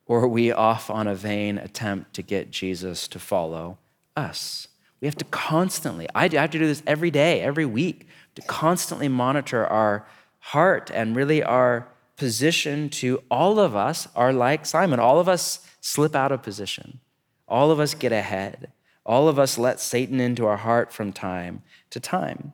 or 0.07 0.21
are 0.21 0.29
we 0.29 0.51
off 0.51 0.89
on 0.89 1.07
a 1.07 1.15
vain 1.15 1.59
attempt 1.59 2.15
to 2.15 2.23
get 2.23 2.51
Jesus 2.51 3.07
to 3.09 3.19
follow 3.19 3.79
us? 4.17 4.69
We 5.01 5.07
have 5.07 5.17
to 5.17 5.25
constantly, 5.27 6.07
I 6.15 6.29
have 6.29 6.51
to 6.51 6.59
do 6.59 6.67
this 6.67 6.83
every 6.87 7.11
day, 7.11 7.41
every 7.41 7.67
week, 7.67 8.07
to 8.35 8.43
constantly 8.43 9.09
monitor 9.09 9.67
our 9.67 10.07
heart 10.39 10.91
and 10.93 11.17
really 11.17 11.43
our 11.43 11.89
position 12.17 12.89
to 12.91 13.23
all 13.31 13.59
of 13.59 13.75
us 13.75 14.07
are 14.15 14.33
like 14.33 14.67
Simon. 14.67 15.01
All 15.01 15.19
of 15.19 15.29
us 15.29 15.67
slip 15.81 16.15
out 16.15 16.33
of 16.33 16.43
position. 16.43 17.01
All 17.49 17.71
of 17.71 17.81
us 17.81 17.95
get 17.95 18.13
ahead. 18.13 18.71
All 19.07 19.27
of 19.27 19.39
us 19.39 19.59
let 19.59 19.81
Satan 19.81 20.21
into 20.21 20.47
our 20.47 20.59
heart 20.59 20.93
from 20.93 21.13
time 21.13 21.63
to 21.89 21.99
time. 21.99 22.53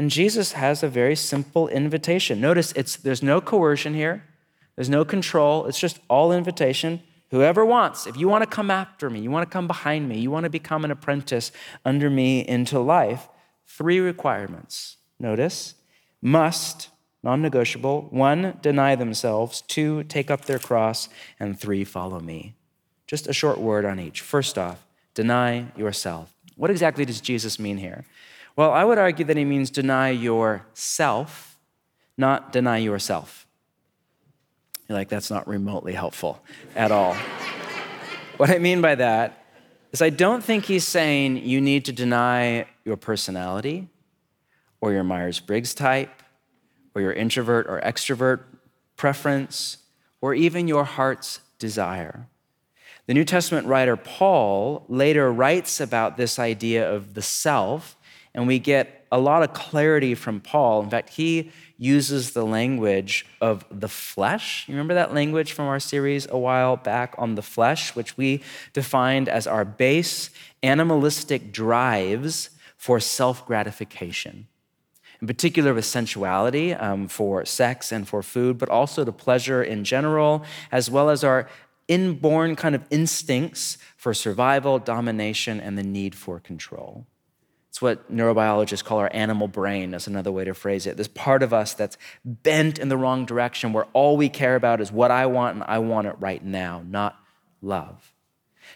And 0.00 0.10
Jesus 0.10 0.52
has 0.52 0.82
a 0.82 0.88
very 0.88 1.14
simple 1.14 1.68
invitation. 1.68 2.40
Notice 2.40 2.72
it's, 2.72 2.96
there's 2.96 3.22
no 3.22 3.42
coercion 3.42 3.92
here, 3.92 4.24
there's 4.74 4.88
no 4.88 5.04
control. 5.04 5.66
It's 5.66 5.78
just 5.78 5.98
all 6.08 6.32
invitation. 6.32 7.02
Whoever 7.30 7.66
wants, 7.66 8.06
if 8.06 8.16
you 8.16 8.26
want 8.26 8.42
to 8.42 8.48
come 8.48 8.70
after 8.70 9.10
me, 9.10 9.20
you 9.20 9.30
want 9.30 9.46
to 9.46 9.52
come 9.52 9.66
behind 9.66 10.08
me, 10.08 10.18
you 10.18 10.30
want 10.30 10.44
to 10.44 10.50
become 10.50 10.86
an 10.86 10.90
apprentice 10.90 11.52
under 11.84 12.08
me 12.08 12.40
into 12.48 12.80
life, 12.80 13.28
three 13.66 14.00
requirements. 14.00 14.96
Notice 15.18 15.74
must, 16.22 16.88
non 17.22 17.42
negotiable, 17.42 18.08
one, 18.08 18.58
deny 18.62 18.94
themselves, 18.96 19.60
two, 19.60 20.04
take 20.04 20.30
up 20.30 20.46
their 20.46 20.58
cross, 20.58 21.10
and 21.38 21.60
three, 21.60 21.84
follow 21.84 22.20
me. 22.20 22.54
Just 23.06 23.28
a 23.28 23.34
short 23.34 23.58
word 23.58 23.84
on 23.84 24.00
each. 24.00 24.22
First 24.22 24.56
off, 24.56 24.82
deny 25.12 25.66
yourself. 25.76 26.34
What 26.56 26.70
exactly 26.70 27.04
does 27.04 27.20
Jesus 27.20 27.58
mean 27.58 27.76
here? 27.76 28.06
Well, 28.56 28.72
I 28.72 28.84
would 28.84 28.98
argue 28.98 29.24
that 29.26 29.36
he 29.36 29.44
means 29.44 29.70
deny 29.70 30.10
yourself, 30.10 31.58
not 32.16 32.52
deny 32.52 32.78
yourself. 32.78 33.46
You're 34.88 34.98
like, 34.98 35.08
that's 35.08 35.30
not 35.30 35.46
remotely 35.46 35.92
helpful 35.92 36.42
at 36.74 36.90
all. 36.90 37.14
what 38.36 38.50
I 38.50 38.58
mean 38.58 38.80
by 38.80 38.96
that 38.96 39.44
is, 39.92 40.02
I 40.02 40.10
don't 40.10 40.42
think 40.42 40.64
he's 40.64 40.86
saying 40.86 41.38
you 41.38 41.60
need 41.60 41.84
to 41.84 41.92
deny 41.92 42.66
your 42.84 42.96
personality 42.96 43.88
or 44.80 44.92
your 44.92 45.04
Myers 45.04 45.40
Briggs 45.40 45.74
type 45.74 46.22
or 46.94 47.02
your 47.02 47.12
introvert 47.12 47.66
or 47.68 47.80
extrovert 47.80 48.40
preference 48.96 49.78
or 50.20 50.34
even 50.34 50.68
your 50.68 50.84
heart's 50.84 51.40
desire. 51.58 52.26
The 53.06 53.14
New 53.14 53.24
Testament 53.24 53.66
writer 53.66 53.96
Paul 53.96 54.84
later 54.88 55.32
writes 55.32 55.80
about 55.80 56.16
this 56.16 56.38
idea 56.38 56.88
of 56.88 57.14
the 57.14 57.22
self 57.22 57.96
and 58.34 58.46
we 58.46 58.58
get 58.58 59.06
a 59.12 59.18
lot 59.18 59.42
of 59.42 59.52
clarity 59.52 60.14
from 60.14 60.40
Paul. 60.40 60.82
In 60.82 60.90
fact, 60.90 61.10
he 61.10 61.50
uses 61.78 62.32
the 62.32 62.44
language 62.44 63.26
of 63.40 63.64
the 63.70 63.88
flesh. 63.88 64.64
You 64.68 64.74
remember 64.74 64.94
that 64.94 65.12
language 65.12 65.52
from 65.52 65.66
our 65.66 65.80
series 65.80 66.28
a 66.30 66.38
while 66.38 66.76
back 66.76 67.14
on 67.18 67.34
the 67.34 67.42
flesh, 67.42 67.96
which 67.96 68.16
we 68.16 68.42
defined 68.72 69.28
as 69.28 69.46
our 69.46 69.64
base 69.64 70.30
animalistic 70.62 71.52
drives 71.52 72.50
for 72.76 73.00
self 73.00 73.44
gratification. 73.46 74.46
In 75.20 75.26
particular, 75.26 75.74
with 75.74 75.84
sensuality 75.84 76.72
um, 76.74 77.08
for 77.08 77.44
sex 77.44 77.92
and 77.92 78.08
for 78.08 78.22
food, 78.22 78.56
but 78.56 78.68
also 78.68 79.04
to 79.04 79.12
pleasure 79.12 79.62
in 79.62 79.84
general, 79.84 80.44
as 80.72 80.90
well 80.90 81.10
as 81.10 81.22
our 81.22 81.48
inborn 81.88 82.56
kind 82.56 82.74
of 82.74 82.84
instincts 82.90 83.76
for 83.96 84.14
survival, 84.14 84.78
domination, 84.78 85.60
and 85.60 85.76
the 85.76 85.82
need 85.82 86.14
for 86.14 86.38
control. 86.40 87.06
It's 87.70 87.80
what 87.80 88.12
neurobiologists 88.12 88.84
call 88.84 88.98
our 88.98 89.10
animal 89.12 89.46
brain, 89.46 89.92
that's 89.92 90.08
another 90.08 90.32
way 90.32 90.44
to 90.44 90.54
phrase 90.54 90.86
it. 90.86 90.96
This 90.96 91.08
part 91.08 91.42
of 91.42 91.54
us 91.54 91.72
that's 91.72 91.96
bent 92.24 92.78
in 92.78 92.88
the 92.88 92.96
wrong 92.96 93.24
direction, 93.24 93.72
where 93.72 93.86
all 93.92 94.16
we 94.16 94.28
care 94.28 94.56
about 94.56 94.80
is 94.80 94.90
what 94.90 95.12
I 95.12 95.26
want 95.26 95.54
and 95.54 95.64
I 95.68 95.78
want 95.78 96.08
it 96.08 96.16
right 96.18 96.44
now, 96.44 96.82
not 96.84 97.16
love. 97.62 98.12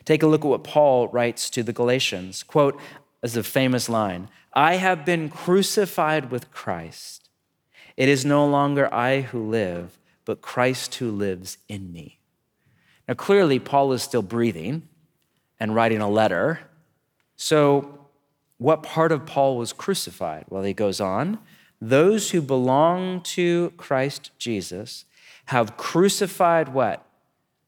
Take 0.05 0.23
a 0.23 0.29
look 0.29 0.43
at 0.43 0.49
what 0.49 0.65
Paul 0.65 1.09
writes 1.09 1.51
to 1.51 1.63
the 1.65 1.73
Galatians. 1.73 2.45
Quote, 2.45 2.81
as 3.23 3.37
a 3.37 3.43
famous 3.43 3.89
line 3.89 4.29
I 4.53 4.77
have 4.77 5.05
been 5.05 5.29
crucified 5.29 6.31
with 6.31 6.53
Christ. 6.53 7.29
It 7.97 8.09
is 8.09 8.25
no 8.25 8.47
longer 8.47 8.93
I 8.95 9.23
who 9.23 9.49
live, 9.49 9.99
but 10.25 10.43
Christ 10.43 10.95
who 10.97 11.11
lives 11.11 11.59
in 11.69 11.93
me. 11.93 12.21
Now, 13.09 13.15
clearly, 13.15 13.59
Paul 13.59 13.93
is 13.93 14.03
still 14.03 14.23
breathing 14.23 14.89
and 15.59 15.75
writing 15.75 16.01
a 16.01 16.09
letter. 16.09 16.61
So, 17.35 18.04
what 18.59 18.83
part 18.83 19.13
of 19.13 19.27
Paul 19.27 19.57
was 19.57 19.73
crucified? 19.73 20.45
Well, 20.49 20.63
he 20.63 20.73
goes 20.73 21.01
on 21.01 21.39
those 21.81 22.31
who 22.31 22.41
belong 22.41 23.21
to 23.21 23.73
Christ 23.77 24.31
Jesus 24.39 25.05
have 25.47 25.77
crucified 25.77 26.73
what? 26.73 27.07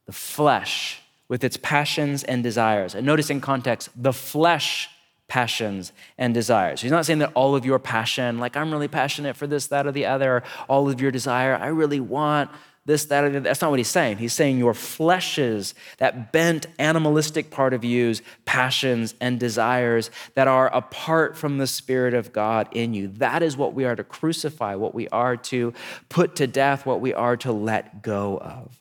The 0.07 0.13
flesh 0.13 1.03
with 1.29 1.45
its 1.45 1.59
passions 1.59 2.25
and 2.25 2.43
desires. 2.43 2.95
And 2.95 3.05
notice 3.05 3.31
in 3.31 3.41
context, 3.41 3.91
the 3.95 4.13
flesh 4.13 4.89
passions 5.29 5.93
and 6.17 6.33
desires. 6.33 6.81
He's 6.81 6.93
not 6.93 7.05
saying 7.05 7.19
that 7.19 7.33
all 7.35 7.57
of 7.57 7.67
your 7.67 7.81
passion, 7.81 8.39
like 8.39 8.57
I'm 8.57 8.71
really 8.71 8.89
passionate 8.89 9.37
for 9.37 9.47
this, 9.47 9.67
that, 9.67 9.87
or 9.87 9.93
the 9.93 10.07
other, 10.07 10.45
all 10.69 10.89
of 10.89 11.01
your 11.01 11.11
desire, 11.11 11.57
I 11.57 11.67
really 11.67 12.01
want 12.01 12.51
this, 12.87 13.05
that, 13.07 13.43
that's 13.43 13.61
not 13.61 13.71
what 13.71 13.81
he's 13.81 13.89
saying. 13.89 14.19
He's 14.19 14.33
saying 14.33 14.59
your 14.59 14.73
fleshes, 14.73 15.75
that 15.99 16.33
bent 16.33 16.67
animalistic 16.79 17.51
part 17.51 17.75
of 17.75 17.85
you's 17.85 18.23
passions 18.45 19.15
and 19.21 19.41
desires 19.41 20.11
that 20.35 20.47
are 20.47 20.73
apart 20.75 21.37
from 21.37 21.59
the 21.59 21.67
Spirit 21.67 22.15
of 22.15 22.33
God 22.33 22.69
in 22.71 22.95
you. 22.95 23.09
That 23.09 23.43
is 23.43 23.57
what 23.57 23.75
we 23.75 23.85
are 23.85 23.97
to 23.97 24.05
crucify, 24.05 24.77
what 24.77 24.95
we 24.95 25.09
are 25.09 25.37
to 25.37 25.75
put 26.09 26.37
to 26.37 26.47
death, 26.47 26.87
what 26.87 27.01
we 27.01 27.13
are 27.13 27.37
to 27.39 27.53
let 27.53 28.03
go 28.03 28.39
of. 28.39 28.81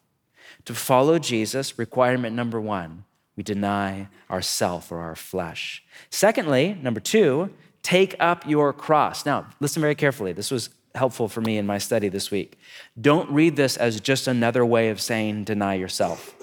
To 0.65 0.75
follow 0.75 1.17
Jesus, 1.17 1.77
requirement 1.79 2.35
number 2.35 2.61
one, 2.61 3.05
we 3.35 3.43
deny 3.43 4.07
ourself 4.29 4.91
or 4.91 4.99
our 4.99 5.15
flesh. 5.15 5.83
Secondly, 6.11 6.77
number 6.81 6.99
two, 6.99 7.49
take 7.81 8.15
up 8.19 8.47
your 8.47 8.71
cross. 8.71 9.25
Now, 9.25 9.47
listen 9.59 9.81
very 9.81 9.95
carefully. 9.95 10.31
This 10.31 10.51
was 10.51 10.69
helpful 10.95 11.27
for 11.27 11.41
me 11.41 11.57
in 11.57 11.65
my 11.65 11.77
study 11.77 12.09
this 12.09 12.31
week. 12.31 12.57
Don't 12.99 13.29
read 13.29 13.55
this 13.55 13.77
as 13.77 13.99
just 13.99 14.27
another 14.27 14.65
way 14.65 14.89
of 14.89 15.01
saying 15.01 15.43
deny 15.43 15.75
yourself. 15.75 16.35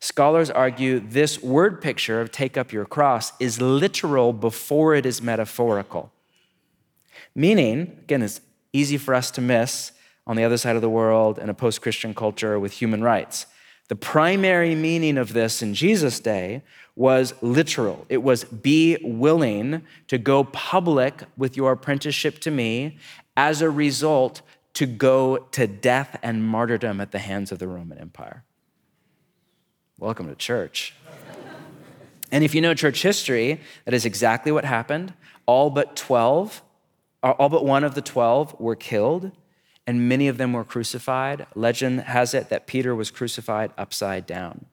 Scholars 0.00 0.50
argue 0.50 0.98
this 0.98 1.42
word 1.42 1.82
picture 1.82 2.20
of 2.20 2.32
take 2.32 2.56
up 2.56 2.72
your 2.72 2.86
cross 2.86 3.32
is 3.38 3.60
literal 3.60 4.32
before 4.32 4.94
it 4.94 5.04
is 5.04 5.20
metaphorical. 5.20 6.10
Meaning, 7.34 7.98
again, 8.02 8.22
it's 8.22 8.40
easy 8.72 8.96
for 8.96 9.14
us 9.14 9.30
to 9.32 9.40
miss 9.40 9.92
on 10.26 10.36
the 10.36 10.44
other 10.44 10.56
side 10.56 10.76
of 10.76 10.82
the 10.82 10.88
world 10.88 11.38
in 11.38 11.48
a 11.48 11.54
post 11.54 11.82
Christian 11.82 12.14
culture 12.14 12.58
with 12.58 12.72
human 12.72 13.02
rights. 13.02 13.46
The 13.88 13.96
primary 13.96 14.74
meaning 14.74 15.18
of 15.18 15.32
this 15.32 15.62
in 15.62 15.74
Jesus' 15.74 16.20
day 16.20 16.62
was 16.94 17.34
literal. 17.42 18.06
It 18.08 18.22
was 18.22 18.44
be 18.44 18.96
willing 19.02 19.82
to 20.06 20.16
go 20.16 20.44
public 20.44 21.24
with 21.36 21.56
your 21.56 21.72
apprenticeship 21.72 22.38
to 22.40 22.50
me 22.50 22.98
as 23.36 23.62
a 23.62 23.70
result 23.70 24.42
to 24.74 24.86
go 24.86 25.38
to 25.52 25.66
death 25.66 26.18
and 26.22 26.44
martyrdom 26.44 27.00
at 27.00 27.12
the 27.12 27.18
hands 27.18 27.52
of 27.52 27.58
the 27.58 27.68
Roman 27.68 27.98
Empire. 27.98 28.44
Welcome 29.98 30.28
to 30.28 30.34
church. 30.34 30.94
and 32.32 32.44
if 32.44 32.54
you 32.54 32.60
know 32.60 32.74
church 32.74 33.02
history, 33.02 33.60
that 33.84 33.94
is 33.94 34.04
exactly 34.04 34.52
what 34.52 34.64
happened. 34.64 35.12
All 35.46 35.70
but 35.70 35.96
12, 35.96 36.62
uh, 37.22 37.32
all 37.32 37.48
but 37.48 37.64
one 37.64 37.84
of 37.84 37.94
the 37.94 38.00
12 38.00 38.58
were 38.58 38.76
killed, 38.76 39.32
and 39.86 40.08
many 40.08 40.28
of 40.28 40.38
them 40.38 40.52
were 40.52 40.64
crucified. 40.64 41.46
Legend 41.54 42.00
has 42.02 42.32
it 42.32 42.48
that 42.48 42.66
Peter 42.66 42.94
was 42.94 43.10
crucified 43.10 43.72
upside 43.76 44.26
down. 44.26 44.66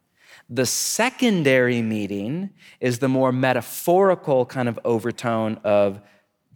The 0.49 0.65
secondary 0.65 1.81
meaning 1.81 2.51
is 2.79 2.99
the 2.99 3.09
more 3.09 3.31
metaphorical 3.31 4.45
kind 4.45 4.69
of 4.69 4.79
overtone 4.85 5.59
of 5.63 5.99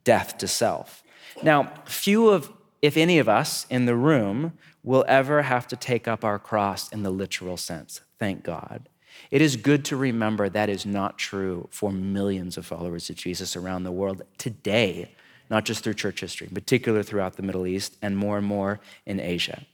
death 0.03 0.37
to 0.37 0.47
self. 0.47 1.03
Now, 1.43 1.71
few 1.85 2.29
of, 2.29 2.51
if 2.81 2.97
any 2.97 3.19
of 3.19 3.29
us 3.29 3.65
in 3.69 3.85
the 3.85 3.95
room, 3.95 4.53
will 4.83 5.05
ever 5.07 5.43
have 5.43 5.67
to 5.67 5.75
take 5.75 6.07
up 6.07 6.23
our 6.23 6.39
cross 6.39 6.89
in 6.91 7.03
the 7.03 7.11
literal 7.11 7.57
sense. 7.57 8.01
Thank 8.17 8.43
God. 8.43 8.89
It 9.29 9.41
is 9.41 9.55
good 9.55 9.85
to 9.85 9.95
remember 9.95 10.49
that 10.49 10.69
is 10.69 10.85
not 10.85 11.17
true 11.17 11.67
for 11.71 11.91
millions 11.91 12.57
of 12.57 12.65
followers 12.65 13.09
of 13.09 13.15
Jesus 13.15 13.55
around 13.55 13.83
the 13.83 13.91
world 13.91 14.23
today, 14.37 15.11
not 15.49 15.65
just 15.65 15.83
through 15.83 15.93
church 15.95 16.21
history, 16.21 16.47
in 16.47 16.55
particular 16.55 17.03
throughout 17.03 17.35
the 17.35 17.43
Middle 17.43 17.67
East 17.67 17.97
and 18.01 18.17
more 18.17 18.37
and 18.37 18.47
more 18.47 18.79
in 19.05 19.19
Asia. 19.19 19.65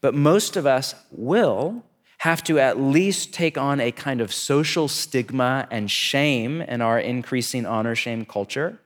But 0.00 0.14
most 0.14 0.56
of 0.56 0.66
us 0.66 0.94
will 1.10 1.84
have 2.18 2.42
to 2.44 2.58
at 2.58 2.78
least 2.78 3.32
take 3.32 3.58
on 3.58 3.80
a 3.80 3.90
kind 3.90 4.20
of 4.20 4.32
social 4.32 4.86
stigma 4.86 5.66
and 5.70 5.90
shame 5.90 6.60
in 6.62 6.80
our 6.80 6.98
increasing 6.98 7.66
honor 7.66 7.96
shame 7.96 8.24
culture. 8.24 8.78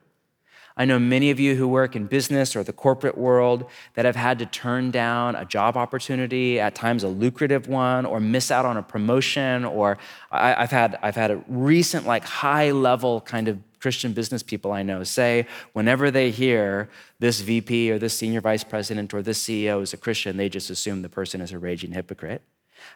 I 0.77 0.85
know 0.85 0.99
many 0.99 1.31
of 1.31 1.39
you 1.39 1.55
who 1.55 1.67
work 1.67 1.95
in 1.95 2.05
business 2.05 2.55
or 2.55 2.63
the 2.63 2.71
corporate 2.71 3.17
world 3.17 3.65
that 3.95 4.05
have 4.05 4.15
had 4.15 4.37
to 4.39 4.45
turn 4.45 4.91
down 4.91 5.35
a 5.35 5.43
job 5.43 5.75
opportunity, 5.75 6.59
at 6.59 6.75
times 6.75 7.03
a 7.03 7.07
lucrative 7.07 7.67
one, 7.67 8.05
or 8.05 8.19
miss 8.19 8.51
out 8.51 8.65
on 8.65 8.77
a 8.77 8.83
promotion. 8.83 9.65
Or 9.65 9.97
I, 10.31 10.61
have 10.61 10.71
had 10.71 10.99
I've 11.01 11.15
had 11.15 11.31
a 11.31 11.43
recent 11.47 12.05
like 12.05 12.23
high 12.23 12.71
level 12.71 13.21
kind 13.21 13.47
of 13.47 13.59
Christian 13.79 14.13
business 14.13 14.43
people 14.43 14.71
I 14.71 14.83
know 14.83 15.03
say 15.03 15.47
whenever 15.73 16.11
they 16.11 16.31
hear 16.31 16.89
this 17.19 17.41
VP 17.41 17.91
or 17.91 17.99
this 17.99 18.15
senior 18.15 18.41
vice 18.41 18.63
president 18.63 19.13
or 19.13 19.21
this 19.21 19.43
CEO 19.43 19.81
is 19.81 19.93
a 19.93 19.97
Christian, 19.97 20.37
they 20.37 20.49
just 20.49 20.69
assume 20.69 21.01
the 21.01 21.09
person 21.09 21.41
is 21.41 21.51
a 21.51 21.59
raging 21.59 21.91
hypocrite. 21.91 22.43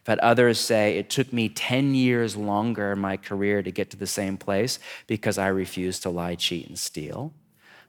I've 0.02 0.08
had 0.08 0.20
others 0.20 0.60
say 0.60 0.98
it 0.98 1.10
took 1.10 1.34
me 1.34 1.50
10 1.50 1.96
years 1.96 2.36
longer 2.36 2.92
in 2.92 3.00
my 3.00 3.18
career 3.18 3.64
to 3.64 3.72
get 3.72 3.90
to 3.92 3.98
the 3.98 4.08
same 4.08 4.38
place 4.38 4.80
because 5.08 5.38
I 5.38 5.48
refused 5.48 6.04
to 6.04 6.10
lie, 6.10 6.36
cheat, 6.36 6.68
and 6.68 6.78
steal. 6.78 7.34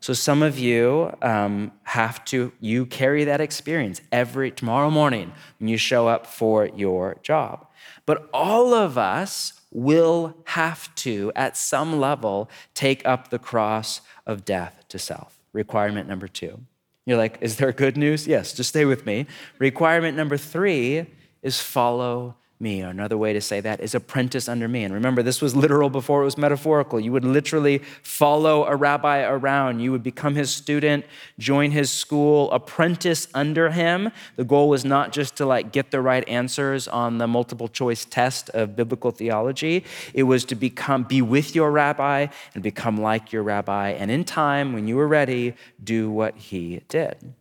So 0.02 0.14
some 0.14 0.42
of 0.42 0.58
you 0.58 1.16
um, 1.22 1.70
have 1.84 2.24
to, 2.24 2.52
you 2.58 2.86
carry 2.86 3.22
that 3.22 3.40
experience 3.40 4.00
every, 4.10 4.50
tomorrow 4.50 4.90
morning 4.90 5.30
when 5.60 5.68
you 5.68 5.76
show 5.76 6.08
up 6.08 6.26
for 6.26 6.66
your 6.66 7.18
job. 7.22 7.68
But 8.04 8.28
all 8.34 8.74
of 8.74 8.98
us 8.98 9.52
will 9.70 10.36
have 10.46 10.92
to, 10.96 11.30
at 11.36 11.56
some 11.56 12.00
level, 12.00 12.50
take 12.74 13.06
up 13.06 13.30
the 13.30 13.38
cross 13.38 14.00
of 14.26 14.44
death 14.44 14.84
to 14.88 14.98
self. 14.98 15.38
Requirement 15.52 16.08
number 16.08 16.26
two. 16.26 16.60
You're 17.06 17.16
like, 17.16 17.38
is 17.40 17.56
there 17.56 17.70
good 17.70 17.96
news? 17.96 18.26
Yes, 18.26 18.52
just 18.52 18.70
stay 18.70 18.84
with 18.84 19.06
me. 19.06 19.26
Requirement 19.60 20.16
number 20.16 20.36
three 20.36 21.06
is 21.44 21.60
follow 21.60 22.34
me. 22.62 22.82
Or 22.82 22.88
another 22.88 23.18
way 23.18 23.32
to 23.32 23.40
say 23.40 23.60
that 23.60 23.80
is 23.80 23.94
apprentice 23.94 24.48
under 24.48 24.68
me. 24.68 24.84
And 24.84 24.94
remember, 24.94 25.22
this 25.22 25.42
was 25.42 25.54
literal 25.54 25.90
before 25.90 26.22
it 26.22 26.24
was 26.24 26.38
metaphorical. 26.38 27.00
You 27.00 27.12
would 27.12 27.24
literally 27.24 27.78
follow 28.02 28.64
a 28.64 28.76
rabbi 28.76 29.22
around. 29.22 29.80
You 29.80 29.92
would 29.92 30.02
become 30.02 30.34
his 30.34 30.50
student, 30.50 31.04
join 31.38 31.72
his 31.72 31.90
school, 31.90 32.50
apprentice 32.52 33.28
under 33.34 33.70
him. 33.70 34.10
The 34.36 34.44
goal 34.44 34.68
was 34.68 34.84
not 34.84 35.12
just 35.12 35.36
to 35.36 35.46
like 35.46 35.72
get 35.72 35.90
the 35.90 36.00
right 36.00 36.26
answers 36.28 36.88
on 36.88 37.18
the 37.18 37.26
multiple 37.26 37.68
choice 37.68 38.04
test 38.04 38.48
of 38.50 38.76
biblical 38.76 39.10
theology. 39.10 39.84
It 40.14 40.22
was 40.22 40.44
to 40.46 40.54
become 40.54 41.02
be 41.02 41.20
with 41.20 41.54
your 41.54 41.70
rabbi 41.70 42.28
and 42.54 42.62
become 42.62 42.96
like 42.96 43.32
your 43.32 43.42
rabbi. 43.42 43.90
And 43.90 44.10
in 44.10 44.24
time, 44.24 44.72
when 44.72 44.86
you 44.86 44.96
were 44.96 45.08
ready, 45.08 45.54
do 45.82 46.10
what 46.10 46.36
he 46.36 46.82
did. 46.88 47.34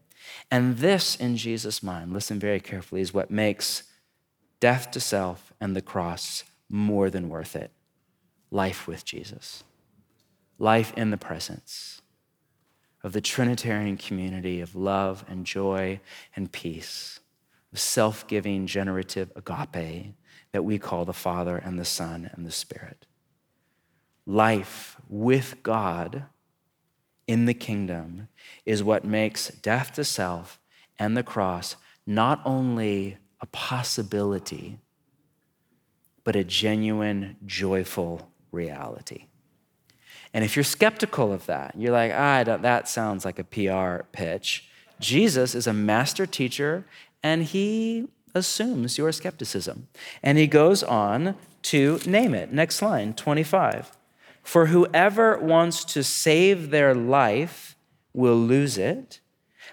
And 0.49 0.79
this, 0.79 1.15
in 1.15 1.37
Jesus' 1.37 1.81
mind, 1.81 2.11
listen 2.11 2.39
very 2.39 2.59
carefully, 2.59 3.01
is 3.01 3.13
what 3.13 3.31
makes 3.31 3.83
death 4.61 4.91
to 4.91 5.01
self 5.01 5.51
and 5.59 5.75
the 5.75 5.81
cross 5.81 6.45
more 6.69 7.09
than 7.09 7.27
worth 7.27 7.57
it. 7.57 7.71
Life 8.49 8.87
with 8.87 9.03
Jesus, 9.03 9.65
life 10.57 10.93
in 10.95 11.09
the 11.09 11.17
presence 11.17 12.01
of 13.03 13.13
the 13.13 13.21
Trinitarian 13.21 13.97
community 13.97 14.61
of 14.61 14.75
love 14.75 15.25
and 15.27 15.45
joy 15.45 15.99
and 16.35 16.51
peace, 16.51 17.19
of 17.73 17.79
self 17.79 18.27
giving, 18.27 18.67
generative 18.67 19.31
agape 19.35 20.13
that 20.51 20.63
we 20.63 20.77
call 20.77 21.05
the 21.05 21.13
Father 21.13 21.57
and 21.57 21.79
the 21.79 21.85
Son 21.85 22.29
and 22.33 22.45
the 22.45 22.51
Spirit. 22.51 23.05
Life 24.25 24.97
with 25.09 25.63
God 25.63 26.25
in 27.25 27.45
the 27.45 27.53
kingdom 27.53 28.27
is 28.65 28.83
what 28.83 29.05
makes 29.05 29.47
death 29.47 29.93
to 29.93 30.03
self 30.03 30.59
and 30.99 31.17
the 31.17 31.23
cross 31.23 31.75
not 32.05 32.41
only 32.45 33.17
a 33.41 33.45
possibility, 33.47 34.77
but 36.23 36.35
a 36.35 36.43
genuine, 36.43 37.35
joyful 37.45 38.31
reality. 38.51 39.25
And 40.33 40.45
if 40.45 40.55
you're 40.55 40.63
skeptical 40.63 41.33
of 41.33 41.45
that, 41.47 41.73
you're 41.77 41.91
like, 41.91 42.13
ah, 42.15 42.43
that 42.43 42.87
sounds 42.87 43.25
like 43.25 43.39
a 43.39 43.43
PR 43.43 44.03
pitch. 44.11 44.69
Jesus 44.99 45.55
is 45.55 45.67
a 45.67 45.73
master 45.73 46.25
teacher, 46.25 46.85
and 47.23 47.43
he 47.43 48.07
assumes 48.33 48.97
your 48.97 49.11
skepticism. 49.11 49.87
And 50.23 50.37
he 50.37 50.47
goes 50.47 50.83
on 50.83 51.35
to 51.63 51.99
name 52.05 52.33
it. 52.33 52.53
Next 52.53 52.81
line, 52.81 53.13
25. 53.13 53.91
For 54.43 54.67
whoever 54.67 55.37
wants 55.37 55.83
to 55.85 56.03
save 56.03 56.69
their 56.69 56.95
life 56.95 57.75
will 58.13 58.37
lose 58.37 58.77
it, 58.77 59.19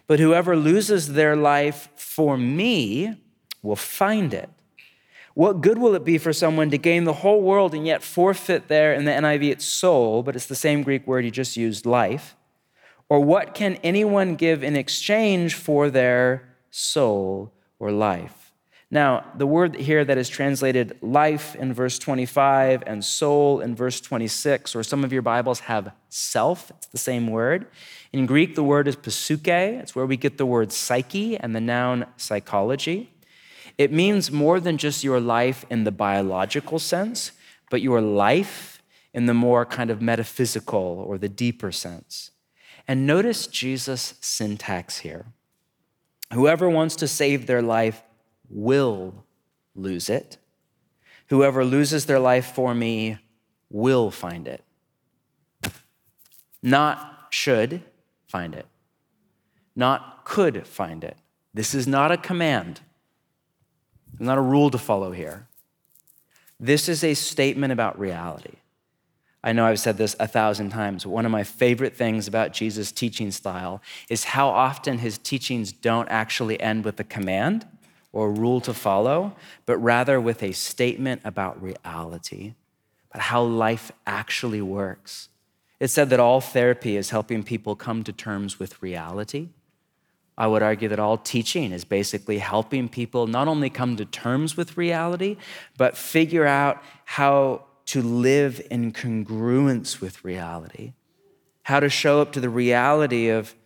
but 0.07 0.19
whoever 0.19 0.57
loses 0.57 1.13
their 1.13 1.37
life 1.37 1.89
for 1.95 2.37
me 2.37 3.17
will 3.69 3.77
find 3.77 4.35
it. 4.35 4.51
What 5.35 5.61
good 5.61 5.79
will 5.79 5.95
it 5.95 6.05
be 6.05 6.19
for 6.19 6.33
someone 6.33 6.71
to 6.71 6.79
gain 6.79 7.05
the 7.05 7.13
whole 7.13 7.41
world 7.41 7.73
and 7.73 7.87
yet 7.87 8.03
forfeit 8.03 8.67
there 8.67 8.93
in 8.93 9.05
the 9.05 9.13
NIV 9.13 9.53
its 9.53 9.65
soul, 9.65 10.25
but 10.25 10.35
it's 10.35 10.47
the 10.47 10.57
same 10.57 10.83
Greek 10.83 11.07
word 11.07 11.25
he 11.25 11.31
just 11.31 11.57
used, 11.57 11.87
life? 11.87 12.35
Or 13.09 13.21
what 13.21 13.55
can 13.55 13.77
anyone 13.85 14.35
give 14.35 14.65
in 14.65 14.75
exchange 14.75 15.55
for 15.55 15.91
their 15.91 16.49
soul 16.71 17.53
or 17.79 17.93
life? 17.93 18.53
Now, 18.91 19.25
the 19.37 19.47
word 19.47 19.77
here 19.77 20.03
that 20.05 20.17
is 20.17 20.31
translated 20.31 20.97
life 21.03 21.55
in 21.55 21.75
verse 21.75 21.99
25 21.99 22.83
and 22.87 23.05
soul 23.05 23.61
in 23.61 23.77
verse 23.77 24.01
26, 24.01 24.75
or 24.75 24.83
some 24.83 25.05
of 25.05 25.13
your 25.13 25.23
Bibles 25.23 25.61
have 25.61 25.93
self, 26.09 26.71
it's 26.71 26.87
the 26.87 26.99
same 26.99 27.29
word. 27.29 27.67
In 28.15 28.25
Greek, 28.25 28.55
the 28.55 28.65
word 28.65 28.89
is 28.89 28.97
psyche, 29.03 29.77
it's 29.77 29.95
where 29.95 30.07
we 30.07 30.17
get 30.17 30.39
the 30.39 30.47
word 30.47 30.73
psyche 30.73 31.37
and 31.37 31.55
the 31.55 31.61
noun 31.61 32.07
psychology. 32.17 33.13
It 33.79 33.93
means 33.93 34.31
more 34.33 34.59
than 34.59 34.77
just 34.77 35.05
your 35.05 35.21
life 35.21 35.64
in 35.71 35.85
the 35.85 35.93
biological 35.93 36.79
sense, 36.79 37.33
but 37.71 37.81
your 37.81 38.01
life 38.01 38.83
in 39.14 39.27
the 39.27 39.35
more 39.35 39.64
kind 39.64 39.91
of 39.91 40.03
metaphysical 40.03 41.05
or 41.07 41.17
the 41.17 41.29
deeper 41.29 41.73
sense. 41.73 42.33
And 42.87 43.07
notice 43.07 43.47
Jesus' 43.47 44.14
syntax 44.21 44.99
here. 44.99 45.27
Whoever 46.33 46.69
wants 46.69 46.97
to 46.97 47.09
save 47.09 47.47
their 47.47 47.62
life 47.62 48.03
will 48.51 49.25
lose 49.75 50.11
it. 50.11 50.38
Whoever 51.29 51.64
loses 51.64 52.07
their 52.07 52.19
life 52.19 52.55
for 52.55 52.75
me 52.75 53.19
will 53.71 54.11
find 54.11 54.49
it. 54.49 54.64
Not 56.62 57.29
should 57.31 57.83
find 58.27 58.55
it, 58.55 58.67
not 59.77 60.25
could 60.25 60.67
find 60.67 61.05
it. 61.05 61.17
This 61.55 61.75
is 61.75 61.87
not 61.87 62.11
a 62.11 62.17
command, 62.17 62.81
not 64.18 64.38
a 64.38 64.42
rule 64.42 64.71
to 64.71 64.79
follow 64.79 65.12
here. 65.12 65.47
This 66.61 66.88
is 66.88 67.05
a 67.05 67.14
statement 67.14 67.73
about 67.73 67.99
reality. 67.99 68.57
I 69.44 69.53
know 69.53 69.64
I've 69.64 69.79
said 69.79 69.97
this 69.97 70.16
a 70.18 70.27
thousand 70.27 70.71
times. 70.71 71.07
One 71.07 71.25
of 71.25 71.31
my 71.31 71.44
favorite 71.44 71.97
things 71.97 72.27
about 72.27 72.53
Jesus' 72.53 72.90
teaching 72.90 73.31
style 73.31 73.81
is 74.09 74.25
how 74.25 74.49
often 74.49 74.99
his 74.99 75.18
teachings 75.18 75.71
don't 75.71 76.09
actually 76.09 76.61
end 76.61 76.85
with 76.85 76.99
a 76.99 77.05
command 77.05 77.66
or 78.12 78.27
a 78.27 78.33
rule 78.33 78.61
to 78.62 78.75
follow, 78.75 79.37
but 79.64 79.77
rather 79.79 80.21
with 80.21 80.42
a 80.42 80.53
statement 80.53 81.21
about 81.25 81.62
reality, 81.62 82.55
about 83.12 83.23
how 83.25 83.42
life 83.42 83.92
actually 84.07 84.61
works. 84.61 85.29
It's 85.79 85.92
said 85.92 86.11
that 86.11 86.18
all 86.18 86.40
therapy 86.40 86.97
is 86.97 87.11
helping 87.11 87.44
people 87.44 87.77
come 87.77 88.03
to 88.03 88.12
terms 88.12 88.59
with 88.59 88.83
reality. 88.83 89.51
I 90.38 90.46
would 90.46 90.62
argue 90.62 90.88
that 90.90 91.01
all 91.01 91.18
teaching 91.18 91.72
is 91.72 91.85
basically 91.85 92.38
helping 92.38 92.88
people 92.88 93.27
not 93.27 93.48
only 93.48 93.68
come 93.68 93.96
to 93.96 94.05
terms 94.05 94.57
with 94.57 94.77
reality, 94.77 95.37
but 95.77 95.96
figure 95.96 96.46
out 96.46 96.81
how 97.05 97.64
to 97.87 98.01
live 98.01 98.64
in 98.70 98.92
congruence 98.92 100.01
with 100.01 100.24
reality, 100.24 100.92
how 101.64 101.81
to 101.81 101.88
show 101.88 102.22
up 102.22 102.31
to 102.33 102.40
the 102.40 102.48
reality 102.48 103.29
of 103.29 103.57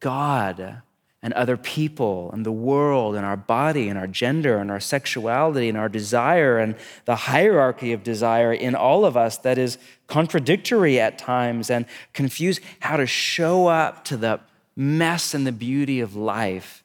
God 0.00 0.80
and 1.22 1.34
other 1.34 1.58
people 1.58 2.30
and 2.32 2.46
the 2.46 2.50
world 2.50 3.14
and 3.14 3.26
our 3.26 3.36
body 3.36 3.90
and 3.90 3.98
our 3.98 4.06
gender 4.06 4.56
and 4.56 4.70
our 4.70 4.80
sexuality 4.80 5.68
and 5.68 5.76
our 5.76 5.88
desire 5.90 6.58
and 6.58 6.76
the 7.04 7.14
hierarchy 7.14 7.92
of 7.92 8.02
desire 8.02 8.54
in 8.54 8.74
all 8.74 9.04
of 9.04 9.18
us 9.18 9.36
that 9.38 9.58
is 9.58 9.76
contradictory 10.06 10.98
at 10.98 11.18
times 11.18 11.68
and 11.68 11.84
confused, 12.14 12.62
how 12.80 12.96
to 12.96 13.06
show 13.06 13.66
up 13.66 14.02
to 14.06 14.16
the 14.16 14.40
mess 14.76 15.34
and 15.34 15.46
the 15.46 15.52
beauty 15.52 16.00
of 16.00 16.16
life 16.16 16.82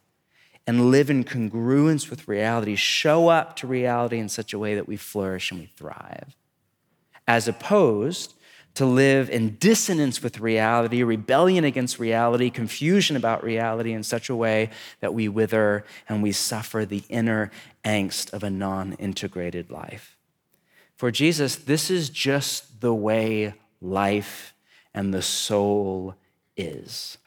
and 0.65 0.91
live 0.91 1.09
in 1.09 1.23
congruence 1.23 2.09
with 2.09 2.27
reality, 2.27 2.75
show 2.75 3.29
up 3.29 3.55
to 3.55 3.67
reality 3.67 4.17
in 4.17 4.27
such 4.27 4.53
a 4.53 4.59
way 4.59 4.75
that 4.75 4.87
we 4.87 4.97
flourish 4.97 5.51
and 5.51 5.61
we 5.61 5.65
thrive 5.67 6.35
as 7.27 7.47
opposed 7.47 8.33
to 8.73 8.85
live 8.85 9.29
in 9.29 9.55
dissonance 9.55 10.21
with 10.21 10.39
reality, 10.39 11.01
rebellion 11.01 11.63
against 11.63 11.97
reality, 11.97 12.49
confusion 12.49 13.15
about 13.15 13.43
reality 13.43 13.91
in 13.91 14.03
such 14.03 14.29
a 14.29 14.35
way 14.35 14.69
that 14.99 15.13
we 15.13 15.27
wither 15.27 15.83
and 16.07 16.21
we 16.21 16.31
suffer 16.31 16.85
the 16.85 17.03
inner 17.09 17.49
angst 17.83 18.31
of 18.33 18.43
a 18.43 18.49
non 18.49 18.93
integrated 18.93 19.71
life. 19.71 20.15
For 20.95 21.11
Jesus, 21.11 21.55
this 21.55 21.89
is 21.89 22.09
just 22.09 22.81
the 22.81 22.93
way 22.93 23.55
life 23.81 24.53
and 24.93 25.11
the 25.11 25.23
soul 25.23 26.15
is. 26.55 27.17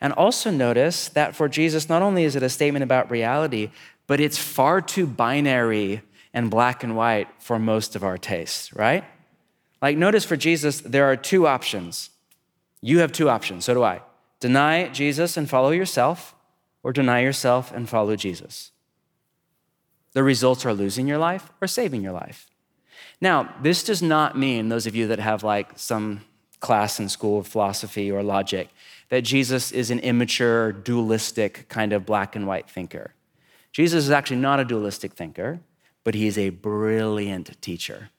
And 0.00 0.12
also 0.12 0.50
notice 0.50 1.08
that 1.10 1.36
for 1.36 1.48
Jesus, 1.48 1.88
not 1.88 2.02
only 2.02 2.24
is 2.24 2.36
it 2.36 2.42
a 2.42 2.48
statement 2.48 2.82
about 2.82 3.10
reality, 3.10 3.70
but 4.06 4.20
it's 4.20 4.38
far 4.38 4.80
too 4.80 5.06
binary 5.06 6.02
and 6.32 6.50
black 6.50 6.82
and 6.82 6.96
white 6.96 7.28
for 7.38 7.58
most 7.58 7.96
of 7.96 8.04
our 8.04 8.18
tastes, 8.18 8.72
right? 8.74 9.04
Like, 9.82 9.96
notice 9.96 10.24
for 10.24 10.36
Jesus, 10.36 10.80
there 10.80 11.06
are 11.06 11.16
two 11.16 11.46
options. 11.46 12.10
You 12.80 12.98
have 13.00 13.12
two 13.12 13.28
options, 13.28 13.64
so 13.64 13.74
do 13.74 13.82
I. 13.82 14.02
Deny 14.38 14.88
Jesus 14.88 15.36
and 15.36 15.48
follow 15.48 15.70
yourself, 15.70 16.34
or 16.82 16.92
deny 16.92 17.20
yourself 17.20 17.72
and 17.72 17.88
follow 17.88 18.16
Jesus. 18.16 18.70
The 20.12 20.22
results 20.22 20.64
are 20.64 20.74
losing 20.74 21.06
your 21.06 21.18
life 21.18 21.50
or 21.60 21.68
saving 21.68 22.02
your 22.02 22.12
life. 22.12 22.48
Now, 23.20 23.54
this 23.62 23.82
does 23.84 24.02
not 24.02 24.36
mean, 24.36 24.68
those 24.70 24.86
of 24.86 24.96
you 24.96 25.06
that 25.08 25.18
have 25.18 25.44
like 25.44 25.78
some 25.78 26.22
class 26.58 26.98
in 26.98 27.08
school 27.08 27.38
of 27.40 27.46
philosophy 27.46 28.10
or 28.10 28.22
logic, 28.22 28.70
that 29.10 29.22
Jesus 29.22 29.70
is 29.70 29.90
an 29.90 29.98
immature, 30.00 30.72
dualistic 30.72 31.68
kind 31.68 31.92
of 31.92 32.06
black 32.06 32.34
and 32.34 32.46
white 32.46 32.70
thinker. 32.70 33.14
Jesus 33.72 34.04
is 34.04 34.10
actually 34.10 34.38
not 34.38 34.58
a 34.58 34.64
dualistic 34.64 35.12
thinker, 35.12 35.60
but 36.02 36.14
he 36.14 36.26
is 36.26 36.38
a 36.38 36.50
brilliant 36.50 37.60
teacher. 37.60 38.10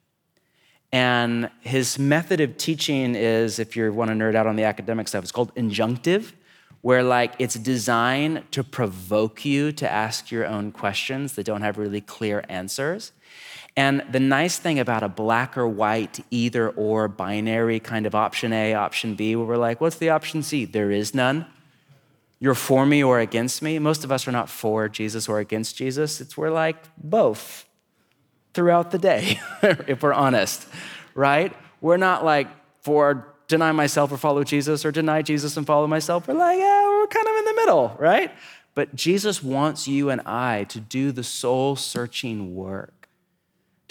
And 0.92 1.50
his 1.62 1.98
method 1.98 2.42
of 2.42 2.58
teaching 2.58 3.16
is, 3.16 3.58
if 3.58 3.76
you 3.76 3.92
want 3.94 4.12
to 4.12 4.16
nerd 4.16 4.36
out 4.36 4.48
on 4.48 4.58
the 4.58 4.64
academic 4.64 5.08
stuff, 5.08 5.24
it's 5.24 5.32
called 5.32 5.56
injunctive, 5.56 6.34
where 6.82 7.04
like 7.04 7.34
it's 7.40 7.56
designed 7.56 8.44
to 8.52 8.64
provoke 8.64 9.46
you 9.46 9.72
to 9.72 9.90
ask 9.90 10.32
your 10.32 10.46
own 10.46 10.72
questions 10.72 11.34
that 11.36 11.46
don't 11.46 11.62
have 11.62 11.78
really 11.78 12.02
clear 12.02 12.44
answers. 12.50 13.14
And 13.78 14.04
the 14.12 14.20
nice 14.20 14.58
thing 14.58 14.80
about 14.80 15.02
a 15.02 15.08
black 15.08 15.58
or 15.58 15.68
white, 15.68 16.20
either 16.30 16.70
or 16.70 17.08
binary 17.08 17.80
kind 17.80 18.06
of 18.06 18.14
option 18.14 18.52
A, 18.52 18.74
option 18.74 19.16
B, 19.16 19.36
where 19.36 19.46
we're 19.46 19.58
like, 19.58 19.80
what's 19.80 19.98
the 19.98 20.10
option 20.10 20.44
C? 20.44 20.66
There 20.66 20.92
is 20.92 21.16
none. 21.16 21.46
You're 22.40 22.56
for 22.56 22.86
me 22.86 23.04
or 23.04 23.20
against 23.20 23.62
me. 23.62 23.80
Most 23.80 24.04
of 24.04 24.12
us 24.12 24.28
are 24.28 24.32
not 24.32 24.50
for 24.50 24.90
Jesus 24.90 25.30
or 25.30 25.40
against 25.40 25.78
Jesus. 25.78 26.20
It's 26.20 26.36
we're 26.36 26.50
like 26.50 26.78
both 26.98 27.66
throughout 28.54 28.92
the 28.92 28.98
day, 28.98 29.40
if 29.62 30.04
we're 30.04 30.14
honest, 30.14 30.68
right? 31.14 31.56
We're 31.80 31.98
not 31.98 32.26
like 32.26 32.48
for 32.82 33.28
deny 33.48 33.72
myself 33.72 34.12
or 34.12 34.18
follow 34.18 34.44
Jesus 34.44 34.86
or 34.86 34.92
deny 34.92 35.22
Jesus 35.22 35.56
and 35.58 35.68
follow 35.68 35.86
myself. 35.86 36.28
We're 36.28 36.34
like, 36.34 36.58
yeah, 36.58 36.90
we're 36.90 37.08
kind 37.08 37.28
of 37.28 37.36
in 37.36 37.46
the 37.46 37.54
middle, 37.54 37.96
right? 38.00 38.32
But 38.74 38.96
Jesus 38.96 39.44
wants 39.44 39.88
you 39.88 40.10
and 40.10 40.22
I 40.22 40.64
to 40.66 40.80
do 40.80 41.12
the 41.12 41.24
soul 41.24 41.76
searching 41.76 42.56
work, 42.56 43.01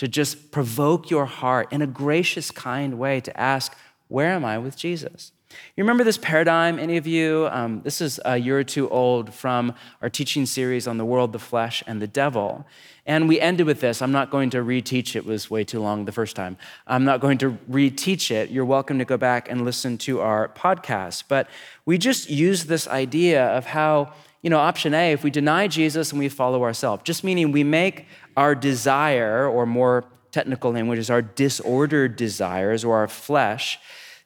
to 0.00 0.08
just 0.08 0.50
provoke 0.50 1.10
your 1.10 1.26
heart 1.26 1.70
in 1.70 1.82
a 1.82 1.86
gracious, 1.86 2.50
kind 2.50 2.98
way 2.98 3.20
to 3.20 3.38
ask, 3.38 3.76
where 4.08 4.30
am 4.30 4.46
I 4.46 4.56
with 4.56 4.74
Jesus? 4.74 5.30
You 5.76 5.84
remember 5.84 6.04
this 6.04 6.16
paradigm, 6.16 6.78
any 6.78 6.96
of 6.96 7.06
you? 7.06 7.50
Um, 7.52 7.82
this 7.82 8.00
is 8.00 8.18
a 8.24 8.38
year 8.38 8.58
or 8.58 8.64
two 8.64 8.88
old 8.88 9.34
from 9.34 9.74
our 10.00 10.08
teaching 10.08 10.46
series 10.46 10.88
on 10.88 10.96
the 10.96 11.04
world, 11.04 11.34
the 11.34 11.38
flesh, 11.38 11.82
and 11.86 12.00
the 12.00 12.06
devil. 12.06 12.64
And 13.04 13.28
we 13.28 13.38
ended 13.40 13.66
with 13.66 13.82
this. 13.82 14.00
I'm 14.00 14.10
not 14.10 14.30
going 14.30 14.48
to 14.50 14.64
reteach 14.64 15.16
it, 15.16 15.26
was 15.26 15.50
way 15.50 15.64
too 15.64 15.80
long 15.80 16.06
the 16.06 16.12
first 16.12 16.34
time. 16.34 16.56
I'm 16.86 17.04
not 17.04 17.20
going 17.20 17.36
to 17.36 17.58
reteach 17.70 18.30
it. 18.30 18.48
You're 18.48 18.64
welcome 18.64 18.98
to 19.00 19.04
go 19.04 19.18
back 19.18 19.50
and 19.50 19.66
listen 19.66 19.98
to 19.98 20.20
our 20.20 20.48
podcast. 20.48 21.24
But 21.28 21.46
we 21.84 21.98
just 21.98 22.30
use 22.30 22.64
this 22.64 22.88
idea 22.88 23.48
of 23.48 23.66
how, 23.66 24.14
you 24.42 24.50
know, 24.50 24.58
option 24.58 24.94
A, 24.94 25.12
if 25.12 25.22
we 25.22 25.30
deny 25.30 25.68
Jesus 25.68 26.12
and 26.12 26.18
we 26.18 26.28
follow 26.28 26.62
ourselves, 26.62 27.02
just 27.04 27.24
meaning 27.24 27.52
we 27.52 27.64
make 27.64 28.06
our 28.36 28.54
desire, 28.54 29.46
or 29.46 29.66
more 29.66 30.04
technical 30.30 30.72
language 30.72 30.98
is 30.98 31.10
our 31.10 31.22
disordered 31.22 32.16
desires 32.16 32.84
or 32.84 32.96
our 32.96 33.08
flesh, 33.08 33.78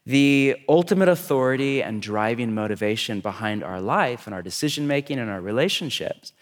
the 0.07 0.57
ultimate 0.69 1.09
authority 1.09 1.83
and 1.83 2.03
driving 2.03 2.55
motivation 2.55 3.21
behind 3.21 3.65
our 3.65 3.81
life 3.81 4.27
and 4.27 4.35
our 4.35 4.43
decision 4.43 4.87
making 4.87 5.19
and 5.19 5.31
our 5.31 5.41
relationships, 5.41 6.33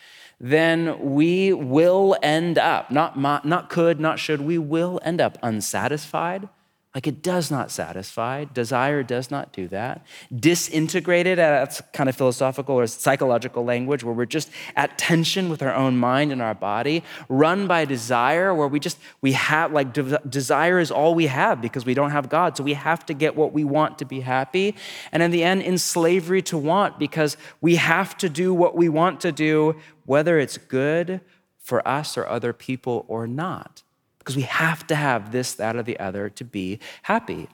then 0.41 1.15
we 1.15 1.53
will 1.53 2.17
end 2.23 2.59
up, 2.59 2.91
not, 2.91 3.17
not 3.17 3.71
could, 3.71 4.01
not 4.01 4.19
should, 4.19 4.41
we 4.41 4.59
will 4.59 5.01
end 5.05 5.21
up 5.21 5.39
unsatisfied, 5.43 6.49
Like 6.95 7.07
it 7.07 7.23
does 7.23 7.51
not 7.51 7.71
satisfy. 7.71 8.45
Desire 8.45 9.03
does 9.03 9.31
not 9.31 9.51
do 9.51 9.67
that. 9.69 10.05
Disintegrated, 10.35 11.39
uh, 11.39 11.51
that's 11.51 11.81
kind 11.95 12.07
of 12.07 12.15
philosophical 12.15 12.75
or 12.75 12.87
psychological 12.87 13.65
language 13.65 14.05
where 14.05 14.13
we're 14.13 14.27
just 14.27 14.51
at 14.77 14.99
tension 14.99 15.49
with 15.49 15.63
our 15.63 15.75
own 15.75 15.97
mind 15.97 16.33
and 16.33 16.43
our 16.43 16.55
body. 16.55 17.03
Run 17.31 17.67
by 17.67 17.87
desire, 17.87 18.55
where 18.55 18.69
we 18.69 18.79
just, 18.79 18.99
we 19.23 19.33
have, 19.33 19.73
like, 19.73 19.95
de- 19.95 20.21
desire 20.29 20.79
is 20.79 20.91
all 20.91 21.15
we 21.15 21.29
have 21.29 21.63
because 21.63 21.87
we 21.87 21.95
don't 21.95 22.11
have 22.11 22.29
God. 22.29 22.59
So 22.59 22.63
we 22.63 22.75
have 22.75 23.07
to 23.07 23.15
get 23.15 23.37
what 23.37 23.55
we 23.55 23.65
want 23.65 23.99
to 24.01 24.05
be 24.05 24.21
happy. 24.21 24.77
And 25.13 25.23
in 25.23 25.31
the 25.31 25.43
end, 25.43 25.63
in 25.63 25.79
slavery 25.79 26.43
to 26.43 26.59
want 26.59 26.99
because 26.99 27.39
we 27.63 27.77
have 27.77 28.19
to 28.19 28.29
do 28.29 28.53
what 28.53 28.77
we 28.77 28.91
want 28.91 29.19
to 29.21 29.33
do, 29.33 29.77
whether 30.05 30.39
it's 30.39 30.59
good 30.59 31.23
for 31.59 31.87
us 31.89 32.19
or 32.19 32.27
other 32.27 32.53
people 32.53 33.07
or 33.09 33.27
not 33.27 33.83
because 34.23 34.37
we 34.37 34.43
have 34.43 34.87
to 34.87 34.95
have 34.95 35.33
this, 35.33 35.53
that, 35.55 35.75
or 35.75 35.83
the 35.83 35.99
other 35.99 36.29
to 36.31 36.45
be 36.45 36.79
happy. 37.03 37.49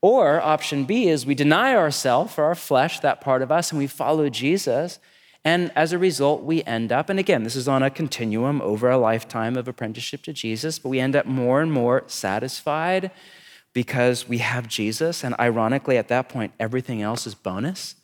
Or 0.00 0.40
option 0.40 0.84
B 0.84 1.08
is 1.08 1.24
we 1.24 1.36
deny 1.36 1.76
ourselves 1.76 2.36
or 2.36 2.44
our 2.44 2.56
flesh, 2.56 2.98
that 3.00 3.20
part 3.20 3.40
of 3.40 3.52
us, 3.52 3.70
and 3.70 3.78
we 3.78 3.86
follow 3.86 4.28
Jesus. 4.28 4.98
And 5.44 5.70
as 5.76 5.92
a 5.92 5.98
result, 5.98 6.42
we 6.42 6.64
end 6.64 6.90
up, 6.90 7.08
and 7.08 7.20
again, 7.20 7.44
this 7.44 7.54
is 7.54 7.68
on 7.68 7.84
a 7.84 7.90
continuum 7.90 8.60
over 8.62 8.90
a 8.90 8.98
lifetime 8.98 9.56
of 9.56 9.68
apprenticeship 9.68 10.22
to 10.24 10.32
Jesus, 10.32 10.80
but 10.80 10.88
we 10.88 10.98
end 10.98 11.14
up 11.14 11.26
more 11.26 11.60
and 11.60 11.72
more 11.72 12.02
satisfied 12.08 13.12
because 13.72 14.28
we 14.28 14.38
have 14.38 14.66
Jesus. 14.66 15.22
And 15.22 15.36
ironically, 15.38 15.98
at 15.98 16.08
that 16.08 16.28
point, 16.28 16.52
everything 16.58 17.00
else 17.00 17.28
is 17.28 17.36
bonus 17.36 17.94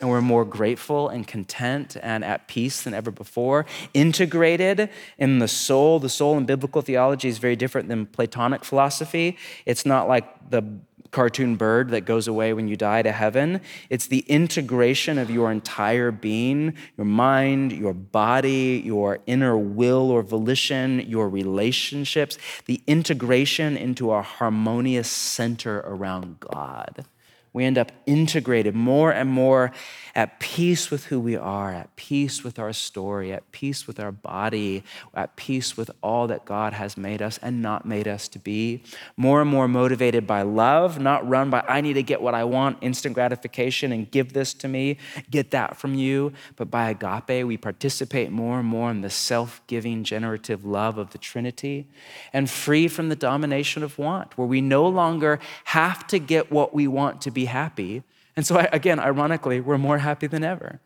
and 0.00 0.08
we're 0.08 0.20
more 0.20 0.44
grateful 0.44 1.08
and 1.08 1.26
content 1.26 1.96
and 2.02 2.24
at 2.24 2.46
peace 2.46 2.82
than 2.82 2.94
ever 2.94 3.10
before. 3.10 3.66
Integrated 3.94 4.90
in 5.18 5.38
the 5.40 5.48
soul. 5.48 5.98
The 5.98 6.08
soul 6.08 6.36
in 6.38 6.46
biblical 6.46 6.82
theology 6.82 7.28
is 7.28 7.38
very 7.38 7.56
different 7.56 7.88
than 7.88 8.06
Platonic 8.06 8.64
philosophy. 8.64 9.36
It's 9.66 9.84
not 9.84 10.06
like 10.08 10.50
the 10.50 10.62
cartoon 11.10 11.56
bird 11.56 11.88
that 11.88 12.02
goes 12.02 12.28
away 12.28 12.52
when 12.52 12.68
you 12.68 12.76
die 12.76 13.02
to 13.02 13.10
heaven. 13.10 13.60
It's 13.88 14.06
the 14.06 14.20
integration 14.28 15.18
of 15.18 15.30
your 15.30 15.50
entire 15.50 16.10
being, 16.10 16.74
your 16.96 17.06
mind, 17.06 17.72
your 17.72 17.94
body, 17.94 18.82
your 18.84 19.18
inner 19.26 19.56
will 19.56 20.10
or 20.10 20.22
volition, 20.22 21.00
your 21.00 21.28
relationships, 21.28 22.38
the 22.66 22.82
integration 22.86 23.76
into 23.76 24.12
a 24.12 24.22
harmonious 24.22 25.10
center 25.10 25.78
around 25.78 26.40
God 26.40 27.06
we 27.52 27.64
end 27.64 27.78
up 27.78 27.92
integrated 28.06 28.74
more 28.74 29.12
and 29.12 29.28
more 29.28 29.72
at 30.18 30.40
peace 30.40 30.90
with 30.90 31.04
who 31.04 31.20
we 31.20 31.36
are, 31.36 31.72
at 31.72 31.94
peace 31.94 32.42
with 32.42 32.58
our 32.58 32.72
story, 32.72 33.32
at 33.32 33.52
peace 33.52 33.86
with 33.86 34.00
our 34.00 34.10
body, 34.10 34.82
at 35.14 35.36
peace 35.36 35.76
with 35.76 35.92
all 36.02 36.26
that 36.26 36.44
God 36.44 36.72
has 36.72 36.96
made 36.96 37.22
us 37.22 37.38
and 37.40 37.62
not 37.62 37.86
made 37.86 38.08
us 38.08 38.26
to 38.26 38.40
be. 38.40 38.82
More 39.16 39.40
and 39.40 39.48
more 39.48 39.68
motivated 39.68 40.26
by 40.26 40.42
love, 40.42 40.98
not 40.98 41.26
run 41.28 41.50
by, 41.50 41.64
I 41.68 41.80
need 41.82 41.92
to 41.92 42.02
get 42.02 42.20
what 42.20 42.34
I 42.34 42.42
want, 42.42 42.78
instant 42.80 43.14
gratification, 43.14 43.92
and 43.92 44.10
give 44.10 44.32
this 44.32 44.54
to 44.54 44.66
me, 44.66 44.96
get 45.30 45.52
that 45.52 45.76
from 45.76 45.94
you. 45.94 46.32
But 46.56 46.68
by 46.68 46.90
agape, 46.90 47.46
we 47.46 47.56
participate 47.56 48.32
more 48.32 48.58
and 48.58 48.66
more 48.66 48.90
in 48.90 49.02
the 49.02 49.10
self 49.10 49.62
giving, 49.68 50.02
generative 50.02 50.64
love 50.64 50.98
of 50.98 51.10
the 51.10 51.18
Trinity 51.18 51.86
and 52.32 52.50
free 52.50 52.88
from 52.88 53.08
the 53.08 53.14
domination 53.14 53.84
of 53.84 53.96
want, 53.98 54.36
where 54.36 54.48
we 54.48 54.62
no 54.62 54.84
longer 54.84 55.38
have 55.66 56.08
to 56.08 56.18
get 56.18 56.50
what 56.50 56.74
we 56.74 56.88
want 56.88 57.20
to 57.20 57.30
be 57.30 57.44
happy 57.44 58.02
and 58.38 58.46
so, 58.46 58.64
again, 58.72 59.00
ironically, 59.00 59.60
we're 59.60 59.78
more 59.78 59.98
happy 59.98 60.28
than 60.28 60.44
ever. 60.44 60.78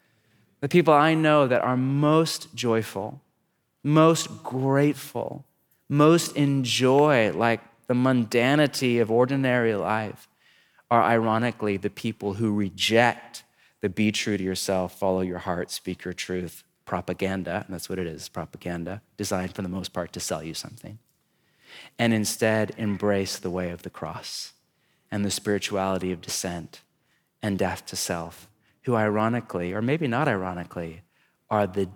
The 0.61 0.71
people 0.71 0.95
I 0.95 1.13
know 1.13 1.47
that 1.47 1.61
are 1.61 1.77
most 1.77 2.55
joyful, 2.55 3.21
most 3.85 4.43
grateful, 4.43 5.45
most 5.87 6.35
enjoy 6.35 7.31
like 7.33 7.61
the 7.89 7.95
mundanity 7.95 9.03
of 9.03 9.11
ordinary 9.11 9.75
life 9.75 10.31
are 10.91 11.03
ironically 11.03 11.77
the 11.77 11.91
people 11.91 12.33
who 12.33 12.55
reject 12.55 13.45
the 13.83 13.91
be 13.91 14.11
true 14.11 14.39
to 14.39 14.43
yourself, 14.43 14.99
follow 14.99 15.21
your 15.21 15.41
heart, 15.41 15.71
speak 15.71 16.07
your 16.07 16.15
truth 16.15 16.65
propaganda. 16.87 17.65
And 17.67 17.75
that's 17.75 17.91
what 17.91 17.99
it 17.99 18.07
is 18.07 18.31
propaganda, 18.31 19.03
designed 19.19 19.55
for 19.55 19.61
the 19.61 19.69
most 19.69 19.93
part 19.93 20.15
to 20.15 20.21
sell 20.21 20.43
you 20.43 20.55
something. 20.55 20.99
And 21.99 22.15
instead 22.15 22.73
embrace 22.79 23.37
the 23.37 23.51
way 23.51 23.69
of 23.69 23.83
the 23.83 23.91
cross 23.91 24.55
and 25.11 25.23
the 25.23 25.31
spirituality 25.31 26.13
of 26.13 26.23
descent 26.23 26.81
and 27.43 27.59
death 27.59 27.85
to 27.87 27.97
self, 27.97 28.49
who 28.83 28.95
ironically, 28.95 29.73
or 29.73 29.83
maybe 29.83 30.07
not 30.07 30.29
ironically, 30.29 31.03
are 31.51 31.67
the 31.67 31.89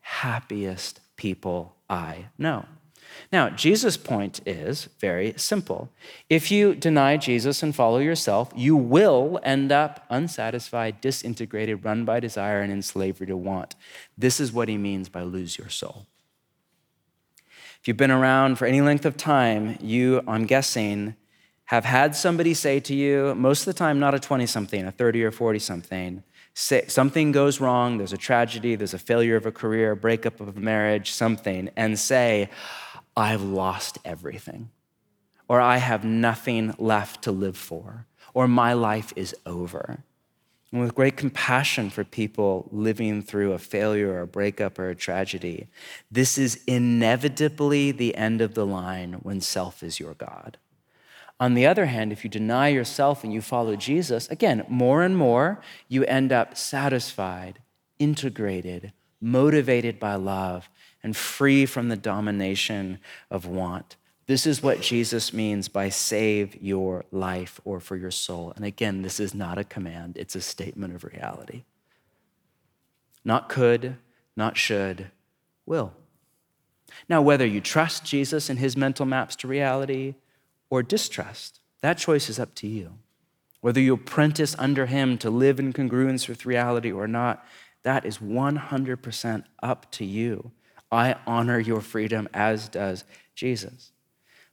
happiest 0.00 1.00
people 1.16 1.76
I 1.88 2.26
know. 2.38 2.66
Now, 3.30 3.50
Jesus' 3.50 3.96
point 3.96 4.40
is 4.46 4.88
very 4.98 5.34
simple. 5.36 5.90
If 6.28 6.50
you 6.50 6.74
deny 6.74 7.16
Jesus 7.16 7.62
and 7.62 7.74
follow 7.74 7.98
yourself, 7.98 8.52
you 8.54 8.76
will 8.76 9.38
end 9.42 9.70
up 9.70 10.06
unsatisfied, 10.08 11.00
disintegrated, 11.00 11.84
run 11.84 12.04
by 12.04 12.20
desire, 12.20 12.60
and 12.60 12.72
in 12.72 12.82
slavery 12.82 13.26
to 13.26 13.36
want. 13.36 13.74
This 14.16 14.40
is 14.40 14.52
what 14.52 14.68
he 14.68 14.78
means 14.78 15.08
by 15.08 15.22
lose 15.22 15.58
your 15.58 15.68
soul. 15.68 16.06
If 17.80 17.88
you've 17.88 17.96
been 17.96 18.10
around 18.10 18.56
for 18.56 18.66
any 18.66 18.80
length 18.80 19.04
of 19.04 19.16
time, 19.16 19.76
you, 19.80 20.22
I'm 20.26 20.46
guessing, 20.46 21.16
have 21.72 21.86
had 21.86 22.14
somebody 22.14 22.52
say 22.52 22.80
to 22.80 22.94
you, 22.94 23.34
most 23.34 23.60
of 23.60 23.64
the 23.64 23.72
time, 23.72 23.98
not 23.98 24.14
a 24.14 24.18
20 24.18 24.44
something, 24.44 24.84
a 24.84 24.92
30 24.92 25.24
or 25.24 25.30
40 25.30 25.58
something, 25.58 26.22
say, 26.52 26.84
something 26.86 27.32
goes 27.32 27.62
wrong, 27.62 27.96
there's 27.96 28.12
a 28.12 28.18
tragedy, 28.18 28.74
there's 28.74 28.92
a 28.92 28.98
failure 28.98 29.36
of 29.36 29.46
a 29.46 29.52
career, 29.52 29.94
breakup 29.94 30.38
of 30.38 30.54
a 30.54 30.60
marriage, 30.60 31.12
something, 31.12 31.70
and 31.74 31.98
say, 31.98 32.50
I've 33.16 33.40
lost 33.40 33.96
everything, 34.04 34.68
or 35.48 35.62
I 35.62 35.78
have 35.78 36.04
nothing 36.04 36.74
left 36.76 37.22
to 37.22 37.32
live 37.32 37.56
for, 37.56 38.06
or 38.34 38.46
my 38.46 38.74
life 38.74 39.14
is 39.16 39.34
over. 39.46 40.04
And 40.72 40.82
with 40.82 40.94
great 40.94 41.16
compassion 41.16 41.88
for 41.88 42.04
people 42.04 42.68
living 42.70 43.22
through 43.22 43.52
a 43.52 43.58
failure 43.58 44.12
or 44.12 44.20
a 44.20 44.26
breakup 44.26 44.78
or 44.78 44.90
a 44.90 44.94
tragedy, 44.94 45.68
this 46.10 46.36
is 46.36 46.62
inevitably 46.66 47.92
the 47.92 48.14
end 48.14 48.42
of 48.42 48.52
the 48.52 48.66
line 48.66 49.14
when 49.22 49.40
self 49.40 49.82
is 49.82 49.98
your 49.98 50.12
God. 50.12 50.58
On 51.42 51.54
the 51.54 51.66
other 51.66 51.86
hand, 51.86 52.12
if 52.12 52.22
you 52.22 52.30
deny 52.30 52.68
yourself 52.68 53.24
and 53.24 53.32
you 53.32 53.40
follow 53.40 53.74
Jesus, 53.74 54.28
again, 54.28 54.64
more 54.68 55.02
and 55.02 55.16
more, 55.16 55.60
you 55.88 56.04
end 56.04 56.30
up 56.30 56.56
satisfied, 56.56 57.58
integrated, 57.98 58.92
motivated 59.20 59.98
by 59.98 60.14
love, 60.14 60.70
and 61.02 61.16
free 61.16 61.66
from 61.66 61.88
the 61.88 61.96
domination 61.96 63.00
of 63.28 63.44
want. 63.44 63.96
This 64.28 64.46
is 64.46 64.62
what 64.62 64.82
Jesus 64.82 65.32
means 65.32 65.66
by 65.66 65.88
save 65.88 66.62
your 66.62 67.06
life 67.10 67.60
or 67.64 67.80
for 67.80 67.96
your 67.96 68.12
soul. 68.12 68.52
And 68.54 68.64
again, 68.64 69.02
this 69.02 69.18
is 69.18 69.34
not 69.34 69.58
a 69.58 69.64
command, 69.64 70.16
it's 70.16 70.36
a 70.36 70.40
statement 70.40 70.94
of 70.94 71.02
reality. 71.02 71.64
Not 73.24 73.48
could, 73.48 73.96
not 74.36 74.56
should, 74.56 75.10
will. 75.66 75.92
Now, 77.08 77.20
whether 77.20 77.44
you 77.44 77.60
trust 77.60 78.04
Jesus 78.04 78.48
and 78.48 78.60
his 78.60 78.76
mental 78.76 79.06
maps 79.06 79.34
to 79.36 79.48
reality, 79.48 80.14
or 80.72 80.82
distrust. 80.82 81.60
That 81.82 81.98
choice 81.98 82.30
is 82.30 82.38
up 82.38 82.54
to 82.54 82.66
you. 82.66 82.94
Whether 83.60 83.82
you 83.82 83.92
apprentice 83.92 84.56
under 84.58 84.86
him 84.86 85.18
to 85.18 85.28
live 85.28 85.60
in 85.60 85.74
congruence 85.74 86.30
with 86.30 86.46
reality 86.46 86.90
or 86.90 87.06
not, 87.06 87.44
that 87.82 88.06
is 88.06 88.18
100% 88.18 89.44
up 89.62 89.92
to 89.92 90.06
you. 90.06 90.50
I 90.90 91.16
honor 91.26 91.58
your 91.58 91.82
freedom, 91.82 92.26
as 92.32 92.70
does 92.70 93.04
Jesus. 93.34 93.92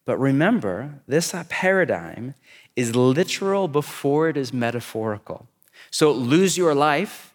But 0.04 0.18
remember, 0.18 0.96
this 1.08 1.34
paradigm 1.48 2.36
is 2.76 2.98
literal 2.98 3.70
before 3.70 4.28
it 4.28 4.36
is 4.36 4.52
metaphorical. 4.52 5.48
So, 5.90 6.12
lose 6.12 6.58
your 6.58 6.76
life, 6.76 7.34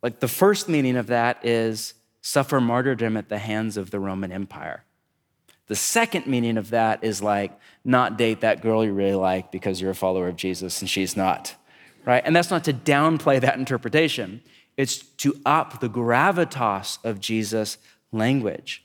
like 0.00 0.20
the 0.20 0.28
first 0.28 0.68
meaning 0.68 0.96
of 0.96 1.08
that 1.08 1.44
is 1.44 1.94
suffer 2.20 2.60
martyrdom 2.60 3.16
at 3.16 3.28
the 3.28 3.38
hands 3.38 3.76
of 3.76 3.90
the 3.90 3.98
Roman 3.98 4.30
Empire. 4.30 4.84
The 5.72 5.76
second 5.76 6.26
meaning 6.26 6.58
of 6.58 6.68
that 6.68 7.02
is 7.02 7.22
like 7.22 7.58
not 7.82 8.18
date 8.18 8.42
that 8.42 8.60
girl 8.60 8.84
you 8.84 8.92
really 8.92 9.14
like 9.14 9.50
because 9.50 9.80
you're 9.80 9.92
a 9.92 9.94
follower 9.94 10.28
of 10.28 10.36
Jesus 10.36 10.82
and 10.82 10.90
she's 10.90 11.16
not, 11.16 11.54
right? 12.04 12.22
And 12.26 12.36
that's 12.36 12.50
not 12.50 12.64
to 12.64 12.74
downplay 12.74 13.40
that 13.40 13.56
interpretation, 13.56 14.42
it's 14.76 14.98
to 14.98 15.34
up 15.46 15.80
the 15.80 15.88
gravitas 15.88 17.02
of 17.02 17.20
Jesus' 17.20 17.78
language. 18.12 18.84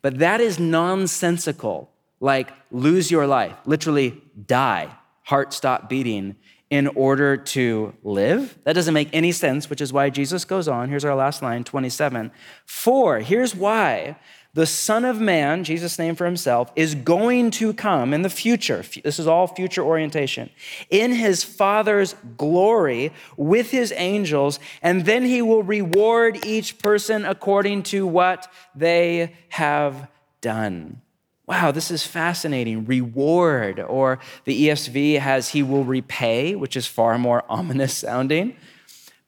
But 0.00 0.20
that 0.20 0.40
is 0.40 0.60
nonsensical, 0.60 1.90
like 2.20 2.52
lose 2.70 3.10
your 3.10 3.26
life, 3.26 3.56
literally 3.66 4.22
die, 4.46 4.94
heart 5.24 5.52
stop 5.52 5.88
beating 5.88 6.36
in 6.70 6.86
order 6.86 7.36
to 7.36 7.94
live. 8.04 8.56
That 8.62 8.74
doesn't 8.74 8.94
make 8.94 9.08
any 9.12 9.32
sense, 9.32 9.68
which 9.68 9.80
is 9.80 9.92
why 9.92 10.08
Jesus 10.08 10.44
goes 10.44 10.68
on. 10.68 10.88
Here's 10.88 11.04
our 11.04 11.16
last 11.16 11.42
line, 11.42 11.64
27. 11.64 12.30
For, 12.64 13.18
here's 13.18 13.56
why 13.56 14.16
the 14.54 14.66
Son 14.66 15.04
of 15.04 15.20
Man, 15.20 15.62
Jesus' 15.62 15.98
name 15.98 16.14
for 16.14 16.24
himself, 16.24 16.72
is 16.74 16.94
going 16.94 17.50
to 17.52 17.72
come 17.72 18.14
in 18.14 18.22
the 18.22 18.30
future. 18.30 18.82
This 19.04 19.18
is 19.18 19.26
all 19.26 19.46
future 19.46 19.82
orientation. 19.82 20.50
In 20.90 21.12
his 21.12 21.44
Father's 21.44 22.14
glory 22.36 23.12
with 23.36 23.70
his 23.70 23.92
angels, 23.96 24.58
and 24.82 25.04
then 25.04 25.24
he 25.24 25.42
will 25.42 25.62
reward 25.62 26.44
each 26.44 26.78
person 26.78 27.24
according 27.24 27.82
to 27.84 28.06
what 28.06 28.50
they 28.74 29.34
have 29.50 30.08
done. 30.40 31.02
Wow, 31.46 31.70
this 31.70 31.90
is 31.90 32.06
fascinating. 32.06 32.84
Reward, 32.84 33.80
or 33.80 34.18
the 34.44 34.68
ESV 34.68 35.18
has 35.18 35.48
he 35.48 35.62
will 35.62 35.84
repay, 35.84 36.54
which 36.54 36.76
is 36.76 36.86
far 36.86 37.16
more 37.16 37.44
ominous 37.48 37.96
sounding. 37.96 38.56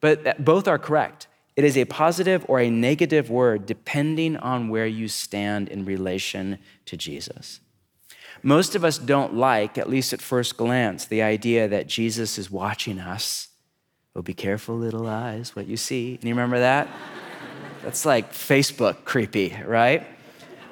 But 0.01 0.25
uh, 0.25 0.33
both 0.39 0.67
are 0.67 0.77
correct. 0.77 1.27
It 1.61 1.65
is 1.65 1.77
a 1.77 1.85
positive 1.85 2.43
or 2.47 2.59
a 2.59 2.71
negative 2.71 3.29
word 3.29 3.67
depending 3.67 4.35
on 4.35 4.69
where 4.69 4.87
you 4.87 5.07
stand 5.07 5.69
in 5.69 5.85
relation 5.85 6.57
to 6.87 6.97
Jesus. 6.97 7.59
Most 8.41 8.73
of 8.73 8.83
us 8.83 8.97
don't 8.97 9.35
like, 9.35 9.77
at 9.77 9.87
least 9.87 10.11
at 10.11 10.23
first 10.23 10.57
glance, 10.57 11.05
the 11.05 11.21
idea 11.21 11.67
that 11.67 11.85
Jesus 11.85 12.39
is 12.39 12.49
watching 12.49 12.97
us. 12.97 13.49
Oh, 14.15 14.23
be 14.23 14.33
careful, 14.33 14.75
little 14.75 15.05
eyes, 15.05 15.55
what 15.55 15.67
you 15.67 15.77
see. 15.77 16.15
And 16.15 16.23
you 16.23 16.31
remember 16.31 16.57
that? 16.57 16.87
That's 17.83 18.07
like 18.07 18.33
Facebook 18.33 19.05
creepy, 19.05 19.55
right? 19.63 20.07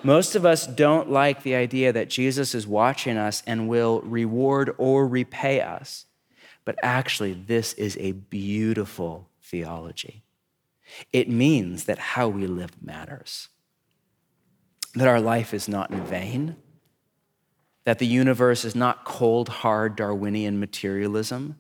Most 0.02 0.36
of 0.36 0.44
us 0.44 0.66
don't 0.66 1.12
like 1.12 1.44
the 1.44 1.54
idea 1.54 1.94
that 1.94 2.10
Jesus 2.10 2.56
is 2.56 2.66
watching 2.66 3.16
us 3.16 3.44
and 3.46 3.70
will 3.70 4.02
reward 4.02 4.74
or 4.80 5.08
repay 5.08 5.62
us. 5.62 6.08
But 6.66 6.80
actually, 6.82 7.34
this 7.34 7.74
is 7.74 7.96
a 8.02 8.14
beautiful 8.14 9.30
theology. 9.44 10.24
It 11.12 11.30
means 11.30 11.86
that 11.86 12.00
how 12.00 12.28
we 12.28 12.48
live 12.48 12.82
matters, 12.82 13.50
that 14.96 15.08
our 15.08 15.22
life 15.22 15.54
is 15.54 15.68
not 15.68 15.92
in 15.92 16.04
vain, 16.06 16.56
that 17.86 18.00
the 18.00 18.08
universe 18.08 18.66
is 18.66 18.76
not 18.76 19.06
cold, 19.06 19.50
hard 19.50 19.96
Darwinian 19.96 20.60
materialism. 20.60 21.58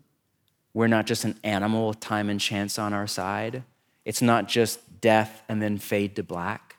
We're 0.73 0.87
not 0.87 1.07
just 1.07 1.25
an 1.25 1.39
animal 1.43 1.87
with 1.87 1.99
time 1.99 2.29
and 2.29 2.39
chance 2.39 2.77
on 2.77 2.93
our 2.93 3.07
side. 3.07 3.63
It's 4.05 4.21
not 4.21 4.47
just 4.47 5.01
death 5.01 5.41
and 5.49 5.61
then 5.61 5.77
fade 5.77 6.15
to 6.17 6.23
black. 6.23 6.75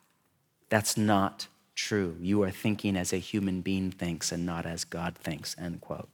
That's 0.68 0.96
not 0.96 1.48
true. 1.74 2.16
You 2.20 2.42
are 2.42 2.50
thinking 2.50 2.96
as 2.96 3.12
a 3.12 3.16
human 3.18 3.60
being 3.60 3.90
thinks 3.90 4.30
and 4.30 4.46
not 4.46 4.66
as 4.66 4.84
God 4.84 5.16
thinks, 5.16 5.56
end 5.58 5.80
quote. 5.80 6.08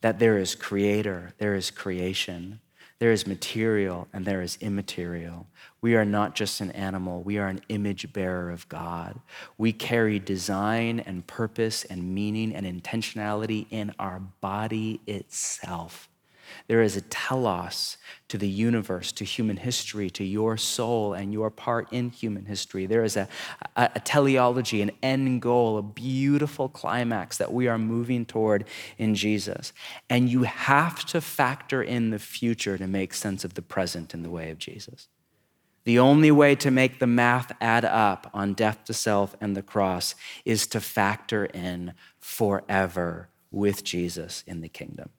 That 0.00 0.18
there 0.18 0.38
is 0.38 0.54
creator, 0.54 1.34
there 1.38 1.54
is 1.54 1.70
creation, 1.70 2.60
there 2.98 3.12
is 3.12 3.26
material 3.26 4.08
and 4.12 4.24
there 4.24 4.40
is 4.42 4.56
immaterial. 4.60 5.46
We 5.80 5.96
are 5.96 6.04
not 6.04 6.34
just 6.34 6.60
an 6.60 6.70
animal, 6.72 7.22
we 7.22 7.38
are 7.38 7.48
an 7.48 7.60
image 7.68 8.12
bearer 8.12 8.50
of 8.50 8.68
God. 8.68 9.18
We 9.58 9.72
carry 9.72 10.18
design 10.18 11.00
and 11.00 11.26
purpose 11.26 11.84
and 11.84 12.14
meaning 12.14 12.54
and 12.54 12.66
intentionality 12.66 13.66
in 13.70 13.94
our 13.98 14.20
body 14.40 15.00
itself. 15.06 16.08
There 16.66 16.82
is 16.82 16.96
a 16.96 17.00
telos 17.02 17.96
to 18.28 18.38
the 18.38 18.48
universe, 18.48 19.12
to 19.12 19.24
human 19.24 19.56
history, 19.56 20.10
to 20.10 20.24
your 20.24 20.56
soul 20.56 21.12
and 21.12 21.32
your 21.32 21.50
part 21.50 21.92
in 21.92 22.10
human 22.10 22.46
history. 22.46 22.86
There 22.86 23.04
is 23.04 23.16
a, 23.16 23.28
a, 23.76 23.90
a, 23.94 24.00
teleology, 24.00 24.82
an 24.82 24.90
end 25.02 25.42
goal, 25.42 25.78
a 25.78 25.82
beautiful 25.82 26.68
climax 26.68 27.38
that 27.38 27.52
we 27.52 27.68
are 27.68 27.78
moving 27.78 28.24
toward 28.24 28.64
in 28.98 29.14
Jesus. 29.14 29.72
And 30.08 30.28
you 30.28 30.44
have 30.44 31.04
to 31.06 31.20
factor 31.20 31.82
in 31.82 32.10
the 32.10 32.18
future 32.18 32.78
to 32.78 32.86
make 32.86 33.14
sense 33.14 33.44
of 33.44 33.54
the 33.54 33.62
present 33.62 34.14
in 34.14 34.22
the 34.22 34.30
way 34.30 34.50
of 34.50 34.58
Jesus. 34.58 35.08
The 35.84 35.98
only 35.98 36.30
way 36.30 36.54
to 36.56 36.70
make 36.70 36.98
the 36.98 37.06
math 37.06 37.52
add 37.60 37.84
up 37.84 38.30
on 38.32 38.54
death 38.54 38.84
to 38.84 38.94
self 38.94 39.36
and 39.40 39.54
the 39.54 39.62
cross 39.62 40.14
is 40.44 40.66
to 40.68 40.80
factor 40.80 41.44
in 41.44 41.92
forever 42.18 43.28
with 43.50 43.84
Jesus 43.84 44.42
in 44.46 44.62
the 44.62 44.68
kingdom. 44.68 45.10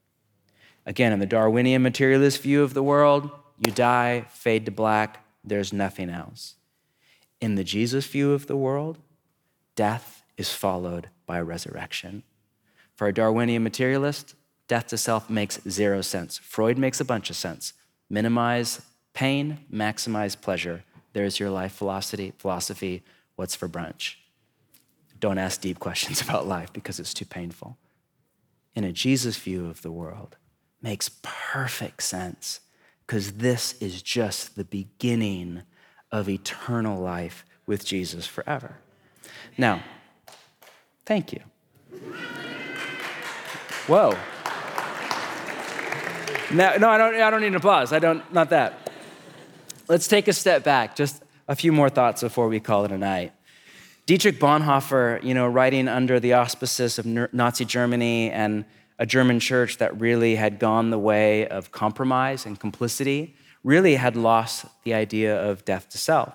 Again, 0.85 1.13
in 1.13 1.19
the 1.19 1.25
Darwinian 1.25 1.81
materialist 1.81 2.41
view 2.41 2.63
of 2.63 2.73
the 2.73 2.83
world, 2.83 3.29
you 3.65 3.71
die, 3.71 4.25
fade 4.29 4.65
to 4.65 4.71
black, 4.71 5.25
there's 5.43 5.73
nothing 5.73 6.09
else. 6.09 6.55
In 7.41 7.55
the 7.55 7.63
Jesus 7.63 8.05
view 8.05 8.33
of 8.33 8.47
the 8.47 8.57
world, 8.57 8.97
death 9.75 10.23
is 10.37 10.53
followed 10.53 11.09
by 11.25 11.39
resurrection. 11.39 12.23
For 12.95 13.07
a 13.07 13.13
Darwinian 13.13 13.63
materialist, 13.63 14.35
death 14.67 14.87
to 14.87 14.97
self 14.97 15.29
makes 15.29 15.59
zero 15.67 16.01
sense. 16.01 16.37
Freud 16.37 16.77
makes 16.77 16.99
a 16.99 17.05
bunch 17.05 17.29
of 17.29 17.35
sense. 17.35 17.73
Minimize 18.09 18.81
pain, 19.13 19.59
maximize 19.71 20.39
pleasure. 20.39 20.83
There's 21.13 21.39
your 21.39 21.49
life 21.49 21.73
philosophy. 21.73 22.33
Philosophy. 22.37 23.03
What's 23.35 23.55
for 23.55 23.67
brunch? 23.67 24.15
Don't 25.19 25.37
ask 25.37 25.61
deep 25.61 25.79
questions 25.87 26.21
about 26.21 26.47
life 26.47 26.71
because 26.71 26.99
it's 26.99 27.13
too 27.13 27.25
painful. 27.25 27.77
In 28.75 28.83
a 28.83 28.91
Jesus 28.91 29.37
view 29.37 29.67
of 29.67 29.81
the 29.81 29.91
world, 29.91 30.35
makes 30.85 31.09
perfect 31.23 32.03
sense 32.03 32.59
because 33.07 33.33
this 33.33 33.73
is 33.81 34.03
just 34.03 34.55
the 34.55 34.63
beginning 34.63 35.63
of 36.11 36.29
eternal 36.29 37.01
life 37.01 37.43
with 37.65 37.83
Jesus 37.83 38.27
forever. 38.27 38.77
Now, 39.57 39.81
thank 41.03 41.33
you. 41.33 41.39
Whoa. 43.87 44.15
No, 46.53 46.77
no, 46.77 46.89
I 46.89 46.97
don't, 46.99 47.15
I 47.15 47.31
don't 47.31 47.41
need 47.41 47.47
an 47.47 47.55
applause. 47.55 47.91
I 47.91 47.97
don't, 47.97 48.21
not 48.31 48.51
that. 48.51 48.91
Let's 49.87 50.07
take 50.07 50.27
a 50.27 50.33
step 50.33 50.63
back, 50.63 50.95
just 50.95 51.23
a 51.47 51.55
few 51.55 51.71
more 51.71 51.89
thoughts 51.89 52.21
before 52.21 52.47
we 52.47 52.59
call 52.59 52.85
it 52.85 52.91
a 52.91 52.97
night. 52.97 53.33
Dietrich 54.05 54.39
Bonhoeffer, 54.39 55.23
you 55.23 55.33
know, 55.33 55.47
writing 55.47 55.87
under 55.87 56.19
the 56.19 56.33
auspices 56.33 56.99
of 56.99 57.07
Nazi 57.07 57.65
Germany 57.65 58.29
and 58.29 58.65
a 58.97 59.05
German 59.05 59.39
church 59.39 59.77
that 59.77 59.99
really 59.99 60.35
had 60.35 60.59
gone 60.59 60.89
the 60.89 60.99
way 60.99 61.47
of 61.47 61.71
compromise 61.71 62.45
and 62.45 62.59
complicity, 62.59 63.35
really 63.63 63.95
had 63.95 64.15
lost 64.15 64.65
the 64.83 64.93
idea 64.93 65.35
of 65.35 65.65
death 65.65 65.89
to 65.89 65.97
self. 65.97 66.33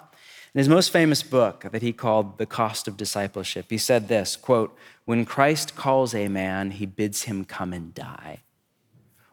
In 0.53 0.59
his 0.59 0.69
most 0.69 0.91
famous 0.91 1.23
book 1.23 1.65
that 1.71 1.81
he 1.81 1.93
called 1.93 2.39
The 2.39 2.47
Cost 2.47 2.89
of 2.89 2.97
Discipleship, 2.97 3.67
he 3.71 3.79
said 3.79 4.09
this 4.09 4.35
quote, 4.35 4.77
When 5.05 5.25
Christ 5.25 5.77
calls 5.77 6.15
a 6.15 6.29
man, 6.29 6.73
he 6.73 6.87
bids 6.87 7.23
him 7.23 7.45
come 7.45 7.73
and 7.73 7.95
die. 7.95 8.41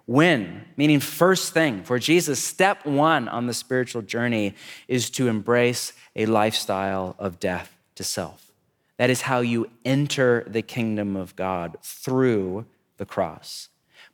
When, 0.05 0.65
meaning 0.77 1.01
first 1.01 1.53
thing, 1.53 1.83
for 1.83 1.99
Jesus, 1.99 2.41
step 2.41 2.85
one 2.85 3.27
on 3.27 3.47
the 3.47 3.53
spiritual 3.53 4.03
journey 4.03 4.55
is 4.87 5.09
to 5.11 5.27
embrace 5.27 5.91
a 6.15 6.27
lifestyle 6.27 7.15
of 7.19 7.39
death 7.39 7.75
to 7.95 8.03
self. 8.03 8.51
That 8.97 9.09
is 9.09 9.21
how 9.21 9.41
you 9.41 9.69
enter 9.83 10.45
the 10.47 10.61
kingdom 10.61 11.15
of 11.15 11.35
God 11.35 11.77
through 11.81 12.65
the 12.97 13.05
cross. 13.05 13.69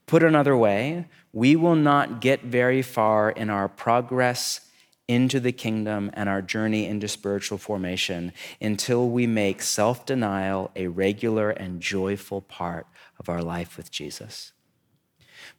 Put 0.05 0.23
another 0.23 0.55
way, 0.55 1.07
we 1.31 1.55
will 1.55 1.75
not 1.75 2.21
get 2.21 2.43
very 2.43 2.81
far 2.81 3.31
in 3.31 3.49
our 3.49 3.67
progress 3.67 4.61
into 5.07 5.39
the 5.39 5.51
kingdom 5.51 6.09
and 6.13 6.29
our 6.29 6.41
journey 6.41 6.85
into 6.85 7.07
spiritual 7.07 7.57
formation 7.57 8.31
until 8.61 9.09
we 9.09 9.27
make 9.27 9.61
self 9.61 10.05
denial 10.05 10.71
a 10.75 10.87
regular 10.87 11.49
and 11.49 11.81
joyful 11.81 12.41
part 12.41 12.87
of 13.19 13.27
our 13.27 13.41
life 13.41 13.75
with 13.75 13.91
Jesus. 13.91 14.53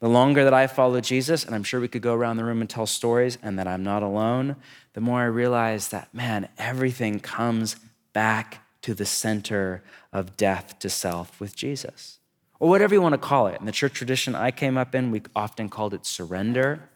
The 0.00 0.08
longer 0.08 0.44
that 0.44 0.54
I 0.54 0.66
follow 0.66 1.00
Jesus, 1.00 1.44
and 1.44 1.54
I'm 1.54 1.62
sure 1.62 1.80
we 1.80 1.88
could 1.88 2.02
go 2.02 2.14
around 2.14 2.36
the 2.36 2.44
room 2.44 2.60
and 2.60 2.70
tell 2.70 2.86
stories, 2.86 3.38
and 3.42 3.58
that 3.58 3.68
I'm 3.68 3.84
not 3.84 4.02
alone, 4.02 4.56
the 4.94 5.00
more 5.00 5.20
I 5.20 5.26
realize 5.26 5.88
that, 5.88 6.12
man, 6.14 6.48
everything 6.58 7.20
comes 7.20 7.76
back 8.12 8.64
to 8.82 8.94
the 8.94 9.06
center 9.06 9.82
of 10.12 10.36
death 10.36 10.78
to 10.80 10.90
self 10.90 11.38
with 11.38 11.54
Jesus 11.54 12.18
or 12.60 12.68
whatever 12.68 12.94
you 12.94 13.02
want 13.02 13.14
to 13.14 13.18
call 13.18 13.46
it. 13.46 13.60
In 13.60 13.66
the 13.66 13.72
church 13.72 13.92
tradition 13.92 14.34
I 14.34 14.50
came 14.50 14.76
up 14.76 14.94
in, 14.94 15.10
we 15.10 15.22
often 15.34 15.68
called 15.68 15.94
it 15.94 16.06
surrender. 16.06 16.88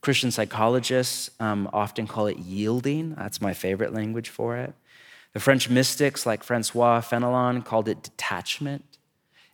Christian 0.00 0.30
psychologists 0.30 1.30
um, 1.40 1.68
often 1.72 2.06
call 2.06 2.26
it 2.26 2.38
yielding. 2.38 3.14
That's 3.14 3.40
my 3.40 3.54
favorite 3.54 3.94
language 3.94 4.28
for 4.28 4.56
it. 4.56 4.74
The 5.32 5.40
French 5.40 5.68
mystics 5.68 6.26
like 6.26 6.44
Francois 6.44 7.00
Fenelon 7.00 7.64
called 7.64 7.88
it 7.88 8.02
detachment. 8.02 8.98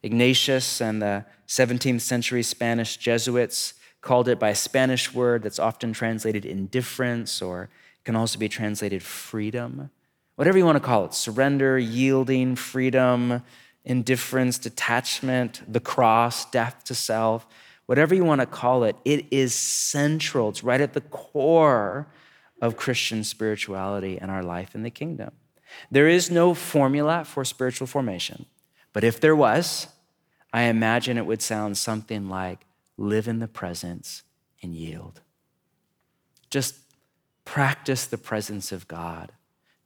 Ignatius 0.03 0.81
and 0.81 1.01
the 1.01 1.25
17th 1.47 2.01
century 2.01 2.43
Spanish 2.43 2.97
Jesuits 2.97 3.75
called 4.01 4.29
it 4.29 4.39
by 4.39 4.51
a 4.51 4.55
Spanish 4.55 5.13
word 5.15 5.43
that's 5.43 5.59
often 5.59 5.93
translated 5.93 6.45
indifference 6.45 7.43
or 7.43 7.69
can 8.05 8.17
also 8.17 8.39
be 8.39 8.49
translated 8.49 9.03
freedom. 9.03 9.91
Whatever 10.37 10.59
you 10.59 10.65
want 10.65 10.77
to 10.77 10.85
call 10.85 11.05
it 11.05 11.15
surrender, 11.15 11.79
yielding, 11.79 12.57
freedom, 12.57 13.43
indifference, 13.91 14.57
detachment, 14.57 15.61
the 15.71 15.81
cross, 15.81 16.49
death 16.51 16.85
to 16.85 16.95
self, 16.95 17.45
whatever 17.87 18.15
you 18.15 18.25
want 18.25 18.41
to 18.41 18.47
call 18.47 18.85
it, 18.85 18.95
it 19.05 19.27
is 19.33 19.53
central. 19.53 20.49
It's 20.49 20.63
right 20.63 20.81
at 20.81 20.93
the 20.93 21.01
core 21.01 22.07
of 22.63 22.77
Christian 22.77 23.25
spirituality 23.25 24.17
and 24.17 24.31
our 24.31 24.45
life 24.45 24.77
in 24.77 24.85
the 24.85 24.91
kingdom. 24.91 25.33
There 25.91 26.07
is 26.07 26.31
no 26.31 26.55
formula 26.55 27.25
for 27.25 27.45
spiritual 27.45 27.89
formation, 27.89 28.47
but 28.93 29.03
if 29.03 29.21
there 29.21 29.35
was, 29.35 29.89
I 30.53 30.63
imagine 30.63 31.19
it 31.19 31.27
would 31.27 31.43
sound 31.43 31.77
something 31.77 32.29
like 32.29 32.67
live 32.97 33.27
in 33.27 33.41
the 33.41 33.49
presence 33.49 34.23
and 34.63 34.73
yield. 34.73 35.21
Just 36.49 36.77
practice 37.45 38.07
the 38.07 38.19
presence 38.19 38.71
of 38.71 38.87
God. 38.87 39.33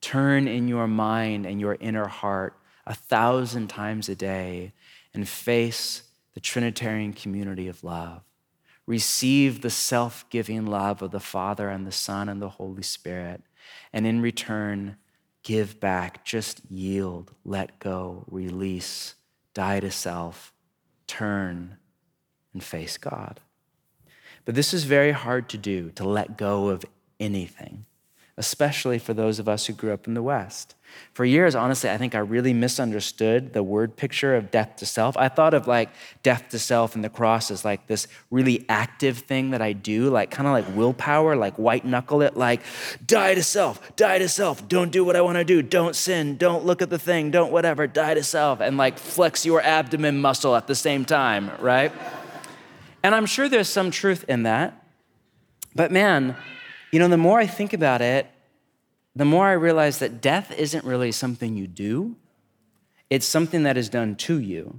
Turn 0.02 0.46
in 0.46 0.68
your 0.68 0.86
mind 0.86 1.46
and 1.46 1.59
your 1.59 1.78
inner 1.80 2.09
heart 2.09 2.55
a 2.87 2.95
thousand 2.95 3.68
times 3.68 4.09
a 4.09 4.14
day 4.14 4.72
and 5.12 5.28
face 5.28 6.03
the 6.35 6.41
Trinitarian 6.41 7.12
community 7.12 7.68
of 7.68 7.85
love. 7.85 8.22
Receive 8.87 9.62
the 9.62 9.70
self 9.70 10.28
giving 10.28 10.66
love 10.66 11.01
of 11.01 11.11
the 11.11 11.20
Father 11.20 11.70
and 11.70 11.87
the 11.87 11.93
Son 11.93 12.28
and 12.28 12.43
the 12.43 12.51
Holy 12.51 12.82
Spirit. 12.82 13.43
And 13.93 14.07
in 14.07 14.20
return, 14.20 14.97
give 15.43 15.80
back, 15.80 16.24
just 16.24 16.61
yield, 16.70 17.30
let 17.45 17.78
go, 17.78 18.24
release, 18.28 19.14
die 19.55 19.80
to 19.80 19.91
self, 19.91 20.53
turn, 21.07 21.76
and 22.53 22.62
face 22.62 22.99
God. 22.99 23.41
But 24.45 24.55
this 24.55 24.74
is 24.74 24.85
very 24.85 25.12
hard 25.12 25.49
to 25.51 25.59
do, 25.59 25.91
to 25.93 26.07
let 26.07 26.37
go 26.37 26.68
of 26.68 26.85
anything, 27.18 27.87
especially 28.37 28.99
for 28.99 29.14
those 29.14 29.39
of 29.39 29.49
us 29.49 29.66
who 29.66 29.72
grew 29.72 29.93
up 29.93 30.07
in 30.07 30.14
the 30.14 30.22
West. 30.22 30.74
For 31.12 31.24
years, 31.24 31.55
honestly, 31.55 31.91
I 31.91 31.97
think 31.97 32.14
I 32.14 32.18
really 32.18 32.53
misunderstood 32.53 33.53
the 33.53 33.62
word 33.62 33.97
picture 33.97 34.35
of 34.35 34.51
death 34.51 34.76
to 34.76 34.87
self. 34.87 35.16
I 35.16 35.28
thought 35.28 35.55
of 35.55 35.66
like 35.66 35.91
death 36.22 36.49
to 36.51 36.59
self 36.59 36.95
and 36.95 37.05
the 37.05 37.09
cross 37.09 37.51
as 37.51 37.64
like 37.64 37.87
this 37.87 38.07
really 38.30 38.64
active 38.68 39.18
thing 39.18 39.51
that 39.51 39.62
I 39.62 39.72
do, 39.72 40.11
like 40.11 40.30
kind 40.30 40.47
of 40.47 40.53
like 40.53 40.76
willpower, 40.76 41.37
like 41.37 41.57
white 41.59 41.85
knuckle 41.85 42.22
it, 42.22 42.37
like 42.37 42.61
die 43.05 43.35
to 43.35 43.43
self, 43.43 43.95
die 43.97 44.18
to 44.18 44.28
self, 44.28 44.68
don't 44.68 44.91
do 44.91 45.05
what 45.05 45.16
I 45.16 45.20
want 45.20 45.39
to 45.39 45.45
do, 45.45 45.62
don't 45.62 45.95
sin, 45.95 46.37
don't 46.37 46.64
look 46.64 46.82
at 46.82 46.91
the 46.91 46.99
thing, 46.99 47.30
don't 47.30 47.53
whatever, 47.53 47.87
die 47.87 48.14
to 48.14 48.22
self, 48.22 48.61
and 48.61 48.76
like 48.76 48.99
flex 48.99 49.47
your 49.47 49.62
abdomen 49.62 50.20
muscle 50.20 50.57
at 50.57 50.66
the 50.66 50.74
same 50.74 51.05
time, 51.05 51.51
right? 51.61 51.93
And 53.03 53.14
I'm 53.14 53.26
sure 53.26 53.49
there's 53.49 53.68
some 53.68 53.91
truth 53.91 54.24
in 54.28 54.45
that. 54.45 54.80
But 55.74 55.93
man, 55.93 56.37
you 56.95 57.01
know, 57.01 57.09
the 57.09 57.16
more 57.16 57.40
I 57.40 57.47
think 57.49 57.72
about 57.72 58.03
it, 58.03 58.28
the 59.16 59.24
more 59.24 59.49
I 59.49 59.55
realize 59.55 59.99
that 59.99 60.20
death 60.20 60.57
isn't 60.57 60.84
really 60.84 61.11
something 61.11 61.57
you 61.57 61.66
do, 61.66 62.14
it's 63.11 63.26
something 63.26 63.64
that 63.64 63.76
is 63.76 63.88
done 63.88 64.14
to 64.14 64.38
you. 64.38 64.78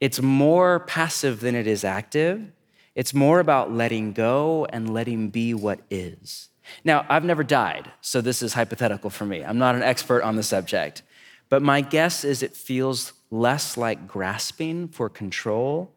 It's 0.00 0.22
more 0.22 0.80
passive 0.80 1.40
than 1.40 1.54
it 1.54 1.66
is 1.66 1.84
active. 1.84 2.52
It's 2.94 3.12
more 3.12 3.38
about 3.38 3.70
letting 3.70 4.14
go 4.14 4.66
and 4.70 4.94
letting 4.94 5.28
be 5.28 5.52
what 5.52 5.80
is. 5.90 6.48
Now, 6.84 7.04
I've 7.10 7.22
never 7.22 7.44
died, 7.44 7.92
so 8.00 8.22
this 8.22 8.40
is 8.40 8.54
hypothetical 8.54 9.10
for 9.10 9.26
me. 9.26 9.44
I'm 9.44 9.58
not 9.58 9.74
an 9.74 9.82
expert 9.82 10.22
on 10.22 10.36
the 10.36 10.42
subject. 10.42 11.02
But 11.50 11.60
my 11.60 11.82
guess 11.82 12.24
is 12.24 12.42
it 12.42 12.56
feels 12.56 13.12
less 13.30 13.76
like 13.76 14.08
grasping 14.08 14.88
for 14.88 15.10
control 15.10 15.92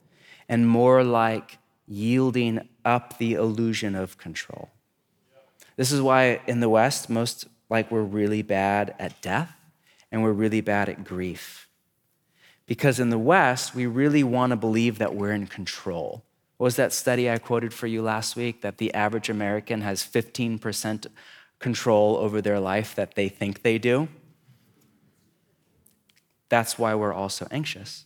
and 0.50 0.68
more 0.68 1.02
like 1.02 1.60
yielding 1.88 2.68
up 2.84 3.18
the 3.20 3.36
illusion 3.36 3.96
of 3.96 4.18
control. 4.18 4.70
This 5.80 5.94
is 5.94 6.02
why 6.02 6.42
in 6.46 6.60
the 6.60 6.68
West, 6.68 7.10
most 7.10 7.46
like 7.70 7.90
we're 7.90 8.02
really 8.02 8.42
bad 8.42 8.94
at 9.00 9.22
death 9.22 9.56
and 10.12 10.22
we're 10.22 10.34
really 10.34 10.60
bad 10.60 10.90
at 10.90 11.06
grief. 11.06 11.70
Because 12.66 13.00
in 13.00 13.12
the 13.12 13.18
West, 13.18 13.74
we 13.74 13.86
really 13.86 14.22
want 14.22 14.50
to 14.50 14.58
believe 14.58 14.98
that 14.98 15.16
we're 15.16 15.32
in 15.32 15.48
control. 15.48 16.26
What 16.58 16.66
was 16.66 16.76
that 16.76 16.92
study 16.92 17.30
I 17.30 17.38
quoted 17.38 17.74
for 17.74 17.88
you 17.88 18.02
last 18.02 18.36
week 18.36 18.60
that 18.60 18.78
the 18.78 18.94
average 18.94 19.30
American 19.30 19.80
has 19.80 20.04
15% 20.04 21.08
control 21.60 22.18
over 22.18 22.42
their 22.42 22.60
life 22.60 22.94
that 22.96 23.16
they 23.16 23.30
think 23.30 23.64
they 23.64 23.78
do? 23.78 24.10
That's 26.50 26.78
why 26.78 26.94
we're 26.94 27.14
also 27.14 27.48
anxious 27.52 28.04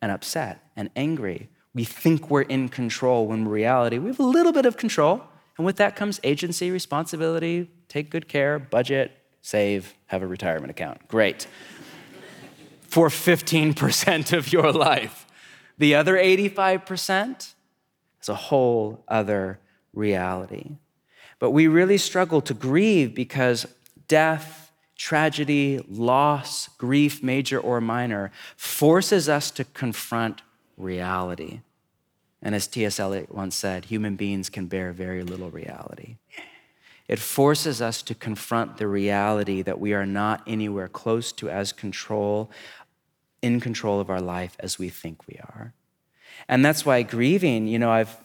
and 0.00 0.12
upset 0.12 0.70
and 0.76 0.90
angry. 0.94 1.48
We 1.74 1.82
think 1.82 2.30
we're 2.30 2.42
in 2.42 2.68
control 2.68 3.26
when 3.26 3.40
in 3.40 3.48
reality 3.48 3.98
we 3.98 4.10
have 4.10 4.20
a 4.20 4.22
little 4.22 4.52
bit 4.52 4.64
of 4.64 4.76
control, 4.76 5.24
and 5.56 5.64
with 5.64 5.76
that 5.76 5.96
comes 5.96 6.20
agency, 6.22 6.70
responsibility, 6.70 7.70
take 7.88 8.10
good 8.10 8.28
care, 8.28 8.58
budget, 8.58 9.12
save, 9.42 9.94
have 10.06 10.22
a 10.22 10.26
retirement 10.26 10.70
account. 10.70 11.06
Great. 11.08 11.46
For 12.88 13.08
15% 13.08 14.32
of 14.32 14.52
your 14.52 14.72
life. 14.72 15.26
The 15.78 15.94
other 15.94 16.16
85% 16.16 17.54
is 18.20 18.28
a 18.28 18.34
whole 18.34 19.04
other 19.08 19.60
reality. 19.92 20.76
But 21.38 21.50
we 21.50 21.66
really 21.68 21.98
struggle 21.98 22.40
to 22.42 22.54
grieve 22.54 23.14
because 23.14 23.66
death, 24.08 24.72
tragedy, 24.96 25.84
loss, 25.88 26.68
grief, 26.78 27.22
major 27.22 27.60
or 27.60 27.80
minor, 27.80 28.30
forces 28.56 29.28
us 29.28 29.50
to 29.52 29.64
confront 29.64 30.42
reality. 30.76 31.60
And 32.46 32.54
as 32.54 32.68
T.S. 32.68 33.00
Eliot 33.00 33.34
once 33.34 33.56
said, 33.56 33.86
human 33.86 34.14
beings 34.14 34.48
can 34.50 34.66
bear 34.66 34.92
very 34.92 35.24
little 35.24 35.50
reality. 35.50 36.14
It 37.08 37.18
forces 37.18 37.82
us 37.82 38.02
to 38.02 38.14
confront 38.14 38.76
the 38.76 38.86
reality 38.86 39.62
that 39.62 39.80
we 39.80 39.92
are 39.94 40.06
not 40.06 40.44
anywhere 40.46 40.86
close 40.86 41.32
to 41.32 41.50
as 41.50 41.72
control, 41.72 42.48
in 43.42 43.58
control 43.58 43.98
of 43.98 44.08
our 44.08 44.20
life 44.20 44.54
as 44.60 44.78
we 44.78 44.90
think 44.90 45.26
we 45.26 45.40
are. 45.40 45.74
And 46.48 46.64
that's 46.64 46.86
why 46.86 47.02
grieving, 47.02 47.66
you 47.66 47.80
know, 47.80 47.90
I've 47.90 48.16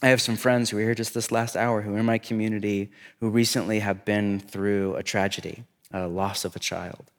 I 0.00 0.08
have 0.08 0.22
some 0.22 0.36
friends 0.36 0.70
who 0.70 0.78
are 0.78 0.82
here 0.82 0.94
just 0.94 1.12
this 1.12 1.30
last 1.30 1.56
hour 1.56 1.82
who 1.82 1.94
are 1.94 1.98
in 1.98 2.06
my 2.06 2.16
community 2.18 2.90
who 3.20 3.28
recently 3.28 3.80
have 3.80 4.06
been 4.06 4.40
through 4.40 4.94
a 4.94 5.02
tragedy, 5.02 5.64
a 5.92 6.06
loss 6.06 6.46
of 6.46 6.56
a 6.56 6.58
child. 6.58 7.10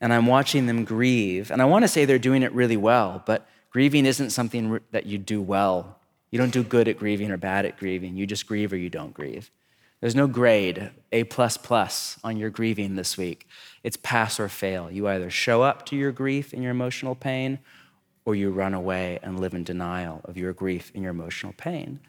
And 0.00 0.12
I'm 0.12 0.26
watching 0.26 0.66
them 0.66 0.84
grieve. 0.84 1.50
And 1.50 1.60
I 1.60 1.64
want 1.64 1.82
to 1.82 1.88
say 1.88 2.04
they're 2.04 2.20
doing 2.20 2.44
it 2.44 2.52
really 2.52 2.76
well, 2.76 3.24
but 3.26 3.48
Grieving 3.78 4.06
isn't 4.06 4.30
something 4.30 4.80
that 4.90 5.06
you 5.06 5.18
do 5.18 5.40
well. 5.40 6.00
You 6.32 6.38
don't 6.40 6.52
do 6.52 6.64
good 6.64 6.88
at 6.88 6.98
grieving 6.98 7.30
or 7.30 7.36
bad 7.36 7.64
at 7.64 7.78
grieving. 7.78 8.16
You 8.16 8.26
just 8.26 8.48
grieve 8.48 8.72
or 8.72 8.76
you 8.76 8.90
don't 8.90 9.14
grieve. 9.14 9.52
There's 10.00 10.16
no 10.16 10.26
grade, 10.26 10.90
A 11.12 11.22
plus 11.22 11.56
plus, 11.56 12.18
on 12.24 12.36
your 12.36 12.50
grieving 12.50 12.96
this 12.96 13.16
week. 13.16 13.46
It's 13.84 13.96
pass 13.96 14.40
or 14.40 14.48
fail. 14.48 14.90
You 14.90 15.06
either 15.06 15.30
show 15.30 15.62
up 15.62 15.86
to 15.86 15.96
your 15.96 16.10
grief 16.10 16.52
and 16.52 16.60
your 16.60 16.72
emotional 16.72 17.14
pain, 17.14 17.60
or 18.24 18.34
you 18.34 18.50
run 18.50 18.74
away 18.74 19.20
and 19.22 19.38
live 19.38 19.54
in 19.54 19.62
denial 19.62 20.22
of 20.24 20.36
your 20.36 20.52
grief 20.52 20.90
and 20.92 21.04
your 21.04 21.12
emotional 21.12 21.54
pain. 21.56 22.00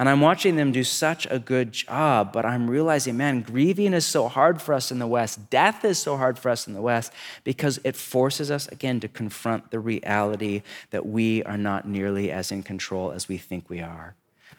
And 0.00 0.08
I'm 0.08 0.22
watching 0.22 0.56
them 0.56 0.72
do 0.72 0.82
such 0.82 1.26
a 1.30 1.38
good 1.38 1.72
job, 1.72 2.32
but 2.32 2.46
I'm 2.46 2.70
realizing, 2.70 3.18
man, 3.18 3.42
grieving 3.42 3.92
is 3.92 4.06
so 4.06 4.28
hard 4.28 4.62
for 4.62 4.72
us 4.72 4.90
in 4.90 4.98
the 4.98 5.06
West. 5.06 5.50
Death 5.50 5.84
is 5.84 5.98
so 5.98 6.16
hard 6.16 6.38
for 6.38 6.48
us 6.48 6.66
in 6.66 6.72
the 6.72 6.80
West 6.80 7.12
because 7.44 7.78
it 7.84 7.94
forces 7.96 8.50
us, 8.50 8.66
again, 8.68 8.98
to 9.00 9.08
confront 9.08 9.70
the 9.70 9.78
reality 9.78 10.62
that 10.88 11.04
we 11.04 11.42
are 11.42 11.58
not 11.58 11.86
nearly 11.86 12.30
as 12.30 12.50
in 12.50 12.62
control 12.62 13.12
as 13.12 13.28
we 13.28 13.36
think 13.36 13.68
we 13.68 13.82
are. 13.82 14.14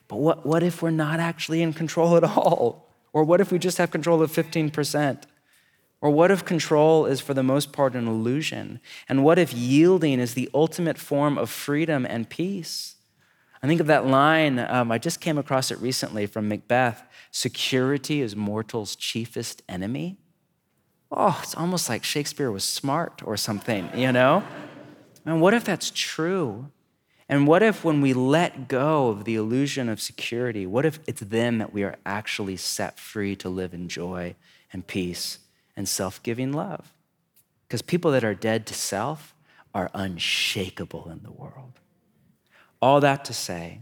But 0.08 0.18
what, 0.18 0.46
what 0.46 0.62
if 0.62 0.84
we're 0.84 0.92
not 0.92 1.20
actually 1.20 1.64
in 1.64 1.74
control 1.74 2.16
at 2.16 2.24
all? 2.24 2.88
Or 3.12 3.24
what 3.24 3.42
if 3.42 3.52
we 3.52 3.58
just 3.58 3.80
have 3.80 3.90
control 3.90 4.22
of 4.22 4.32
15%? 4.32 5.24
Or 6.02 6.12
what 6.12 6.30
if 6.30 6.46
control 6.46 7.08
is, 7.08 7.20
for 7.20 7.34
the 7.34 7.42
most 7.42 7.72
part, 7.72 7.96
an 7.96 8.08
illusion? 8.08 8.80
And 9.10 9.24
what 9.24 9.40
if 9.40 9.56
yielding 9.56 10.20
is 10.20 10.36
the 10.36 10.52
ultimate 10.54 11.00
form 11.00 11.40
of 11.40 11.50
freedom 11.50 12.06
and 12.06 12.30
peace? 12.30 12.98
I 13.64 13.68
think 13.68 13.80
of 13.80 13.88
that 13.88 14.08
line, 14.08 14.58
um, 14.58 14.92
I 14.92 14.98
just 14.98 15.22
came 15.22 15.38
across 15.38 15.70
it 15.70 15.80
recently 15.80 16.26
from 16.26 16.48
Macbeth 16.48 17.04
security 17.30 18.22
is 18.22 18.36
mortal's 18.36 18.96
chiefest 18.96 19.62
enemy. 19.70 20.18
Oh, 21.12 21.40
it's 21.44 21.56
almost 21.56 21.88
like 21.90 22.04
Shakespeare 22.04 22.52
was 22.52 22.64
smart 22.64 23.22
or 23.24 23.38
something, 23.38 23.90
you 23.94 24.12
know? 24.12 24.44
And 25.26 25.42
what 25.42 25.54
if 25.54 25.64
that's 25.64 25.92
true? 25.94 26.72
And 27.30 27.48
what 27.48 27.62
if, 27.62 27.84
when 27.84 28.02
we 28.02 28.14
let 28.14 28.68
go 28.68 29.10
of 29.10 29.26
the 29.26 29.36
illusion 29.36 29.88
of 29.90 30.02
security, 30.02 30.66
what 30.66 30.86
if 30.86 31.00
it's 31.08 31.22
then 31.22 31.60
that 31.60 31.72
we 31.72 31.84
are 31.84 31.98
actually 32.06 32.58
set 32.58 33.00
free 33.00 33.36
to 33.38 33.48
live 33.48 33.74
in 33.74 33.88
joy 33.88 34.36
and 34.74 34.86
peace 34.86 35.40
and 35.78 35.88
self 35.88 36.22
giving 36.24 36.52
love? 36.52 36.94
Because 37.68 37.82
people 37.82 38.12
that 38.12 38.24
are 38.24 38.34
dead 38.34 38.66
to 38.68 38.74
self 38.74 39.36
are 39.74 39.92
unshakable 39.94 41.10
in 41.10 41.22
the 41.24 41.32
world. 41.32 41.81
All 42.82 43.00
that 43.02 43.26
to 43.26 43.34
say, 43.34 43.82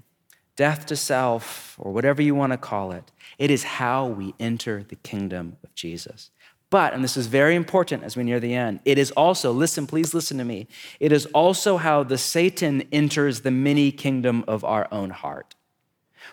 death 0.55 0.85
to 0.87 0.95
self, 0.95 1.75
or 1.79 1.91
whatever 1.91 2.21
you 2.21 2.35
want 2.35 2.51
to 2.51 2.57
call 2.57 2.91
it, 2.91 3.11
it 3.37 3.49
is 3.49 3.63
how 3.63 4.05
we 4.05 4.33
enter 4.39 4.83
the 4.83 4.97
kingdom 4.97 5.55
of 5.63 5.73
Jesus. 5.73 6.31
But, 6.69 6.93
and 6.93 7.03
this 7.03 7.17
is 7.17 7.27
very 7.27 7.55
important 7.55 8.03
as 8.03 8.15
we 8.15 8.23
near 8.23 8.39
the 8.39 8.53
end, 8.53 8.81
it 8.85 8.97
is 8.97 9.11
also, 9.11 9.51
listen, 9.51 9.87
please 9.87 10.13
listen 10.13 10.37
to 10.37 10.43
me, 10.43 10.67
it 10.99 11.11
is 11.11 11.25
also 11.27 11.77
how 11.77 12.03
the 12.03 12.17
Satan 12.17 12.83
enters 12.91 13.41
the 13.41 13.51
mini 13.51 13.91
kingdom 13.91 14.43
of 14.47 14.63
our 14.63 14.87
own 14.91 15.09
heart. 15.09 15.55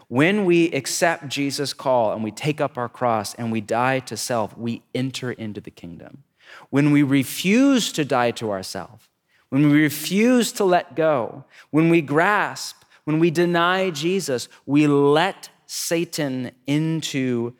When 0.08 0.44
we 0.44 0.70
accept 0.72 1.28
Jesus' 1.28 1.72
call 1.72 2.12
and 2.12 2.22
we 2.22 2.30
take 2.30 2.60
up 2.60 2.76
our 2.76 2.88
cross 2.88 3.34
and 3.34 3.50
we 3.50 3.60
die 3.60 4.00
to 4.00 4.16
self, 4.16 4.56
we 4.58 4.82
enter 4.94 5.32
into 5.32 5.60
the 5.60 5.70
kingdom. 5.70 6.24
When 6.70 6.90
we 6.90 7.02
refuse 7.02 7.90
to 7.92 8.04
die 8.04 8.30
to 8.32 8.50
ourselves, 8.50 9.08
when 9.51 9.70
we 9.70 9.82
refuse 9.82 10.53
to 10.53 10.64
let 10.64 10.97
go, 10.97 11.44
when 11.70 11.88
we 11.88 12.03
grasp, 12.03 12.82
when 13.05 13.18
we 13.18 13.30
deny 13.30 13.90
Jesus, 13.90 14.49
we 14.64 14.86
let 14.86 15.49
Satan 15.66 16.51
into 16.66 17.55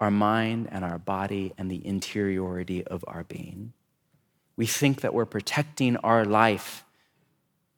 our 0.00 0.10
mind 0.10 0.68
and 0.72 0.84
our 0.84 0.98
body 0.98 1.52
and 1.58 1.70
the 1.70 1.86
interiority 1.86 2.84
of 2.84 3.04
our 3.06 3.24
being. 3.24 3.72
We 4.56 4.66
think 4.66 5.02
that 5.02 5.14
we're 5.14 5.26
protecting 5.26 5.96
our 5.98 6.24
life 6.24 6.84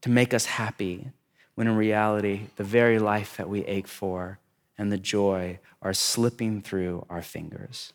to 0.01 0.11
make 0.11 0.33
us 0.35 0.47
happy, 0.47 1.11
when 1.55 1.67
in 1.67 1.77
reality, 1.77 2.49
the 2.57 2.65
very 2.65 2.99
life 2.99 3.37
that 3.37 3.49
we 3.49 3.65
ache 3.67 3.89
for 3.89 4.39
and 4.79 4.91
the 4.91 4.99
joy 4.99 5.59
are 5.81 5.93
slipping 5.93 6.63
through 6.63 7.07
our 7.11 7.23
fingers. 7.23 7.93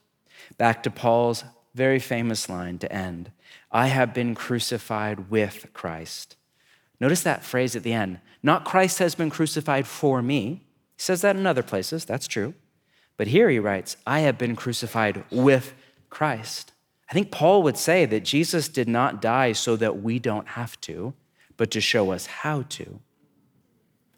Back 0.58 0.84
to 0.84 0.91
Paul's 0.91 1.43
very 1.74 1.99
famous 1.99 2.49
line 2.49 2.78
to 2.80 2.91
end 2.91 3.32
I 3.78 3.89
have 3.89 4.11
been 4.11 4.34
crucified 4.34 5.30
with 5.30 5.67
Christ. 5.71 6.36
Notice 6.99 7.21
that 7.21 7.43
phrase 7.43 7.75
at 7.75 7.84
the 7.84 7.93
end. 7.93 8.19
Not 8.41 8.65
Christ 8.65 8.97
has 8.97 9.13
been 9.13 9.30
crucified 9.30 9.86
for 9.86 10.23
me. 10.23 10.63
He 10.95 11.01
says 11.03 11.21
that 11.21 11.36
in 11.36 11.45
other 11.45 11.61
places, 11.61 12.03
that's 12.03 12.28
true. 12.28 12.55
But 13.17 13.28
here 13.28 13.51
he 13.51 13.59
writes, 13.59 13.95
I 14.07 14.21
have 14.21 14.36
been 14.36 14.55
crucified 14.55 15.23
with 15.30 15.75
Christ. 16.09 16.73
I 17.07 17.13
think 17.13 17.30
Paul 17.30 17.61
would 17.61 17.78
say 17.78 18.05
that 18.07 18.25
Jesus 18.25 18.67
did 18.67 18.88
not 18.88 19.21
die 19.21 19.51
so 19.51 19.75
that 19.75 20.01
we 20.01 20.17
don't 20.17 20.47
have 20.47 20.82
to, 20.82 21.13
but 21.55 21.69
to 21.69 21.80
show 21.80 22.09
us 22.09 22.25
how 22.25 22.63
to. 22.69 22.99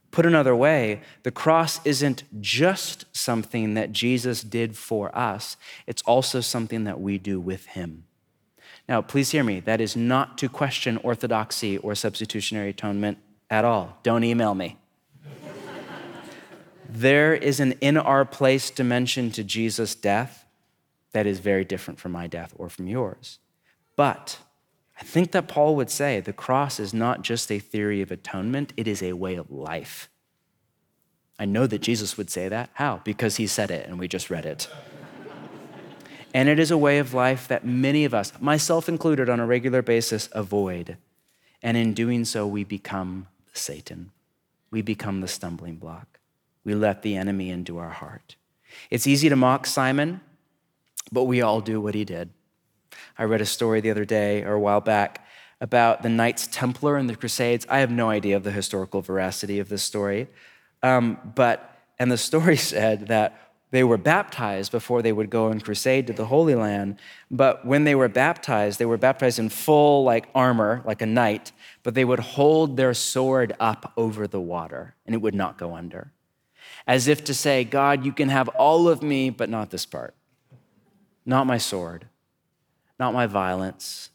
Put 0.09 0.25
another 0.25 0.55
way, 0.55 1.01
the 1.23 1.31
cross 1.31 1.85
isn't 1.85 2.23
just 2.39 3.07
something 3.11 3.73
that 3.73 3.91
Jesus 3.91 4.41
did 4.41 4.77
for 4.77 5.13
us, 5.13 5.57
it's 5.85 6.03
also 6.03 6.39
something 6.39 6.85
that 6.85 7.01
we 7.01 7.17
do 7.17 7.41
with 7.41 7.65
him. 7.65 8.05
Now, 8.89 9.03
please 9.03 9.29
hear 9.29 9.43
me. 9.43 9.59
That 9.59 9.81
is 9.81 9.95
not 9.95 10.39
to 10.39 10.49
question 10.49 10.97
orthodoxy 10.97 11.77
or 11.77 11.93
substitutionary 11.93 12.71
atonement 12.71 13.19
at 13.47 13.63
all. 13.63 13.99
Don't 14.01 14.23
email 14.23 14.55
me. 14.55 14.77
there 16.89 17.35
is 17.35 17.59
an 17.59 17.73
in 17.73 17.97
our 17.97 18.25
place 18.25 18.71
dimension 18.71 19.29
to 19.31 19.43
Jesus' 19.43 19.93
death 19.93 20.43
that 21.11 21.27
is 21.27 21.37
very 21.37 21.63
different 21.63 21.99
from 21.99 22.11
my 22.13 22.25
death 22.25 22.51
or 22.55 22.67
from 22.67 22.87
yours. 22.87 23.37
But 23.95 24.39
I 24.99 25.03
think 25.03 25.33
that 25.33 25.47
Paul 25.47 25.75
would 25.75 25.91
say 25.91 26.19
the 26.19 26.33
cross 26.33 26.79
is 26.79 26.91
not 26.91 27.21
just 27.21 27.51
a 27.51 27.59
theory 27.59 28.01
of 28.01 28.09
atonement, 28.09 28.73
it 28.75 28.87
is 28.87 29.03
a 29.03 29.13
way 29.13 29.35
of 29.35 29.51
life. 29.51 30.09
I 31.37 31.45
know 31.45 31.67
that 31.67 31.83
Jesus 31.83 32.17
would 32.17 32.31
say 32.31 32.49
that. 32.49 32.71
How? 32.73 33.01
Because 33.03 33.35
he 33.35 33.45
said 33.45 33.69
it 33.69 33.87
and 33.87 33.99
we 33.99 34.07
just 34.07 34.31
read 34.31 34.47
it. 34.47 34.67
And 36.33 36.49
it 36.49 36.59
is 36.59 36.71
a 36.71 36.77
way 36.77 36.99
of 36.99 37.13
life 37.13 37.47
that 37.47 37.65
many 37.65 38.05
of 38.05 38.13
us, 38.13 38.33
myself 38.39 38.87
included, 38.87 39.29
on 39.29 39.39
a 39.39 39.45
regular 39.45 39.81
basis 39.81 40.29
avoid. 40.31 40.97
And 41.61 41.75
in 41.75 41.93
doing 41.93 42.25
so, 42.25 42.45
we 42.47 42.63
become 42.63 43.27
Satan. 43.53 44.11
We 44.71 44.81
become 44.81 45.21
the 45.21 45.27
stumbling 45.27 45.77
block. 45.77 46.19
We 46.63 46.75
let 46.75 47.01
the 47.01 47.15
enemy 47.15 47.49
into 47.49 47.77
our 47.77 47.89
heart. 47.89 48.35
It's 48.89 49.07
easy 49.07 49.29
to 49.29 49.35
mock 49.35 49.65
Simon, 49.65 50.21
but 51.11 51.23
we 51.23 51.41
all 51.41 51.61
do 51.61 51.81
what 51.81 51.95
he 51.95 52.05
did. 52.05 52.29
I 53.17 53.23
read 53.23 53.41
a 53.41 53.45
story 53.45 53.81
the 53.81 53.91
other 53.91 54.05
day 54.05 54.43
or 54.43 54.53
a 54.53 54.59
while 54.59 54.81
back 54.81 55.25
about 55.61 56.03
the 56.03 56.09
Knights 56.09 56.47
Templar 56.51 56.97
in 56.97 57.07
the 57.07 57.15
Crusades. 57.15 57.65
I 57.69 57.79
have 57.79 57.91
no 57.91 58.09
idea 58.09 58.37
of 58.37 58.43
the 58.43 58.51
historical 58.51 59.01
veracity 59.01 59.59
of 59.59 59.69
this 59.69 59.83
story. 59.83 60.27
Um, 60.83 61.17
but, 61.35 61.77
and 61.97 62.11
the 62.11 62.17
story 62.17 62.57
said 62.73 63.07
that 63.07 63.48
they 63.71 63.83
were 63.83 63.97
baptized 63.97 64.71
before 64.71 65.01
they 65.01 65.11
would 65.11 65.29
go 65.29 65.49
and 65.49 65.63
crusade 65.63 66.07
to 66.07 66.13
the 66.13 66.25
Holy 66.25 66.55
Land. 66.55 66.97
But 67.29 67.65
when 67.65 67.83
they 67.83 67.95
were 67.95 68.07
baptized, 68.07 68.79
they 68.79 68.85
were 68.85 68.97
baptized 68.97 69.37
in 69.37 69.49
full 69.49 70.03
like 70.03 70.27
armor, 70.33 70.81
like 70.85 71.01
a 71.01 71.05
knight, 71.05 71.51
but 71.83 71.93
they 71.93 72.05
would 72.05 72.19
hold 72.19 72.77
their 72.77 72.93
sword 72.93 73.55
up 73.59 73.93
over 73.95 74.27
the 74.27 74.41
water 74.41 74.95
and 75.05 75.13
it 75.13 75.21
would 75.21 75.35
not 75.35 75.57
go 75.57 75.75
under. 75.75 76.11
As 76.87 77.07
if 77.07 77.23
to 77.25 77.33
say, 77.33 77.63
God, 77.63 78.05
you 78.05 78.11
can 78.11 78.29
have 78.29 78.47
all 78.49 78.87
of 78.87 79.03
me, 79.03 79.29
but 79.29 79.49
not 79.49 79.69
this 79.69 79.85
part. 79.85 80.15
Not 81.25 81.45
my 81.45 81.59
sword, 81.59 82.07
not 82.99 83.13
my 83.13 83.27
violence, 83.27 84.09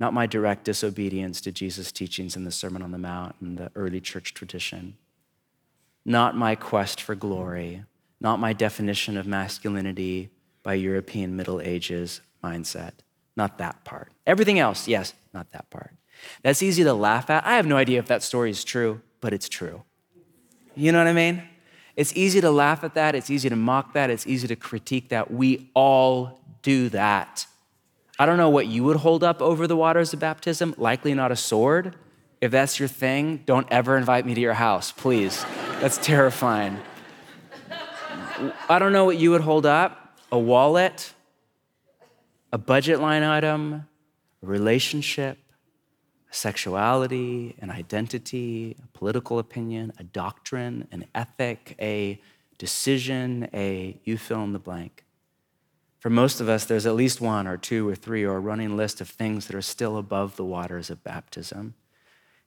not 0.00 0.14
my 0.14 0.26
direct 0.26 0.64
disobedience 0.64 1.42
to 1.42 1.52
Jesus' 1.52 1.92
teachings 1.92 2.36
in 2.36 2.44
the 2.44 2.50
Sermon 2.50 2.82
on 2.82 2.90
the 2.90 2.98
Mount 2.98 3.36
and 3.40 3.58
the 3.58 3.70
early 3.74 4.00
church 4.00 4.32
tradition 4.32 4.96
not 6.04 6.36
my 6.36 6.54
quest 6.54 7.00
for 7.00 7.14
glory, 7.14 7.84
not 8.24 8.40
my 8.40 8.54
definition 8.54 9.18
of 9.18 9.26
masculinity 9.26 10.30
by 10.62 10.72
European 10.72 11.36
Middle 11.36 11.60
Ages 11.60 12.22
mindset. 12.42 12.92
Not 13.36 13.58
that 13.58 13.84
part. 13.84 14.12
Everything 14.26 14.58
else, 14.58 14.88
yes, 14.88 15.12
not 15.34 15.52
that 15.52 15.68
part. 15.68 15.92
That's 16.42 16.62
easy 16.62 16.82
to 16.84 16.94
laugh 16.94 17.28
at. 17.28 17.44
I 17.44 17.56
have 17.56 17.66
no 17.66 17.76
idea 17.76 17.98
if 17.98 18.06
that 18.06 18.22
story 18.22 18.50
is 18.50 18.64
true, 18.64 19.02
but 19.20 19.34
it's 19.34 19.46
true. 19.46 19.82
You 20.74 20.90
know 20.90 20.98
what 20.98 21.06
I 21.06 21.12
mean? 21.12 21.42
It's 21.96 22.16
easy 22.16 22.40
to 22.40 22.50
laugh 22.50 22.82
at 22.82 22.94
that. 22.94 23.14
It's 23.14 23.28
easy 23.28 23.50
to 23.50 23.56
mock 23.56 23.92
that. 23.92 24.08
It's 24.08 24.26
easy 24.26 24.48
to 24.48 24.56
critique 24.56 25.10
that. 25.10 25.30
We 25.30 25.70
all 25.74 26.40
do 26.62 26.88
that. 26.88 27.46
I 28.18 28.24
don't 28.24 28.38
know 28.38 28.48
what 28.48 28.68
you 28.68 28.84
would 28.84 28.96
hold 28.96 29.22
up 29.22 29.42
over 29.42 29.66
the 29.66 29.76
waters 29.76 30.14
of 30.14 30.20
baptism, 30.20 30.74
likely 30.78 31.12
not 31.12 31.30
a 31.30 31.36
sword. 31.36 31.94
If 32.40 32.52
that's 32.52 32.78
your 32.78 32.88
thing, 32.88 33.42
don't 33.44 33.66
ever 33.70 33.98
invite 33.98 34.24
me 34.24 34.34
to 34.34 34.40
your 34.40 34.54
house, 34.54 34.92
please. 34.92 35.44
That's 35.80 35.98
terrifying. 35.98 36.78
I 38.68 38.78
don't 38.78 38.92
know 38.92 39.04
what 39.04 39.16
you 39.16 39.30
would 39.30 39.42
hold 39.42 39.66
up 39.66 40.18
a 40.32 40.38
wallet, 40.38 41.12
a 42.52 42.58
budget 42.58 43.00
line 43.00 43.22
item, 43.22 43.86
a 44.42 44.46
relationship, 44.46 45.38
a 46.30 46.34
sexuality, 46.34 47.54
an 47.60 47.70
identity, 47.70 48.76
a 48.82 48.98
political 48.98 49.38
opinion, 49.38 49.92
a 49.98 50.02
doctrine, 50.02 50.88
an 50.90 51.04
ethic, 51.14 51.76
a 51.80 52.20
decision, 52.58 53.48
a 53.54 54.00
you 54.02 54.18
fill 54.18 54.42
in 54.42 54.52
the 54.52 54.58
blank. 54.58 55.04
For 56.00 56.10
most 56.10 56.40
of 56.40 56.48
us, 56.48 56.64
there's 56.64 56.86
at 56.86 56.96
least 56.96 57.20
one 57.20 57.46
or 57.46 57.56
two 57.56 57.88
or 57.88 57.94
three 57.94 58.24
or 58.24 58.36
a 58.36 58.40
running 58.40 58.76
list 58.76 59.00
of 59.00 59.08
things 59.08 59.46
that 59.46 59.56
are 59.56 59.62
still 59.62 59.96
above 59.96 60.36
the 60.36 60.44
waters 60.44 60.90
of 60.90 61.04
baptism, 61.04 61.74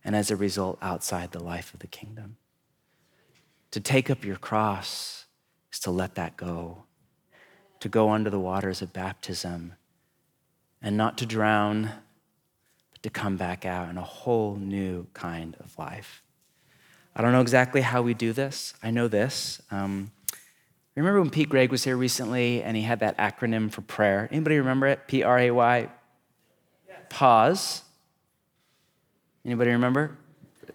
and 0.03 0.15
as 0.15 0.29
a 0.29 0.35
result, 0.35 0.77
outside 0.81 1.31
the 1.31 1.43
life 1.43 1.73
of 1.73 1.79
the 1.79 1.88
kingdom. 1.88 2.38
To 3.71 3.79
take 3.79 4.09
up 4.09 4.23
your 4.23 4.35
cross 4.35 5.16
is 5.72 5.80
to 5.80 5.91
let 5.91 6.15
that 6.15 6.38
go, 6.38 6.84
to 7.80 7.89
go 7.89 8.11
under 8.11 8.30
the 8.30 8.39
waters 8.39 8.82
of 8.82 8.93
baptism 8.93 9.74
and 10.82 10.95
not 10.95 11.18
to 11.18 11.26
drown, 11.26 11.91
but 12.91 13.03
to 13.03 13.09
come 13.09 13.38
back 13.38 13.65
out 13.65 13.89
in 13.89 13.97
a 13.97 14.03
whole 14.03 14.55
new 14.55 15.07
kind 15.13 15.55
of 15.59 15.78
life. 15.78 16.24
I 17.15 17.22
don't 17.22 17.32
know 17.32 17.41
exactly 17.41 17.82
how 17.82 18.01
we 18.01 18.13
do 18.13 18.32
this. 18.34 18.74
I 18.84 18.91
know 18.91 19.07
this. 19.07 19.61
Um, 19.72 20.11
remember 20.95 21.20
when 21.20 21.32
Pete 21.32 21.49
Greig 21.49 21.72
was 21.72 21.84
here 21.84 21.97
recently 21.97 22.61
and 22.61 22.78
he 22.78 22.84
had 22.84 22.99
that 22.99 23.18
acronym 23.18 23.72
for 23.72 23.82
prayer? 23.82 24.28
Anybody 24.32 24.57
remember 24.57 24.88
it? 24.88 25.07
P 25.07 25.24
R 25.24 25.39
A 25.39 25.51
Y? 25.51 25.89
Pause. 27.09 27.84
Anybody 29.45 29.72
remember? 29.72 30.18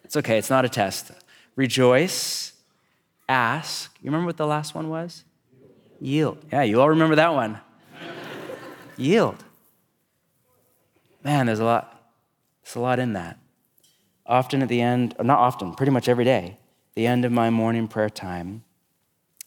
It's 0.04 0.16
okay, 0.16 0.38
it's 0.38 0.50
not 0.50 0.64
a 0.64 0.68
test. 0.68 1.12
Rejoice 1.56 2.51
ask. 3.32 3.96
You 4.00 4.10
remember 4.10 4.26
what 4.26 4.36
the 4.36 4.46
last 4.46 4.74
one 4.74 4.88
was? 4.88 5.24
Yield. 6.00 6.38
Yeah, 6.52 6.62
you 6.62 6.80
all 6.80 6.90
remember 6.90 7.16
that 7.16 7.32
one. 7.32 7.60
Yield. 8.96 9.42
Man, 11.24 11.46
there's 11.46 11.60
a 11.60 11.64
lot. 11.64 12.12
There's 12.62 12.76
a 12.76 12.80
lot 12.80 12.98
in 12.98 13.14
that. 13.14 13.38
Often 14.26 14.62
at 14.62 14.68
the 14.68 14.80
end, 14.80 15.14
not 15.20 15.38
often, 15.38 15.74
pretty 15.74 15.92
much 15.92 16.08
every 16.08 16.24
day, 16.24 16.58
the 16.94 17.06
end 17.06 17.24
of 17.24 17.32
my 17.32 17.50
morning 17.50 17.88
prayer 17.88 18.10
time. 18.10 18.64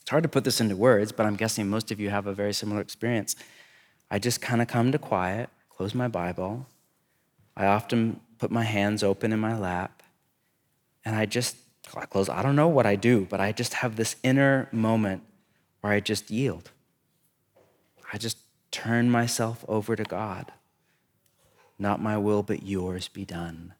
It's 0.02 0.10
hard 0.10 0.24
to 0.24 0.30
put 0.30 0.44
this 0.44 0.62
into 0.62 0.76
words, 0.76 1.12
but 1.12 1.26
I'm 1.26 1.36
guessing 1.36 1.68
most 1.70 1.92
of 1.92 2.00
you 2.00 2.10
have 2.10 2.28
a 2.28 2.34
very 2.34 2.54
similar 2.54 2.82
experience. 2.82 3.36
I 4.12 4.20
just 4.20 4.42
kind 4.42 4.62
of 4.62 4.68
come 4.68 4.92
to 4.92 5.00
quiet, 5.00 5.50
close 5.70 5.96
my 5.96 6.08
Bible. 6.08 6.68
I 7.58 7.66
often 7.66 8.20
put 8.38 8.52
my 8.52 8.64
hands 8.64 9.04
open 9.04 9.32
in 9.32 9.40
my 9.40 9.58
lap, 9.58 10.04
and 11.04 11.16
I 11.16 11.26
just 11.26 11.58
I 11.96 12.06
close. 12.06 12.30
I 12.30 12.42
don't 12.42 12.56
know 12.56 12.68
what 12.68 12.86
I 12.86 12.96
do, 12.96 13.26
but 13.30 13.40
I 13.40 13.52
just 13.52 13.76
have 13.76 13.96
this 13.96 14.16
inner 14.24 14.68
moment 14.72 15.24
where 15.82 15.94
I 15.94 16.00
just 16.00 16.32
yield. 16.32 16.72
I 18.12 18.18
just 18.18 18.38
turn 18.72 19.10
myself 19.10 19.64
over 19.68 19.96
to 19.96 20.04
God. 20.04 20.52
Not 21.78 22.02
my 22.02 22.18
will, 22.18 22.44
but 22.44 22.64
yours 22.64 23.08
be 23.08 23.26
done. 23.26 23.74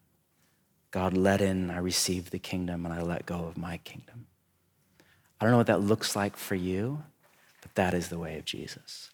God, 0.90 1.16
let 1.16 1.40
in, 1.40 1.70
I 1.70 1.78
receive 1.78 2.30
the 2.30 2.38
kingdom, 2.38 2.86
and 2.86 2.94
I 2.94 3.02
let 3.02 3.26
go 3.26 3.44
of 3.44 3.56
my 3.56 3.78
kingdom. 3.78 4.26
I 5.40 5.44
don't 5.44 5.50
know 5.52 5.58
what 5.58 5.66
that 5.66 5.80
looks 5.80 6.16
like 6.16 6.36
for 6.36 6.54
you, 6.54 7.02
but 7.60 7.74
that 7.74 7.92
is 7.92 8.08
the 8.08 8.18
way 8.18 8.38
of 8.38 8.44
Jesus. 8.44 9.10